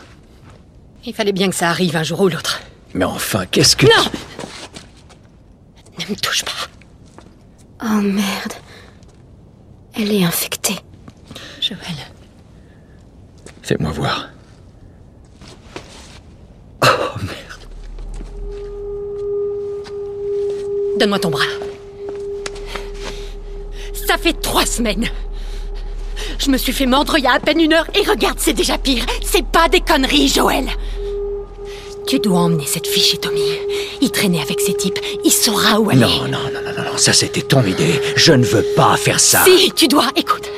Il 1.05 1.13
fallait 1.13 1.31
bien 1.31 1.49
que 1.49 1.55
ça 1.55 1.69
arrive 1.69 1.95
un 1.95 2.03
jour 2.03 2.21
ou 2.21 2.27
l'autre. 2.27 2.59
Mais 2.93 3.05
enfin, 3.05 3.45
qu'est-ce 3.45 3.75
que... 3.75 3.85
Non 3.85 4.11
Ne 5.99 6.05
me 6.09 6.15
touche 6.19 6.43
pas. 6.43 6.51
Oh 7.83 8.01
merde. 8.01 8.53
Elle 9.95 10.11
est 10.13 10.23
infectée. 10.23 10.75
Joël. 11.61 11.79
Fais-moi 13.63 13.91
voir. 13.91 14.29
Oh 16.83 17.17
merde. 17.21 17.67
Donne-moi 20.99 21.19
ton 21.19 21.29
bras. 21.29 21.43
Ça 24.07 24.17
fait 24.17 24.33
trois 24.41 24.65
semaines. 24.65 25.07
Je 26.37 26.51
me 26.51 26.57
suis 26.57 26.73
fait 26.73 26.85
mordre 26.85 27.17
il 27.17 27.23
y 27.23 27.27
a 27.27 27.33
à 27.33 27.39
peine 27.39 27.59
une 27.59 27.73
heure 27.73 27.87
et 27.95 28.07
regarde, 28.07 28.37
c'est 28.39 28.53
déjà 28.53 28.77
pire. 28.77 29.05
C'est 29.23 29.45
pas 29.45 29.67
des 29.69 29.81
conneries, 29.81 30.27
Joël. 30.27 30.65
Tu 32.07 32.19
dois 32.19 32.39
emmener 32.39 32.65
cette 32.65 32.87
fille 32.87 33.03
chez 33.03 33.17
Tommy. 33.17 33.41
Il 34.01 34.11
traînait 34.11 34.41
avec 34.41 34.61
ces 34.61 34.73
types. 34.73 34.99
Il 35.25 35.31
saura 35.31 35.79
où 35.79 35.91
elle 35.91 35.99
non, 35.99 36.07
est. 36.07 36.29
Non, 36.29 36.39
non, 36.39 36.61
non, 36.63 36.71
non, 36.77 36.83
non, 36.91 36.97
ça 36.97 37.11
c'était 37.11 37.41
ton 37.41 37.65
idée. 37.65 37.99
Je 38.15 38.31
ne 38.31 38.45
veux 38.45 38.63
pas 38.75 38.95
faire 38.95 39.19
ça. 39.19 39.43
Si, 39.43 39.71
tu 39.75 39.87
dois. 39.87 40.07
Écoute. 40.15 40.49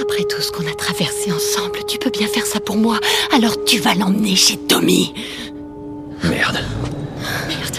Après 0.00 0.22
tout 0.24 0.40
ce 0.40 0.52
qu'on 0.52 0.66
a 0.70 0.74
traversé 0.74 1.32
ensemble, 1.32 1.80
tu 1.88 1.98
peux 1.98 2.10
bien 2.10 2.28
faire 2.28 2.46
ça 2.46 2.60
pour 2.60 2.76
moi. 2.76 2.98
Alors 3.34 3.64
tu 3.64 3.80
vas 3.80 3.94
l'emmener 3.94 4.36
chez 4.36 4.58
Tommy. 4.58 5.12
Merde. 6.22 6.60
Merde. 7.48 7.78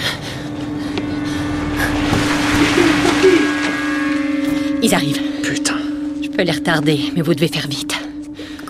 Ils 4.83 4.93
arrivent. 4.93 5.24
Je 6.35 6.37
peux 6.41 6.47
les 6.47 6.51
retarder, 6.51 6.99
mais 7.15 7.21
vous 7.21 7.33
devez 7.33 7.47
faire 7.47 7.65
vite. 7.65 7.95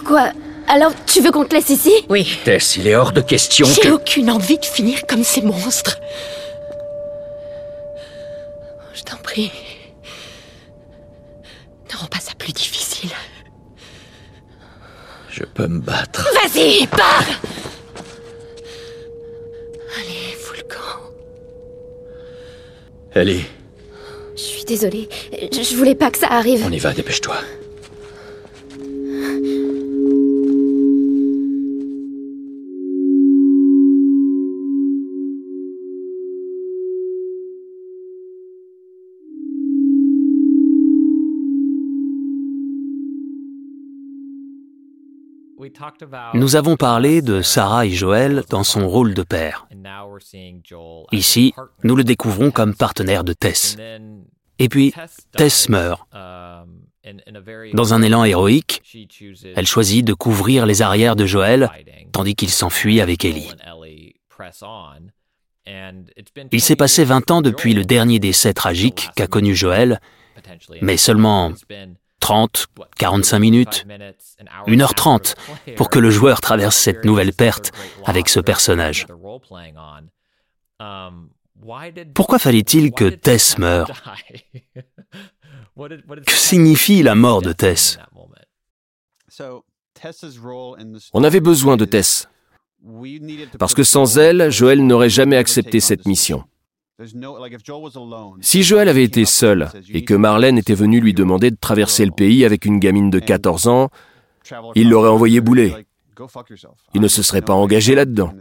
Quoi? 0.05 0.31
Alors 0.67 0.91
tu 1.07 1.19
veux 1.19 1.31
qu'on 1.31 1.45
te 1.45 1.55
laisse 1.55 1.71
ici? 1.71 1.91
Oui. 2.09 2.37
Tess, 2.43 2.77
il 2.77 2.85
est 2.85 2.95
hors 2.95 3.11
de 3.11 3.21
question 3.21 3.65
J'ai 3.65 3.81
que... 3.81 3.87
aucune 3.87 4.29
envie 4.29 4.59
de 4.59 4.65
finir 4.65 5.07
comme 5.07 5.23
ces 5.23 5.41
monstres. 5.41 5.97
Je 8.93 9.01
t'en 9.01 9.17
prie. 9.17 9.51
Ne 11.91 11.97
rends 11.97 12.05
pas 12.05 12.19
ça 12.19 12.33
plus 12.37 12.53
difficile. 12.53 13.09
Je 15.31 15.43
peux 15.43 15.65
me 15.65 15.79
battre. 15.79 16.29
Vas-y, 16.43 16.85
pars 16.85 17.23
Allez, 19.97 20.37
fous 20.39 20.53
le 20.55 20.63
camp. 20.71 21.01
Ellie, 23.15 23.45
suis 24.65 24.77
désolée. 24.77 25.09
Je 25.51 25.61
je 25.61 25.75
voulais 25.75 25.95
pas 25.95 26.11
que 26.11 26.17
ça 26.17 26.27
arrive. 26.27 26.63
on 26.65 26.71
y 26.71 26.79
va, 26.79 26.93
dépêche-toi. 26.93 27.35
Nous 46.33 46.55
avons 46.55 46.77
parlé 46.77 47.21
de 47.21 47.41
Sarah 47.41 47.85
et 47.85 47.89
Joël 47.89 48.43
dans 48.49 48.63
son 48.63 48.87
rôle 48.87 49.13
de 49.13 49.23
père. 49.23 49.67
Ici, 51.11 51.53
nous 51.83 51.95
le 51.95 52.03
découvrons 52.03 52.51
comme 52.51 52.75
partenaire 52.75 53.23
de 53.23 53.33
Tess. 53.33 53.77
Et 54.59 54.69
puis, 54.69 54.93
Tess 55.33 55.69
meurt. 55.69 56.07
Dans 57.73 57.93
un 57.93 58.01
élan 58.01 58.23
héroïque, 58.23 58.81
elle 59.55 59.67
choisit 59.67 60.03
de 60.03 60.13
couvrir 60.13 60.65
les 60.65 60.81
arrières 60.81 61.15
de 61.15 61.25
Joël 61.25 61.69
tandis 62.11 62.35
qu'il 62.35 62.49
s'enfuit 62.49 62.99
avec 63.01 63.25
Ellie. 63.25 63.51
Il 66.51 66.61
s'est 66.61 66.75
passé 66.75 67.03
20 67.03 67.31
ans 67.31 67.41
depuis 67.41 67.73
le 67.73 67.83
dernier 67.83 68.19
décès 68.19 68.53
tragique 68.53 69.09
qu'a 69.15 69.27
connu 69.27 69.55
Joël, 69.55 69.99
mais 70.81 70.97
seulement 70.97 71.53
30, 72.19 72.67
45 72.97 73.39
minutes, 73.39 73.85
1h30 74.67 75.35
pour 75.75 75.89
que 75.89 75.99
le 75.99 76.09
joueur 76.09 76.41
traverse 76.41 76.75
cette 76.75 77.05
nouvelle 77.05 77.33
perte 77.33 77.71
avec 78.05 78.29
ce 78.29 78.39
personnage. 78.39 79.07
Pourquoi 82.13 82.39
fallait-il 82.39 82.91
que 82.91 83.09
Tess 83.09 83.57
meure? 83.57 83.91
Que 85.77 86.31
signifie 86.31 87.03
la 87.03 87.15
mort 87.15 87.41
de 87.41 87.51
Tess 87.51 87.99
On 91.13 91.23
avait 91.23 91.41
besoin 91.41 91.75
de 91.75 91.83
Tess. 91.83 92.29
Parce 93.59 93.73
que 93.73 93.83
sans 93.83 94.17
elle, 94.17 94.49
Joël 94.51 94.85
n'aurait 94.85 95.09
jamais 95.09 95.35
accepté 95.35 95.81
cette 95.81 96.05
mission. 96.05 96.45
Si 98.41 98.63
Joël 98.63 98.87
avait 98.87 99.03
été 99.03 99.25
seul 99.25 99.69
et 99.89 100.05
que 100.05 100.13
Marlène 100.13 100.57
était 100.57 100.75
venue 100.75 101.01
lui 101.01 101.13
demander 101.13 101.51
de 101.51 101.57
traverser 101.57 102.05
le 102.05 102.11
pays 102.11 102.45
avec 102.45 102.63
une 102.63 102.79
gamine 102.79 103.09
de 103.09 103.19
14 103.19 103.67
ans, 103.67 103.89
il 104.75 104.89
l'aurait 104.89 105.09
envoyé 105.09 105.41
bouler. 105.41 105.73
Il 106.93 107.01
ne 107.01 107.07
se 107.09 107.21
serait 107.21 107.41
pas 107.41 107.53
engagé 107.53 107.95
là-dedans. 107.95 108.33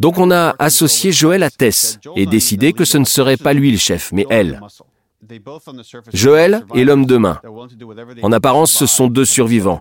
Donc 0.00 0.18
on 0.18 0.30
a 0.30 0.54
associé 0.58 1.12
Joël 1.12 1.42
à 1.42 1.50
Tess 1.50 1.98
et 2.16 2.26
décidé 2.26 2.72
que 2.72 2.84
ce 2.84 2.98
ne 2.98 3.04
serait 3.04 3.36
pas 3.36 3.52
lui 3.54 3.70
le 3.70 3.78
chef, 3.78 4.12
mais 4.12 4.26
elle. 4.28 4.60
Joël 6.12 6.64
est 6.74 6.84
l'homme 6.84 7.06
de 7.06 7.16
main. 7.16 7.40
En 8.22 8.32
apparence, 8.32 8.72
ce 8.72 8.86
sont 8.86 9.08
deux 9.08 9.24
survivants. 9.24 9.80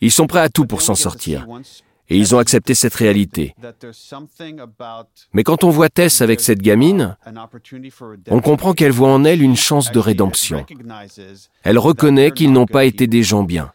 Ils 0.00 0.12
sont 0.12 0.26
prêts 0.26 0.40
à 0.40 0.48
tout 0.48 0.66
pour 0.66 0.82
s'en 0.82 0.94
sortir. 0.94 1.46
Et 2.08 2.16
ils 2.18 2.34
ont 2.34 2.38
accepté 2.38 2.74
cette 2.74 2.94
réalité. 2.94 3.54
Mais 5.32 5.44
quand 5.44 5.64
on 5.64 5.70
voit 5.70 5.88
Tess 5.88 6.20
avec 6.20 6.40
cette 6.40 6.60
gamine, 6.60 7.16
on 8.28 8.40
comprend 8.40 8.74
qu'elle 8.74 8.92
voit 8.92 9.12
en 9.12 9.24
elle 9.24 9.42
une 9.42 9.56
chance 9.56 9.92
de 9.92 9.98
rédemption. 9.98 10.66
Elle 11.62 11.78
reconnaît 11.78 12.32
qu'ils 12.32 12.52
n'ont 12.52 12.66
pas 12.66 12.84
été 12.84 13.06
des 13.06 13.22
gens 13.22 13.44
bien. 13.44 13.72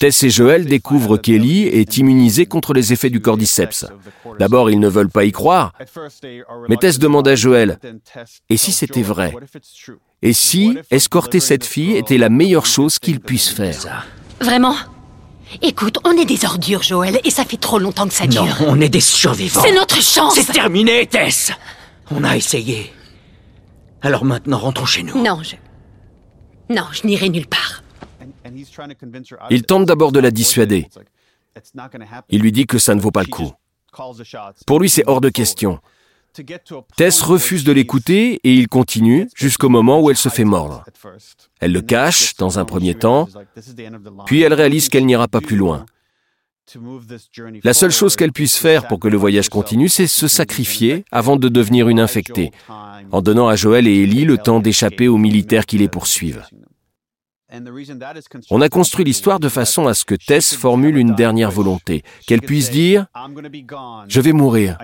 Tess 0.00 0.22
et 0.22 0.30
Joël 0.30 0.64
découvrent 0.64 1.18
qu'Ellie 1.18 1.64
est 1.64 1.98
immunisée 1.98 2.46
contre 2.46 2.72
les 2.72 2.92
effets 2.92 3.10
du 3.10 3.20
cordyceps. 3.20 3.86
D'abord, 4.38 4.70
ils 4.70 4.80
ne 4.80 4.88
veulent 4.88 5.10
pas 5.10 5.24
y 5.24 5.32
croire, 5.32 5.72
mais 6.68 6.76
Tess 6.76 6.98
demande 6.98 7.28
à 7.28 7.34
Joël, 7.36 7.78
et 8.48 8.56
si 8.56 8.72
c'était 8.72 9.02
vrai? 9.02 9.34
Et 10.22 10.32
si 10.32 10.78
escorter 10.90 11.40
cette 11.40 11.66
fille 11.66 11.96
était 11.96 12.18
la 12.18 12.30
meilleure 12.30 12.66
chose 12.66 12.98
qu'il 12.98 13.20
puisse 13.20 13.50
faire 13.50 14.06
Vraiment? 14.40 14.74
Écoute, 15.62 15.98
on 16.04 16.12
est 16.12 16.24
des 16.24 16.44
ordures, 16.44 16.82
Joël, 16.82 17.20
et 17.22 17.30
ça 17.30 17.44
fait 17.44 17.56
trop 17.58 17.78
longtemps 17.78 18.08
que 18.08 18.14
ça 18.14 18.26
dure. 18.26 18.44
Non, 18.44 18.66
on 18.68 18.80
est 18.80 18.88
des 18.88 19.00
survivants. 19.00 19.62
C'est 19.62 19.74
notre 19.74 20.02
chance 20.02 20.34
C'est 20.34 20.52
terminé, 20.52 21.06
Tess 21.06 21.52
On 22.10 22.24
a 22.24 22.36
essayé. 22.36 22.92
Alors 24.02 24.24
maintenant, 24.24 24.58
rentrons 24.58 24.86
chez 24.86 25.02
nous. 25.02 25.22
Non, 25.22 25.42
je... 25.42 25.56
Non, 26.74 26.84
je 26.92 27.06
n'irai 27.06 27.28
nulle 27.28 27.46
part. 27.46 27.82
Il 29.50 29.62
tente 29.62 29.86
d'abord 29.86 30.12
de 30.12 30.20
la 30.20 30.30
dissuader. 30.30 30.88
Il 32.28 32.40
lui 32.40 32.52
dit 32.52 32.66
que 32.66 32.78
ça 32.78 32.94
ne 32.94 33.00
vaut 33.00 33.10
pas 33.10 33.22
le 33.22 33.28
coup. 33.28 33.52
Pour 34.66 34.80
lui, 34.80 34.90
c'est 34.90 35.04
hors 35.06 35.20
de 35.20 35.28
question. 35.28 35.80
Tess 36.96 37.22
refuse 37.22 37.64
de 37.64 37.72
l'écouter 37.72 38.40
et 38.44 38.52
il 38.52 38.68
continue 38.68 39.28
jusqu'au 39.34 39.70
moment 39.70 40.02
où 40.02 40.10
elle 40.10 40.16
se 40.16 40.28
fait 40.28 40.44
mordre. 40.44 40.84
Elle 41.60 41.72
le 41.72 41.80
cache 41.80 42.36
dans 42.36 42.58
un 42.58 42.64
premier 42.64 42.94
temps, 42.94 43.28
puis 44.26 44.42
elle 44.42 44.52
réalise 44.52 44.88
qu'elle 44.88 45.06
n'ira 45.06 45.28
pas 45.28 45.40
plus 45.40 45.56
loin. 45.56 45.86
La 47.62 47.74
seule 47.74 47.92
chose 47.92 48.16
qu'elle 48.16 48.32
puisse 48.32 48.56
faire 48.56 48.88
pour 48.88 48.98
que 48.98 49.08
le 49.08 49.16
voyage 49.16 49.48
continue, 49.48 49.88
c'est 49.88 50.08
se 50.08 50.26
sacrifier 50.26 51.04
avant 51.12 51.36
de 51.36 51.48
devenir 51.48 51.88
une 51.88 52.00
infectée, 52.00 52.50
en 52.68 53.22
donnant 53.22 53.48
à 53.48 53.56
Joël 53.56 53.86
et 53.86 54.02
Ellie 54.02 54.24
le 54.24 54.36
temps 54.36 54.60
d'échapper 54.60 55.06
aux 55.08 55.16
militaires 55.16 55.64
qui 55.64 55.78
les 55.78 55.88
poursuivent. 55.88 56.42
On 58.50 58.60
a 58.60 58.68
construit 58.68 59.04
l'histoire 59.04 59.38
de 59.38 59.48
façon 59.48 59.86
à 59.86 59.94
ce 59.94 60.04
que 60.04 60.16
Tess 60.16 60.54
formule 60.54 60.96
une 60.96 61.14
dernière 61.14 61.50
volonté, 61.50 62.02
qu'elle 62.26 62.40
puisse 62.40 62.70
dire⁇ 62.70 63.06
Je 64.08 64.20
vais 64.20 64.32
mourir. 64.32 64.78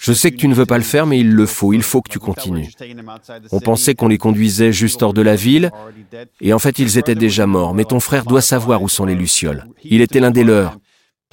Je 0.00 0.12
sais 0.12 0.32
que 0.32 0.36
tu 0.36 0.48
ne 0.48 0.54
veux 0.54 0.66
pas 0.66 0.78
le 0.78 0.84
faire, 0.84 1.06
mais 1.06 1.20
il 1.20 1.32
le 1.32 1.46
faut, 1.46 1.72
il 1.72 1.82
faut 1.82 2.02
que 2.02 2.10
tu 2.10 2.18
continues.⁇ 2.18 2.70
On 3.52 3.60
pensait 3.60 3.94
qu'on 3.94 4.08
les 4.08 4.18
conduisait 4.18 4.72
juste 4.72 5.02
hors 5.02 5.14
de 5.14 5.22
la 5.22 5.36
ville, 5.36 5.70
et 6.40 6.52
en 6.52 6.58
fait 6.58 6.78
ils 6.80 6.98
étaient 6.98 7.14
déjà 7.14 7.46
morts, 7.46 7.74
mais 7.74 7.84
ton 7.84 8.00
frère 8.00 8.24
doit 8.24 8.42
savoir 8.42 8.82
où 8.82 8.88
sont 8.88 9.04
les 9.04 9.14
Lucioles. 9.14 9.66
Il 9.84 10.00
était 10.00 10.20
l'un 10.20 10.32
des 10.32 10.44
leurs. 10.44 10.76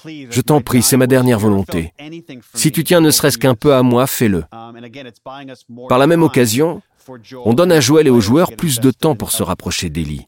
Je 0.06 0.42
t'en 0.42 0.62
prie, 0.62 0.82
c'est 0.82 0.98
ma 0.98 1.08
dernière 1.08 1.40
volonté. 1.40 1.94
Si 2.54 2.72
tu 2.72 2.84
tiens 2.84 3.02
ne 3.02 3.12
serait-ce 3.12 3.38
qu'un 3.38 3.56
peu 3.56 3.74
à 3.74 3.84
moi, 3.84 4.08
fais-le. 4.08 4.44
Par 5.90 6.00
la 6.00 6.08
même 6.08 6.24
occasion, 6.24 6.82
on 7.46 7.54
donne 7.54 7.72
à 7.72 7.80
Joël 7.80 8.08
et 8.08 8.12
aux 8.12 8.22
joueurs 8.22 8.56
plus 8.56 8.80
de 8.80 8.92
temps 8.92 9.16
pour 9.16 9.32
se 9.32 9.44
rapprocher 9.44 9.90
d'Ellie. 9.90 10.28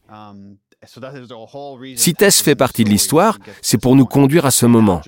Si 1.96 2.14
Tess 2.14 2.42
fait 2.42 2.54
partie 2.54 2.84
de 2.84 2.90
l'histoire, 2.90 3.38
c'est 3.62 3.78
pour 3.78 3.96
nous 3.96 4.04
conduire 4.04 4.46
à 4.46 4.50
ce 4.50 4.66
moment. 4.66 5.00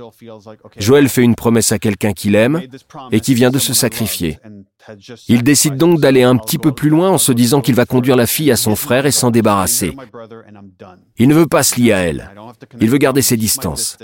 Joël 0.79 1.09
fait 1.09 1.23
une 1.23 1.35
promesse 1.35 1.73
à 1.73 1.79
quelqu'un 1.79 2.13
qu'il 2.13 2.35
aime 2.35 2.63
et 3.13 3.21
qui 3.21 3.35
vient 3.35 3.51
de 3.51 3.59
se 3.59 3.75
sacrifier. 3.75 4.39
Il 5.29 5.43
décide 5.43 5.77
donc 5.77 6.01
d'aller 6.01 6.23
un 6.23 6.37
petit 6.37 6.59
peu 6.59 6.73
plus 6.73 6.89
loin 6.89 7.11
en 7.11 7.19
se 7.19 7.33
disant 7.33 7.61
qu'il 7.61 7.75
va 7.75 7.87
conduire 7.87 8.17
la 8.17 8.27
fille 8.27 8.51
à 8.51 8.57
son 8.57 8.77
frère 8.77 9.07
et 9.07 9.11
s'en 9.11 9.31
débarrasser. 9.31 9.95
Il 11.19 11.29
ne 11.29 11.35
veut 11.35 11.47
pas 11.47 11.63
se 11.63 11.81
lier 11.81 11.93
à 11.93 11.99
elle. 11.99 12.31
Il 12.81 12.89
veut 12.89 12.99
garder 12.99 13.23
ses 13.23 13.37
distances. 13.37 13.99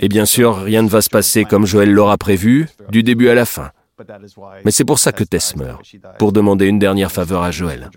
Et 0.00 0.08
bien 0.08 0.24
sûr, 0.24 0.56
rien 0.56 0.82
ne 0.82 0.88
va 0.88 1.02
se 1.02 1.10
passer 1.10 1.44
comme 1.44 1.66
Joël 1.66 1.92
l'aura 1.92 2.16
prévu, 2.16 2.68
du 2.90 3.02
début 3.02 3.28
à 3.28 3.34
la 3.34 3.44
fin. 3.44 3.70
Mais 4.64 4.70
c'est 4.70 4.84
pour 4.84 4.98
ça 4.98 5.12
que 5.12 5.24
Tess 5.24 5.56
meurt, 5.56 5.82
pour 6.18 6.32
demander 6.32 6.66
une 6.66 6.78
dernière 6.78 7.12
faveur 7.12 7.42
à 7.42 7.50
Joël. 7.50 7.90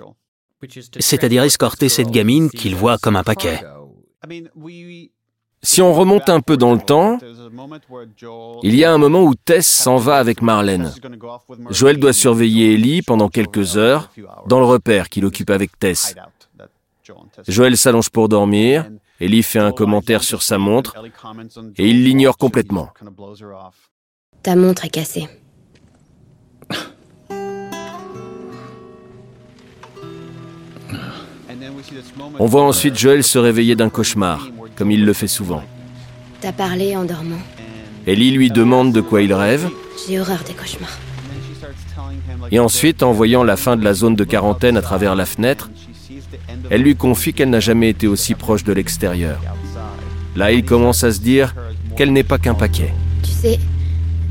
C'est-à-dire 1.00 1.44
escorter 1.44 1.90
cette 1.90 2.10
gamine 2.10 2.50
qu'il 2.50 2.76
voit 2.76 2.98
comme 2.98 3.16
un 3.16 3.24
paquet. 3.24 3.62
Si 5.62 5.82
on 5.82 5.94
remonte 5.94 6.30
un 6.30 6.40
peu 6.40 6.56
dans 6.56 6.74
le 6.74 6.80
temps, 6.80 7.18
il 8.64 8.76
y 8.76 8.86
a 8.86 8.94
un 8.94 8.98
moment 8.98 9.24
où 9.24 9.36
Tess 9.36 9.68
s'en 9.68 9.98
va 9.98 10.18
avec 10.18 10.42
Marlène. 10.42 10.94
Joël 11.70 12.00
doit 12.00 12.14
surveiller 12.14 12.76
Ellie 12.76 13.02
pendant 13.02 13.28
quelques 13.28 13.76
heures 13.76 14.10
dans 14.48 14.60
le 14.60 14.66
repère 14.66 15.10
qu'il 15.10 15.26
occupe 15.26 15.50
avec 15.50 15.78
Tess. 15.78 16.16
Joël 17.48 17.76
s'allonge 17.76 18.10
pour 18.10 18.30
dormir, 18.30 18.90
Ellie 19.20 19.44
fait 19.44 19.60
un 19.60 19.72
commentaire 19.72 20.24
sur 20.24 20.44
sa 20.44 20.58
montre 20.58 20.96
et 21.78 21.90
il 21.90 22.04
l'ignore 22.06 22.38
complètement. 22.38 22.90
Ta 24.44 24.56
montre 24.56 24.86
est 24.86 24.90
cassée. 24.90 25.28
On 32.40 32.46
voit 32.46 32.64
ensuite 32.64 32.98
Joël 32.98 33.24
se 33.24 33.38
réveiller 33.38 33.76
d'un 33.76 33.90
cauchemar, 33.90 34.48
comme 34.76 34.92
il 34.92 35.06
le 35.06 35.14
fait 35.14 35.28
souvent. 35.28 35.64
T'as 36.42 36.52
parlé 36.52 36.96
en 36.96 37.04
dormant. 37.04 37.42
Ellie 38.08 38.32
lui 38.32 38.50
demande 38.50 38.94
de 38.94 39.02
quoi 39.02 39.22
il 39.22 39.34
rêve. 39.34 39.70
J'ai 40.08 40.20
horreur 40.20 40.40
des 40.48 40.54
cauchemars. 40.54 40.98
Et 42.52 42.60
ensuite, 42.60 43.04
en 43.04 43.12
voyant 43.12 43.44
la 43.44 43.58
fin 43.58 43.76
de 43.76 43.84
la 43.84 43.94
zone 43.94 44.16
de 44.16 44.24
quarantaine 44.24 44.78
à 44.78 44.82
travers 44.82 45.16
la 45.16 45.26
fenêtre, 45.26 45.70
elle 46.70 46.82
lui 46.82 46.96
confie 46.96 47.34
qu'elle 47.34 47.50
n'a 47.50 47.60
jamais 47.60 47.90
été 47.90 48.08
aussi 48.08 48.36
proche 48.36 48.64
de 48.64 48.74
l'extérieur. 48.74 49.40
Là, 50.36 50.52
il 50.52 50.64
commence 50.64 51.04
à 51.04 51.12
se 51.12 51.20
dire 51.20 51.56
qu'elle 51.96 52.14
n'est 52.14 52.24
pas 52.24 52.38
qu'un 52.38 52.54
paquet. 52.54 52.94
Tu 53.24 53.32
sais, 53.32 53.60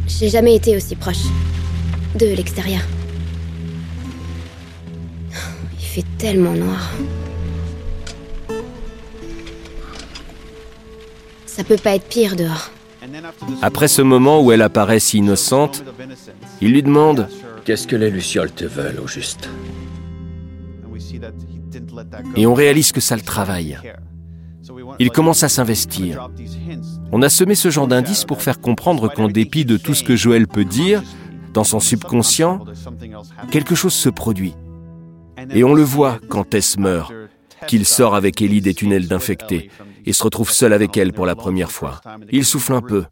j'ai 0.07 0.28
jamais 0.28 0.55
été 0.55 0.76
aussi 0.76 0.96
proche 0.96 1.26
de 2.18 2.26
l'extérieur. 2.26 2.82
Il 5.78 5.84
fait 5.84 6.05
tellement 6.16 6.55
noir. 6.55 6.90
Ça 11.59 11.64
peut 11.64 11.76
pas 11.76 11.96
être 11.96 12.09
pire 12.09 12.36
dehors. 12.36 12.70
Après 13.62 13.88
ce 13.88 14.00
moment 14.00 14.40
où 14.40 14.52
elle 14.52 14.62
apparaît 14.62 15.00
si 15.00 15.18
innocente, 15.18 15.82
il 16.61 16.70
lui 16.70 16.84
demande 16.84 17.28
Qu'est-ce 17.64 17.88
que 17.88 17.96
les 17.96 18.11
Lucioles 18.11 18.52
te 18.52 18.64
veulent 18.64 19.00
au 19.00 19.09
juste? 19.09 19.50
Et 22.36 22.46
on 22.46 22.54
réalise 22.54 22.92
que 22.92 23.00
ça 23.00 23.16
le 23.16 23.22
travaille. 23.22 23.76
Il 25.00 25.11
commence 25.11 25.42
à 25.42 25.48
s'investir. 25.48 26.30
On 27.11 27.22
a 27.22 27.28
semé 27.28 27.56
ce 27.56 27.70
genre 27.70 27.88
d'indices 27.88 28.24
pour 28.24 28.40
faire 28.40 28.61
comprendre 28.61 29.12
qu'en 29.12 29.26
dépit 29.26 29.64
de 29.64 29.76
tout 29.76 29.94
ce 29.94 30.04
que 30.04 30.14
Joël 30.14 30.46
peut 30.46 30.64
dire, 30.64 31.02
dans 31.54 31.64
son 31.64 31.80
subconscient, 31.80 32.64
quelque 33.50 33.74
chose 33.74 33.94
se 33.94 34.09
produit. 34.09 34.54
Et 35.50 35.64
on 35.64 35.74
le 35.74 35.82
voit 35.82 36.20
quand 36.28 36.48
Tess 36.48 36.78
meurt, 36.78 37.12
qu'il 37.66 37.84
sort 37.84 38.14
avec 38.14 38.40
Ellie 38.40 38.61
des 38.61 38.74
tunnels 38.74 39.09
d'infectés 39.09 39.70
et 40.09 40.14
se 40.14 40.22
retrouve 40.22 40.50
seul 40.50 40.72
avec 40.72 40.96
elle 40.96 41.12
pour 41.12 41.26
la 41.26 41.36
première 41.36 41.70
fois. 41.70 42.00
Il 42.30 42.46
souffle 42.46 42.72
un 42.72 42.80
peu. 42.80 43.04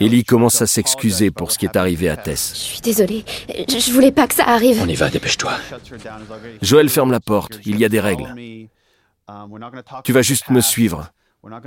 Ellie 0.00 0.24
commence 0.24 0.60
à 0.60 0.66
s'excuser 0.66 1.30
pour 1.30 1.52
ce 1.52 1.58
qui 1.58 1.64
est 1.64 1.76
arrivé 1.76 2.08
à 2.08 2.16
Tess. 2.16 2.52
Je 2.54 2.60
suis 2.60 2.80
désolée, 2.80 3.24
je 3.48 3.92
voulais 3.92 4.12
pas 4.12 4.26
que 4.26 4.34
ça 4.34 4.44
arrive. 4.44 4.80
On 4.82 4.88
y 4.88 4.96
va, 4.96 5.08
dépêche-toi. 5.08 5.52
Joël 6.60 6.88
ferme 6.88 7.12
la 7.12 7.20
porte, 7.20 7.60
il 7.64 7.78
y 7.78 7.84
a 7.84 7.88
des 7.88 8.00
règles. 8.00 8.34
Tu 10.04 10.12
vas 10.12 10.22
juste 10.22 10.50
me 10.50 10.60
suivre. 10.60 11.10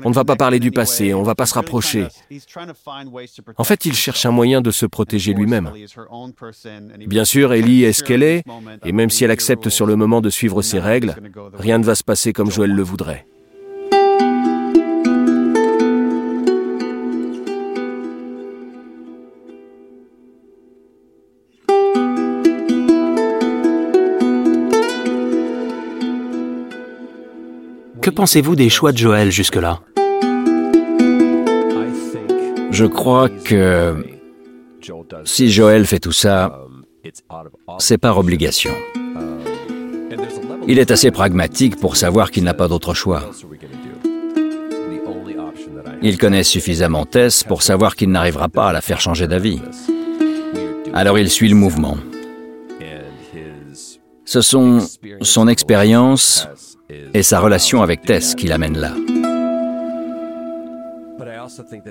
On 0.03 0.09
ne 0.09 0.13
va 0.13 0.23
pas 0.23 0.35
parler 0.35 0.59
du 0.59 0.71
passé, 0.71 1.13
on 1.13 1.21
ne 1.21 1.25
va 1.25 1.35
pas 1.35 1.45
se 1.45 1.53
rapprocher. 1.53 2.07
En 3.57 3.63
fait, 3.63 3.85
il 3.85 3.93
cherche 3.93 4.25
un 4.25 4.31
moyen 4.31 4.61
de 4.61 4.71
se 4.71 4.85
protéger 4.85 5.33
lui-même. 5.33 5.71
Bien 7.07 7.25
sûr, 7.25 7.53
Ellie 7.53 7.83
est 7.83 7.93
ce 7.93 8.03
qu'elle 8.03 8.23
est, 8.23 8.43
et 8.85 8.91
même 8.91 9.09
si 9.09 9.23
elle 9.23 9.31
accepte 9.31 9.69
sur 9.69 9.85
le 9.85 9.95
moment 9.95 10.21
de 10.21 10.29
suivre 10.29 10.61
ses 10.61 10.79
règles, 10.79 11.15
rien 11.53 11.77
ne 11.77 11.83
va 11.83 11.95
se 11.95 12.03
passer 12.03 12.33
comme 12.33 12.51
Joël 12.51 12.71
le 12.71 12.83
voudrait. 12.83 13.25
Que 28.05 28.11
pensez-vous 28.11 28.55
des 28.55 28.69
choix 28.69 28.91
de 28.91 28.99
Joël 28.99 29.31
jusque-là? 29.31 29.81
Je 32.69 32.85
crois 32.85 33.29
que 33.29 34.05
si 35.23 35.49
Joël 35.49 35.87
fait 35.87 35.97
tout 35.97 36.11
ça, 36.11 36.67
c'est 37.79 37.97
par 37.97 38.19
obligation. 38.19 38.69
Il 40.67 40.77
est 40.77 40.91
assez 40.91 41.09
pragmatique 41.09 41.79
pour 41.79 41.95
savoir 41.95 42.29
qu'il 42.29 42.43
n'a 42.43 42.53
pas 42.53 42.67
d'autre 42.67 42.93
choix. 42.93 43.23
Il 46.03 46.19
connaît 46.19 46.43
suffisamment 46.43 47.07
Tess 47.07 47.43
pour 47.43 47.63
savoir 47.63 47.95
qu'il 47.95 48.11
n'arrivera 48.11 48.49
pas 48.49 48.67
à 48.69 48.71
la 48.71 48.81
faire 48.81 49.01
changer 49.01 49.27
d'avis. 49.27 49.63
Alors 50.93 51.17
il 51.17 51.31
suit 51.31 51.49
le 51.49 51.55
mouvement. 51.55 51.97
Ce 54.25 54.41
sont 54.41 54.85
son 55.21 55.47
expérience 55.47 56.47
et 57.13 57.23
sa 57.23 57.39
relation 57.39 57.81
avec 57.81 58.01
Tess 58.01 58.35
qui 58.35 58.47
l'amènent 58.47 58.77
là. 58.77 58.93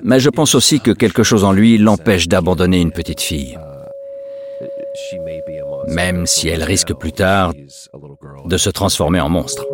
Mais 0.03 0.21
je 0.21 0.31
pense 0.31 0.55
aussi 0.55 0.81
que 0.81 0.91
quelque 0.91 1.23
chose 1.23 1.45
en 1.45 1.53
lui 1.53 1.79
l'empêche 1.79 2.29
d'abandonner 2.29 2.81
une 2.81 2.93
petite 2.93 3.21
fille, 3.21 3.59
même 5.89 6.27
si 6.27 6.49
elle 6.49 6.63
risque 6.63 6.93
plus 6.95 7.13
tard 7.13 7.53
de 8.45 8.57
se 8.57 8.71
transformer 8.71 9.21
en 9.21 9.29
monstre. 9.29 9.65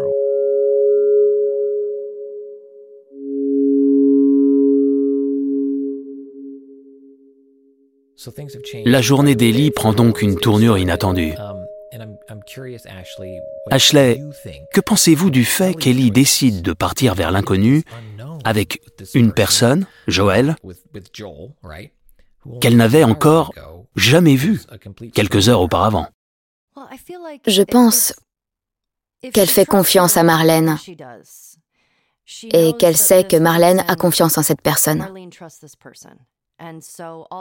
La 8.84 9.00
journée 9.00 9.34
d'Ellie 9.34 9.70
prend 9.70 9.94
donc 9.94 10.20
une 10.20 10.36
tournure 10.36 10.76
inattendue. 10.76 11.32
Ashley, 13.70 14.20
que 14.72 14.80
pensez-vous 14.80 15.30
du 15.30 15.44
fait 15.44 15.74
qu'Ellie 15.74 16.10
décide 16.10 16.62
de 16.62 16.72
partir 16.72 17.14
vers 17.14 17.30
l'inconnu 17.30 17.82
avec 18.44 18.80
une 19.14 19.32
personne, 19.32 19.86
Joël, 20.06 20.56
qu'elle 22.60 22.76
n'avait 22.76 23.04
encore 23.04 23.52
jamais 23.96 24.36
vue 24.36 24.60
quelques 25.12 25.48
heures 25.48 25.60
auparavant. 25.60 26.06
Je 27.46 27.62
pense 27.62 28.14
qu'elle 29.32 29.48
fait 29.48 29.66
confiance 29.66 30.16
à 30.16 30.22
Marlène. 30.22 30.78
et 32.52 32.72
qu'elle 32.78 32.96
sait 32.96 33.24
que 33.24 33.36
Marlène 33.36 33.84
a 33.88 33.96
confiance 33.96 34.38
en 34.38 34.42
cette 34.44 34.62
personne. 34.62 35.04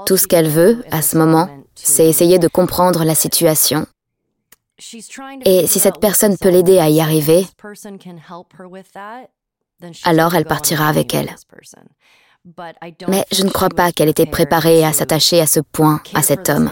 Tout 0.05 0.17
ce 0.17 0.27
qu'elle 0.27 0.49
veut 0.49 0.83
à 0.91 1.01
ce 1.01 1.17
moment, 1.17 1.47
c'est 1.75 2.07
essayer 2.07 2.39
de 2.39 2.47
comprendre 2.47 3.03
la 3.03 3.15
situation. 3.15 3.85
Et 5.45 5.67
si 5.67 5.79
cette 5.79 5.99
personne 5.99 6.37
peut 6.37 6.49
l'aider 6.49 6.79
à 6.79 6.89
y 6.89 7.01
arriver, 7.01 7.45
alors 10.03 10.35
elle 10.35 10.45
partira 10.45 10.87
avec 10.87 11.13
elle. 11.13 11.35
Mais 13.07 13.25
je 13.31 13.43
ne 13.43 13.49
crois 13.49 13.69
pas 13.69 13.91
qu'elle 13.91 14.09
était 14.09 14.25
préparée 14.25 14.83
à 14.83 14.93
s'attacher 14.93 15.41
à 15.41 15.47
ce 15.47 15.59
point 15.59 16.01
à 16.13 16.21
cet 16.21 16.49
homme. 16.49 16.69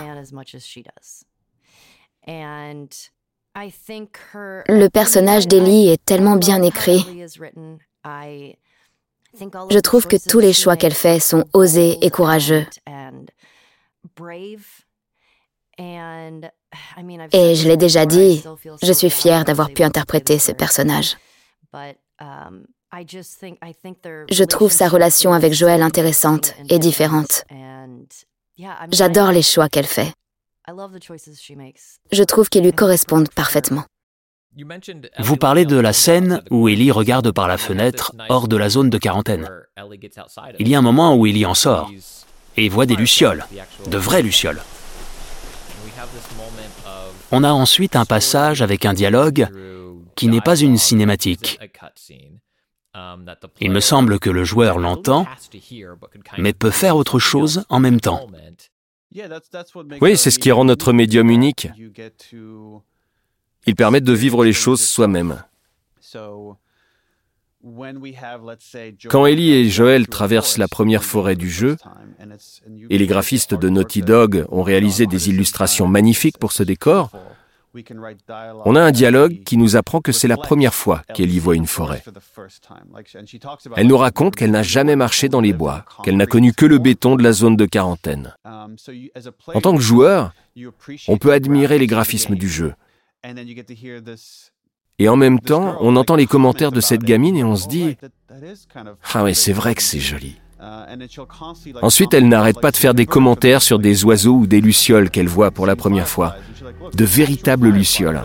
Le 4.70 4.88
personnage 4.88 5.48
d'Ellie 5.48 5.90
est 5.90 6.04
tellement 6.06 6.36
bien 6.36 6.62
écrit. 6.62 7.26
Je 9.70 9.80
trouve 9.80 10.08
que 10.08 10.18
tous 10.30 10.40
les 10.40 10.54
choix 10.54 10.78
qu'elle 10.78 10.94
fait 10.94 11.20
sont 11.20 11.44
osés 11.54 11.98
et 12.02 12.10
courageux. 12.10 12.66
Et 15.80 17.56
je 17.56 17.68
l'ai 17.68 17.78
déjà 17.78 18.06
dit, 18.06 18.44
je 18.82 18.94
suis 18.94 19.10
fière 19.10 19.46
d'avoir 19.46 19.70
pu 19.70 19.84
interpréter 19.84 20.40
ce 20.40 20.52
personnage. 20.52 21.18
Je 24.30 24.44
trouve 24.44 24.72
sa 24.72 24.88
relation 24.88 25.34
avec 25.34 25.54
Joël 25.54 25.82
intéressante 25.82 26.56
et 26.70 26.80
différente. 26.80 27.46
J'adore 28.92 29.32
les 29.32 29.42
choix 29.44 29.70
qu'elle 29.70 29.86
fait. 29.86 30.14
Je 32.12 32.24
trouve 32.24 32.50
qu'ils 32.50 32.64
lui 32.64 32.74
correspondent 32.74 33.30
parfaitement. 33.30 33.84
Vous 35.20 35.38
parlez 35.38 35.66
de 35.66 35.78
la 35.78 35.94
scène 35.94 36.42
où 36.50 36.68
Ellie 36.68 36.92
regarde 36.92 37.32
par 37.32 37.48
la 37.48 37.58
fenêtre 37.58 38.14
hors 38.30 38.48
de 38.48 38.58
la 38.58 38.70
zone 38.70 38.90
de 38.90 38.98
quarantaine. 38.98 39.48
Il 40.58 40.68
y 40.68 40.76
a 40.76 40.80
un 40.80 40.82
moment 40.82 41.16
où 41.16 41.28
Ellie 41.28 41.46
en 41.46 41.54
sort 41.54 41.92
et 42.56 42.70
voit 42.70 42.88
des 42.88 42.96
lucioles, 42.96 43.46
de 43.88 43.98
vraies 43.98 44.24
lucioles. 44.24 44.62
On 47.32 47.44
a 47.44 47.52
ensuite 47.52 47.96
un 47.96 48.06
passage 48.06 48.62
avec 48.62 48.86
un 48.86 48.94
dialogue 48.94 49.48
qui 50.16 50.28
n'est 50.28 50.42
pas 50.42 50.56
une 50.56 50.78
cinématique. 50.78 51.60
Il 53.62 53.72
me 53.72 53.80
semble 53.80 54.20
que 54.20 54.30
le 54.30 54.44
joueur 54.44 54.80
l'entend, 54.80 55.28
mais 56.38 56.54
peut 56.54 56.72
faire 56.72 56.96
autre 56.96 57.20
chose 57.20 57.64
en 57.70 57.80
même 57.80 58.00
temps. 58.00 58.28
Oui, 60.02 60.18
c'est 60.18 60.32
ce 60.32 60.40
qui 60.40 60.52
rend 60.52 60.66
notre 60.66 60.94
médium 60.94 61.30
unique. 61.30 61.70
Il 63.66 63.76
permet 63.76 64.02
de 64.02 64.14
vivre 64.14 64.44
les 64.44 64.54
choses 64.54 64.82
soi-même. 64.82 65.44
Quand 69.10 69.26
Ellie 69.26 69.52
et 69.52 69.70
Joël 69.70 70.08
traversent 70.08 70.58
la 70.58 70.68
première 70.68 71.04
forêt 71.04 71.36
du 71.36 71.50
jeu, 71.50 71.76
et 72.90 72.98
les 72.98 73.08
graphistes 73.08 73.56
de 73.56 73.70
Naughty 73.70 74.02
Dog 74.02 74.46
ont 74.50 74.64
réalisé 74.64 75.06
des 75.08 75.30
illustrations 75.30 75.88
magnifiques 75.88 76.38
pour 76.38 76.52
ce 76.52 76.64
décor, 76.64 77.12
on 78.66 78.76
a 78.76 78.82
un 78.82 78.92
dialogue 78.92 79.44
qui 79.44 79.58
nous 79.58 79.76
apprend 79.76 80.02
que 80.02 80.12
c'est 80.12 80.28
la 80.28 80.38
première 80.38 80.74
fois 80.74 81.04
qu'Ellie 81.14 81.40
voit 81.40 81.56
une 81.56 81.68
forêt. 81.68 82.04
Elle 83.76 83.88
nous 83.88 83.98
raconte 83.98 84.36
qu'elle 84.36 84.52
n'a 84.52 84.64
jamais 84.64 84.96
marché 84.96 85.30
dans 85.30 85.42
les 85.42 85.54
bois, 85.54 85.86
qu'elle 86.04 86.18
n'a 86.18 86.26
connu 86.26 86.54
que 86.54 86.66
le 86.66 86.78
béton 86.78 87.16
de 87.16 87.24
la 87.24 87.34
zone 87.34 87.56
de 87.56 87.66
quarantaine. 87.66 88.36
En 88.46 89.62
tant 89.62 89.76
que 89.76 89.82
joueur, 89.82 90.34
on 91.08 91.18
peut 91.18 91.34
admirer 91.34 91.78
les 91.78 91.88
graphismes 91.88 92.36
du 92.36 92.50
jeu. 92.50 92.74
Et 95.00 95.10
en 95.10 95.16
même 95.16 95.40
temps, 95.40 95.78
on 95.80 95.96
entend 95.96 96.16
les 96.16 96.26
commentaires 96.26 96.72
de 96.72 96.82
cette 96.82 97.04
gamine 97.04 97.38
et 97.38 97.44
on 97.44 97.56
se 97.56 97.68
dit 97.68 97.98
Ah 99.14 99.24
oui, 99.24 99.36
c'est 99.36 99.54
vrai 99.54 99.76
que 99.76 99.84
c'est 99.84 100.00
joli. 100.00 100.38
Ensuite, 101.84 102.16
elle 102.16 102.28
n'arrête 102.28 102.60
pas 102.60 102.72
de 102.72 102.78
faire 102.78 102.96
des 102.96 103.06
commentaires 103.06 103.62
sur 103.62 103.78
des 103.78 104.06
oiseaux 104.06 104.34
ou 104.34 104.48
des 104.48 104.60
lucioles 104.60 105.12
qu'elle 105.12 105.28
voit 105.28 105.52
pour 105.52 105.68
la 105.68 105.76
première 105.76 106.08
fois. 106.08 106.36
De 106.96 107.06
véritables 107.06 107.70
lucioles. 107.70 108.24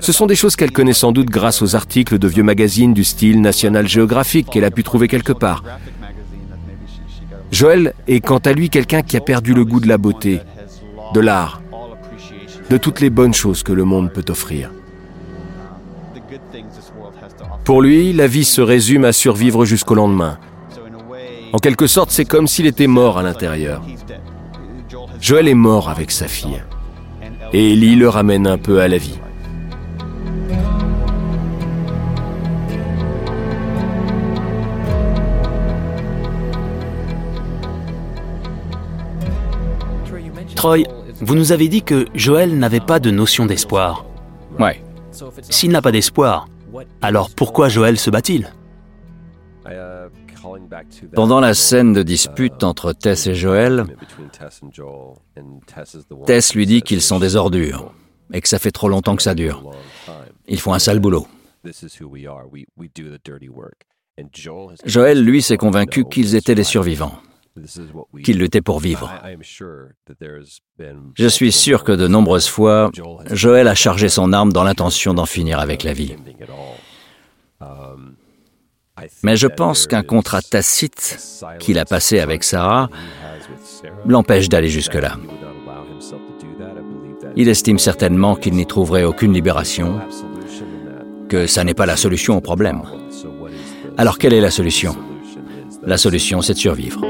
Ce 0.00 0.12
sont 0.12 0.26
des 0.26 0.34
choses 0.34 0.56
qu'elle 0.56 0.72
connaît 0.72 0.94
sans 0.94 1.12
doute 1.12 1.28
grâce 1.28 1.60
aux 1.60 1.76
articles 1.76 2.18
de 2.18 2.26
vieux 2.26 2.42
magazines 2.42 2.94
du 2.94 3.04
style 3.04 3.42
National 3.42 3.86
Geographic 3.86 4.48
qu'elle 4.48 4.64
a 4.64 4.70
pu 4.70 4.82
trouver 4.82 5.08
quelque 5.08 5.34
part. 5.34 5.62
Joël 7.52 7.94
est 8.06 8.20
quant 8.20 8.38
à 8.38 8.52
lui 8.52 8.70
quelqu'un 8.70 9.02
qui 9.02 9.18
a 9.18 9.20
perdu 9.20 9.52
le 9.52 9.66
goût 9.66 9.80
de 9.80 9.88
la 9.88 9.98
beauté, 9.98 10.40
de 11.12 11.20
l'art, 11.20 11.60
de 12.70 12.76
toutes 12.78 13.00
les 13.00 13.10
bonnes 13.10 13.34
choses 13.34 13.62
que 13.62 13.72
le 13.72 13.84
monde 13.84 14.10
peut 14.10 14.24
offrir. 14.28 14.70
Pour 17.64 17.82
lui, 17.82 18.12
la 18.12 18.26
vie 18.26 18.44
se 18.44 18.60
résume 18.60 19.04
à 19.04 19.12
survivre 19.12 19.64
jusqu'au 19.64 19.94
lendemain. 19.94 20.38
En 21.52 21.58
quelque 21.58 21.86
sorte, 21.86 22.10
c'est 22.10 22.24
comme 22.24 22.46
s'il 22.46 22.66
était 22.66 22.86
mort 22.86 23.18
à 23.18 23.22
l'intérieur. 23.22 23.82
Joël 25.20 25.48
est 25.48 25.54
mort 25.54 25.88
avec 25.88 26.10
sa 26.10 26.28
fille. 26.28 26.62
Et 27.52 27.72
Ellie 27.72 27.96
le 27.96 28.08
ramène 28.08 28.46
un 28.46 28.58
peu 28.58 28.80
à 28.80 28.88
la 28.88 28.98
vie. 28.98 29.18
Troy, 40.54 40.78
vous 41.20 41.34
nous 41.36 41.52
avez 41.52 41.68
dit 41.68 41.82
que 41.82 42.06
Joël 42.14 42.58
n'avait 42.58 42.80
pas 42.80 42.98
de 42.98 43.10
notion 43.10 43.46
d'espoir. 43.46 44.04
Ouais. 44.58 44.82
S'il 45.50 45.70
n'a 45.70 45.82
pas 45.82 45.92
d'espoir, 45.92 46.48
alors 47.00 47.30
pourquoi 47.34 47.68
Joël 47.68 47.98
se 47.98 48.10
bat-il 48.10 48.52
pendant 51.14 51.40
la 51.40 51.54
scène 51.54 51.92
de 51.92 52.02
dispute 52.02 52.62
entre 52.64 52.92
Tess 52.92 53.26
et 53.26 53.34
Joël, 53.34 53.84
Tess 56.26 56.54
lui 56.54 56.66
dit 56.66 56.82
qu'ils 56.82 57.02
sont 57.02 57.18
des 57.18 57.36
ordures 57.36 57.92
et 58.32 58.40
que 58.40 58.48
ça 58.48 58.58
fait 58.58 58.70
trop 58.70 58.88
longtemps 58.88 59.16
que 59.16 59.22
ça 59.22 59.34
dure. 59.34 59.70
Ils 60.46 60.60
font 60.60 60.72
un 60.72 60.78
sale 60.78 61.00
boulot. 61.00 61.26
Joël, 64.84 65.24
lui, 65.24 65.42
s'est 65.42 65.56
convaincu 65.56 66.04
qu'ils 66.04 66.34
étaient 66.34 66.54
des 66.54 66.64
survivants, 66.64 67.18
qu'ils 68.24 68.38
luttaient 68.38 68.62
pour 68.62 68.80
vivre. 68.80 69.12
Je 71.14 71.28
suis 71.28 71.52
sûr 71.52 71.84
que 71.84 71.92
de 71.92 72.08
nombreuses 72.08 72.48
fois, 72.48 72.90
Joël 73.30 73.68
a 73.68 73.74
chargé 73.74 74.08
son 74.08 74.32
arme 74.32 74.52
dans 74.52 74.64
l'intention 74.64 75.14
d'en 75.14 75.26
finir 75.26 75.58
avec 75.58 75.82
la 75.82 75.92
vie. 75.92 76.16
Mais 79.22 79.36
je 79.36 79.46
pense 79.46 79.86
qu'un 79.86 80.02
contrat 80.02 80.42
tacite 80.42 81.18
qu'il 81.60 81.78
a 81.78 81.84
passé 81.84 82.18
avec 82.20 82.44
Sarah 82.44 82.88
l'empêche 84.06 84.48
d'aller 84.48 84.68
jusque-là. 84.68 85.16
Il 87.36 87.48
estime 87.48 87.78
certainement 87.78 88.34
qu'il 88.34 88.54
n'y 88.54 88.66
trouverait 88.66 89.04
aucune 89.04 89.32
libération, 89.32 90.00
que 91.28 91.46
ça 91.46 91.62
n'est 91.62 91.74
pas 91.74 91.86
la 91.86 91.96
solution 91.96 92.36
au 92.36 92.40
problème. 92.40 92.82
Alors 93.96 94.18
quelle 94.18 94.32
est 94.32 94.40
la 94.40 94.50
solution? 94.50 94.96
La 95.82 95.96
solution, 95.96 96.42
c'est 96.42 96.54
de 96.54 96.58
survivre. 96.58 97.00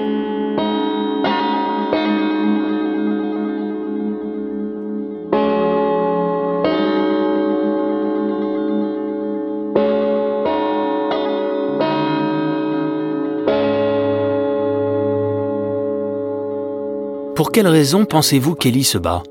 Pour 17.39 17.53
quelle 17.53 17.69
raison 17.69 18.05
pensez-vous 18.05 18.57
qu'Ellie 18.57 18.83
se 18.83 18.99
bat? 18.99 19.23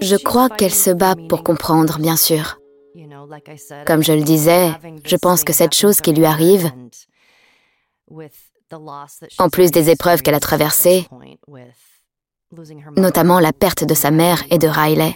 Je 0.00 0.16
crois 0.16 0.48
qu'elle 0.48 0.72
se 0.72 0.88
bat 0.88 1.14
pour 1.28 1.44
comprendre, 1.44 1.98
bien 1.98 2.16
sûr. 2.16 2.58
Comme 3.86 4.02
je 4.02 4.14
le 4.14 4.22
disais, 4.22 4.70
je 5.04 5.16
pense 5.16 5.44
que 5.44 5.52
cette 5.52 5.74
chose 5.74 6.00
qui 6.00 6.14
lui 6.14 6.24
arrive, 6.24 6.72
en 9.36 9.50
plus 9.50 9.70
des 9.70 9.90
épreuves 9.90 10.22
qu'elle 10.22 10.34
a 10.34 10.40
traversées, 10.40 11.06
notamment 12.96 13.38
la 13.38 13.52
perte 13.52 13.84
de 13.84 13.92
sa 13.92 14.10
mère 14.10 14.42
et 14.50 14.56
de 14.56 14.66
Riley, 14.68 15.14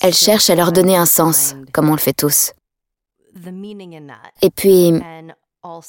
elle 0.00 0.14
cherche 0.14 0.48
à 0.48 0.54
leur 0.54 0.70
donner 0.70 0.96
un 0.96 1.06
sens, 1.06 1.56
comme 1.72 1.88
on 1.88 1.94
le 1.94 1.98
fait 1.98 2.12
tous. 2.12 2.52
Et 4.42 4.50
puis, 4.50 4.92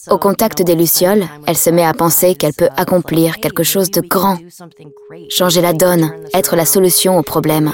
au 0.10 0.18
contact 0.18 0.62
des 0.62 0.76
Lucioles, 0.76 1.26
elle 1.48 1.58
se 1.58 1.70
met 1.70 1.86
à 1.86 1.94
penser 1.94 2.36
qu'elle 2.36 2.54
peut 2.54 2.70
accomplir 2.76 3.38
quelque 3.38 3.64
chose 3.64 3.90
de 3.92 4.02
grand, 4.02 4.38
changer 5.30 5.62
la 5.62 5.74
donne, 5.74 6.12
être 6.34 6.56
la 6.56 6.66
solution 6.66 7.18
au 7.18 7.24
problème. 7.24 7.72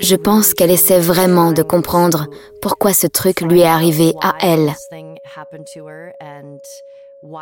Je 0.00 0.16
pense 0.16 0.54
qu'elle 0.54 0.70
essaie 0.70 1.00
vraiment 1.00 1.52
de 1.52 1.62
comprendre 1.62 2.26
pourquoi 2.62 2.92
ce 2.92 3.06
truc 3.06 3.40
lui 3.40 3.60
est 3.60 3.64
arrivé 3.64 4.14
à 4.22 4.34
elle 4.40 4.74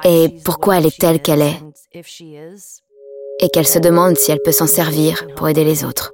et 0.05 0.29
pourquoi 0.45 0.79
elle 0.79 0.87
est 0.87 0.99
telle 0.99 1.21
qu'elle 1.21 1.43
est 1.43 1.61
et 3.41 3.49
qu'elle 3.51 3.67
se 3.67 3.79
demande 3.79 4.17
si 4.17 4.33
elle 4.33 4.43
peut 4.43 4.53
s'en 4.53 4.67
servir 4.67 5.27
pour 5.37 5.49
aider 5.49 5.65
les 5.65 5.85
autres. 5.85 6.13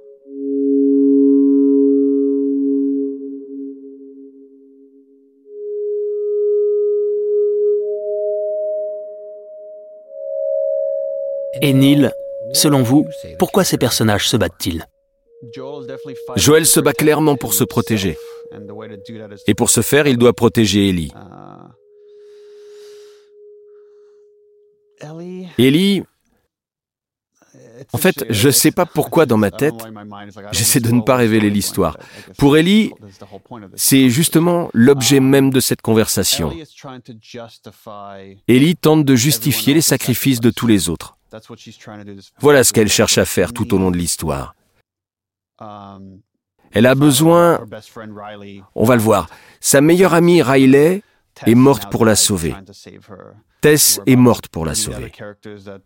Et 11.60 11.72
Neil, 11.72 12.10
selon 12.52 12.82
vous, 12.82 13.06
pourquoi 13.38 13.64
ces 13.64 13.78
personnages 13.78 14.28
se 14.28 14.36
battent-ils 14.36 14.86
Joël 16.36 16.64
se 16.64 16.80
bat 16.80 16.92
clairement 16.92 17.36
pour 17.36 17.54
se 17.54 17.64
protéger. 17.64 18.16
Et 19.46 19.54
pour 19.54 19.70
ce 19.70 19.82
faire, 19.82 20.06
il 20.06 20.16
doit 20.16 20.32
protéger 20.32 20.88
Ellie. 20.88 21.12
Ellie, 25.58 26.02
en 27.92 27.98
fait, 27.98 28.24
je 28.30 28.48
ne 28.48 28.52
sais 28.52 28.70
pas 28.70 28.86
pourquoi 28.86 29.26
dans 29.26 29.36
ma 29.36 29.50
tête, 29.50 29.74
j'essaie 30.52 30.80
de 30.80 30.90
ne 30.90 31.02
pas 31.02 31.16
révéler 31.16 31.50
l'histoire. 31.50 31.98
Pour 32.38 32.56
Ellie, 32.56 32.92
c'est 33.74 34.08
justement 34.08 34.70
l'objet 34.72 35.20
même 35.20 35.50
de 35.50 35.60
cette 35.60 35.82
conversation. 35.82 36.52
Ellie 38.48 38.76
tente 38.76 39.04
de 39.04 39.14
justifier 39.14 39.74
les 39.74 39.80
sacrifices 39.80 40.40
de 40.40 40.50
tous 40.50 40.66
les 40.66 40.88
autres. 40.88 41.16
Voilà 42.40 42.64
ce 42.64 42.72
qu'elle 42.72 42.88
cherche 42.88 43.18
à 43.18 43.24
faire 43.24 43.52
tout 43.52 43.74
au 43.74 43.78
long 43.78 43.90
de 43.90 43.96
l'histoire. 43.96 44.54
Elle 46.72 46.86
a 46.86 46.94
besoin, 46.94 47.60
on 48.74 48.84
va 48.84 48.96
le 48.96 49.02
voir, 49.02 49.28
sa 49.60 49.80
meilleure 49.80 50.14
amie 50.14 50.42
Riley 50.42 51.02
est 51.46 51.54
morte 51.54 51.90
pour 51.90 52.04
la 52.04 52.16
sauver. 52.16 52.54
Tess 53.60 54.00
est 54.06 54.16
morte 54.16 54.48
pour 54.48 54.66
la 54.66 54.74
sauver. 54.74 55.12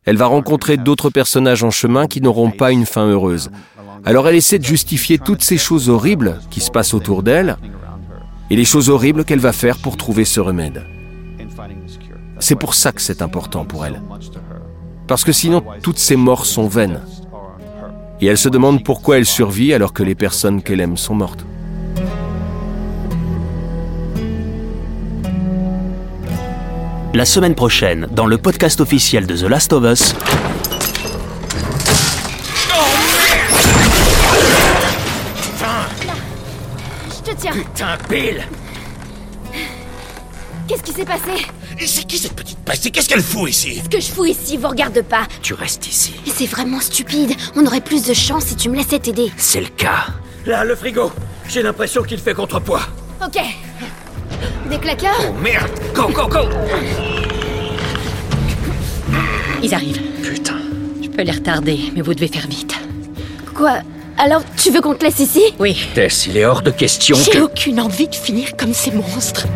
Elle 0.05 0.16
va 0.16 0.26
rencontrer 0.26 0.76
d'autres 0.76 1.11
personnages 1.11 1.62
en 1.62 1.70
chemin 1.70 2.07
qui 2.07 2.20
n'auront 2.20 2.51
pas 2.51 2.72
une 2.72 2.86
fin 2.86 3.07
heureuse. 3.07 3.51
Alors 4.05 4.28
elle 4.28 4.34
essaie 4.34 4.59
de 4.59 4.64
justifier 4.64 5.18
toutes 5.18 5.42
ces 5.42 5.59
choses 5.59 5.88
horribles 5.88 6.40
qui 6.51 6.61
se 6.61 6.70
passent 6.70 6.94
autour 6.94 7.22
d'elle 7.22 7.57
et 8.51 8.57
les 8.57 8.64
choses 8.64 8.88
horribles 8.88 9.24
qu'elle 9.24 9.40
va 9.40 9.53
faire 9.53 9.78
pour 9.78 9.96
trouver 9.96 10.24
ce 10.24 10.40
remède. 10.40 10.84
C'est 12.40 12.57
pour 12.57 12.74
ça 12.74 12.92
que 12.92 13.01
c'est 13.01 13.22
important 13.22 13.64
pour 13.64 13.84
elle. 13.84 14.01
Parce 15.09 15.24
que 15.24 15.32
sinon, 15.32 15.64
toutes 15.82 15.98
ces 15.98 16.16
morts 16.16 16.44
sont 16.44 16.68
vaines. 16.68 17.00
Et 18.20 18.26
elle 18.26 18.36
se 18.36 18.50
demande 18.50 18.84
pourquoi 18.84 19.16
elle 19.16 19.24
survit 19.24 19.72
alors 19.72 19.94
que 19.94 20.02
les 20.02 20.14
personnes 20.14 20.62
qu'elle 20.62 20.80
aime 20.80 20.98
sont 20.98 21.14
mortes. 21.14 21.44
La 27.14 27.24
semaine 27.24 27.54
prochaine, 27.54 28.06
dans 28.12 28.26
le 28.26 28.36
podcast 28.36 28.82
officiel 28.82 29.26
de 29.26 29.34
The 29.34 29.44
Last 29.44 29.72
of 29.72 29.84
Us. 29.84 30.14
Je 37.09 37.30
te 37.30 37.40
tiens. 37.40 37.52
Putain, 37.52 37.96
Bill 38.11 38.44
Qu'est-ce 40.68 40.82
qui 40.82 40.92
s'est 40.92 41.06
passé? 41.06 41.46
C'est 41.87 42.07
qui 42.07 42.18
cette 42.18 42.35
petite 42.35 42.59
pastille 42.59 42.91
Qu'est-ce 42.93 43.09
qu'elle 43.09 43.22
fout 43.22 43.49
ici? 43.49 43.81
Ce 43.85 43.89
que 43.89 44.01
je 44.01 44.07
fous 44.09 44.24
ici 44.26 44.57
vous 44.57 44.68
regarde 44.68 45.01
pas. 45.03 45.26
Tu 45.43 45.55
restes 45.55 45.87
ici. 45.87 46.12
C'est 46.26 46.47
vraiment 46.47 46.81
stupide. 46.81 47.33
On 47.57 47.64
aurait 47.66 47.81
plus 47.81 48.05
de 48.05 48.14
chance 48.14 48.45
si 48.47 48.57
tu 48.57 48.68
me 48.68 48.76
laissais 48.76 48.99
t'aider. 48.99 49.31
C'est 49.37 49.61
le 49.61 49.68
cas. 49.68 50.07
Là, 50.47 50.64
le 50.64 50.74
frigo. 50.74 51.12
J'ai 51.49 51.62
l'impression 51.62 52.03
qu'il 52.03 52.18
fait 52.18 52.35
contrepoids. 52.35 52.83
Ok. 53.24 53.41
Des 54.70 54.79
claqueurs? 54.79 55.18
Oh 55.29 55.33
merde 55.41 55.70
Go, 55.95 56.09
go, 56.09 56.26
go 56.29 56.41
Ils 59.62 59.74
arrivent. 59.74 60.01
Putain. 60.22 60.59
Je 61.03 61.09
peux 61.09 61.22
les 61.22 61.33
retarder, 61.33 61.79
mais 61.95 62.03
vous 62.03 62.14
devez 62.14 62.29
faire 62.29 62.47
vite. 62.49 62.74
Quoi? 63.55 63.79
Alors, 64.18 64.43
tu 64.57 64.70
veux 64.70 64.81
qu'on 64.81 64.95
te 64.95 65.05
laisse 65.05 65.20
ici? 65.20 65.43
Oui. 65.59 65.76
Tess, 65.95 66.26
il 66.26 66.37
est 66.37 66.45
hors 66.45 66.62
de 66.62 66.70
question 66.70 67.16
J'ai 67.16 67.31
que... 67.33 67.39
aucune 67.39 67.81
envie 67.81 68.09
de 68.09 68.14
finir 68.14 68.57
comme 68.57 68.74
ces 68.74 68.91
monstres. 68.91 69.47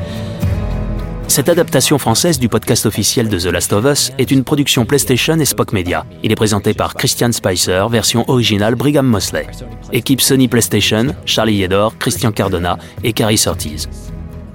Cette 1.32 1.48
adaptation 1.48 1.96
française 1.96 2.38
du 2.38 2.50
podcast 2.50 2.84
officiel 2.84 3.30
de 3.30 3.38
The 3.38 3.46
Last 3.46 3.72
of 3.72 3.86
Us 3.86 4.12
est 4.18 4.30
une 4.30 4.44
production 4.44 4.84
PlayStation 4.84 5.40
et 5.40 5.46
Spock 5.46 5.72
Media. 5.72 6.04
Il 6.22 6.30
est 6.30 6.36
présenté 6.36 6.74
par 6.74 6.92
Christian 6.92 7.32
Spicer, 7.32 7.86
version 7.88 8.26
originale 8.28 8.74
Brigham 8.74 9.06
Mosley. 9.06 9.46
Équipe 9.94 10.20
Sony 10.20 10.46
PlayStation, 10.46 11.14
Charlie 11.24 11.54
Yedor, 11.54 11.96
Christian 11.96 12.32
Cardona 12.32 12.76
et 13.02 13.14
Carrie 13.14 13.38
Surtees. 13.38 13.86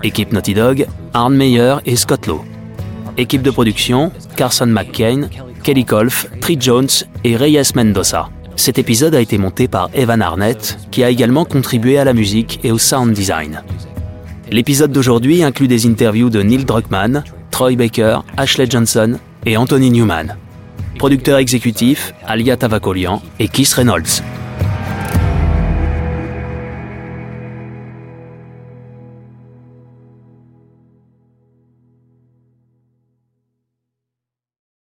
Équipe 0.03 0.31
Naughty 0.31 0.53
Dog, 0.53 0.85
Arne 1.15 1.33
Meyer 1.33 1.77
et 1.87 1.95
Scott 1.95 2.27
Lowe. 2.27 2.45
Équipe 3.17 3.41
de 3.41 3.49
production, 3.49 4.11
Carson 4.35 4.67
McCain, 4.67 5.29
Kelly 5.63 5.83
Kolf, 5.83 6.27
Tree 6.41 6.57
Jones 6.59 6.89
et 7.23 7.35
Reyes 7.35 7.71
Mendoza. 7.73 8.29
Cet 8.55 8.77
épisode 8.77 9.15
a 9.15 9.21
été 9.21 9.39
monté 9.39 9.67
par 9.67 9.89
Evan 9.95 10.21
Arnett, 10.21 10.77
qui 10.91 11.03
a 11.03 11.09
également 11.09 11.43
contribué 11.43 11.97
à 11.97 12.03
la 12.03 12.13
musique 12.13 12.59
et 12.63 12.71
au 12.71 12.77
sound 12.77 13.15
design. 13.15 13.63
L'épisode 14.49 14.93
d'aujourd'hui 14.93 15.43
inclut 15.43 15.67
des 15.67 15.85
interviews 15.85 16.29
de 16.29 16.41
Neil 16.41 16.63
Druckmann, 16.63 17.23
Troy 17.51 17.75
Baker, 17.75 18.19
Ashley 18.37 18.69
Johnson 18.69 19.19
et 19.45 19.57
Anthony 19.57 19.91
Newman. 19.91 20.37
Producteur 20.97 21.37
exécutif, 21.37 22.13
Alia 22.25 22.55
Tavakolian 22.55 23.21
et 23.39 23.49
Keith 23.49 23.73
Reynolds. 23.73 24.23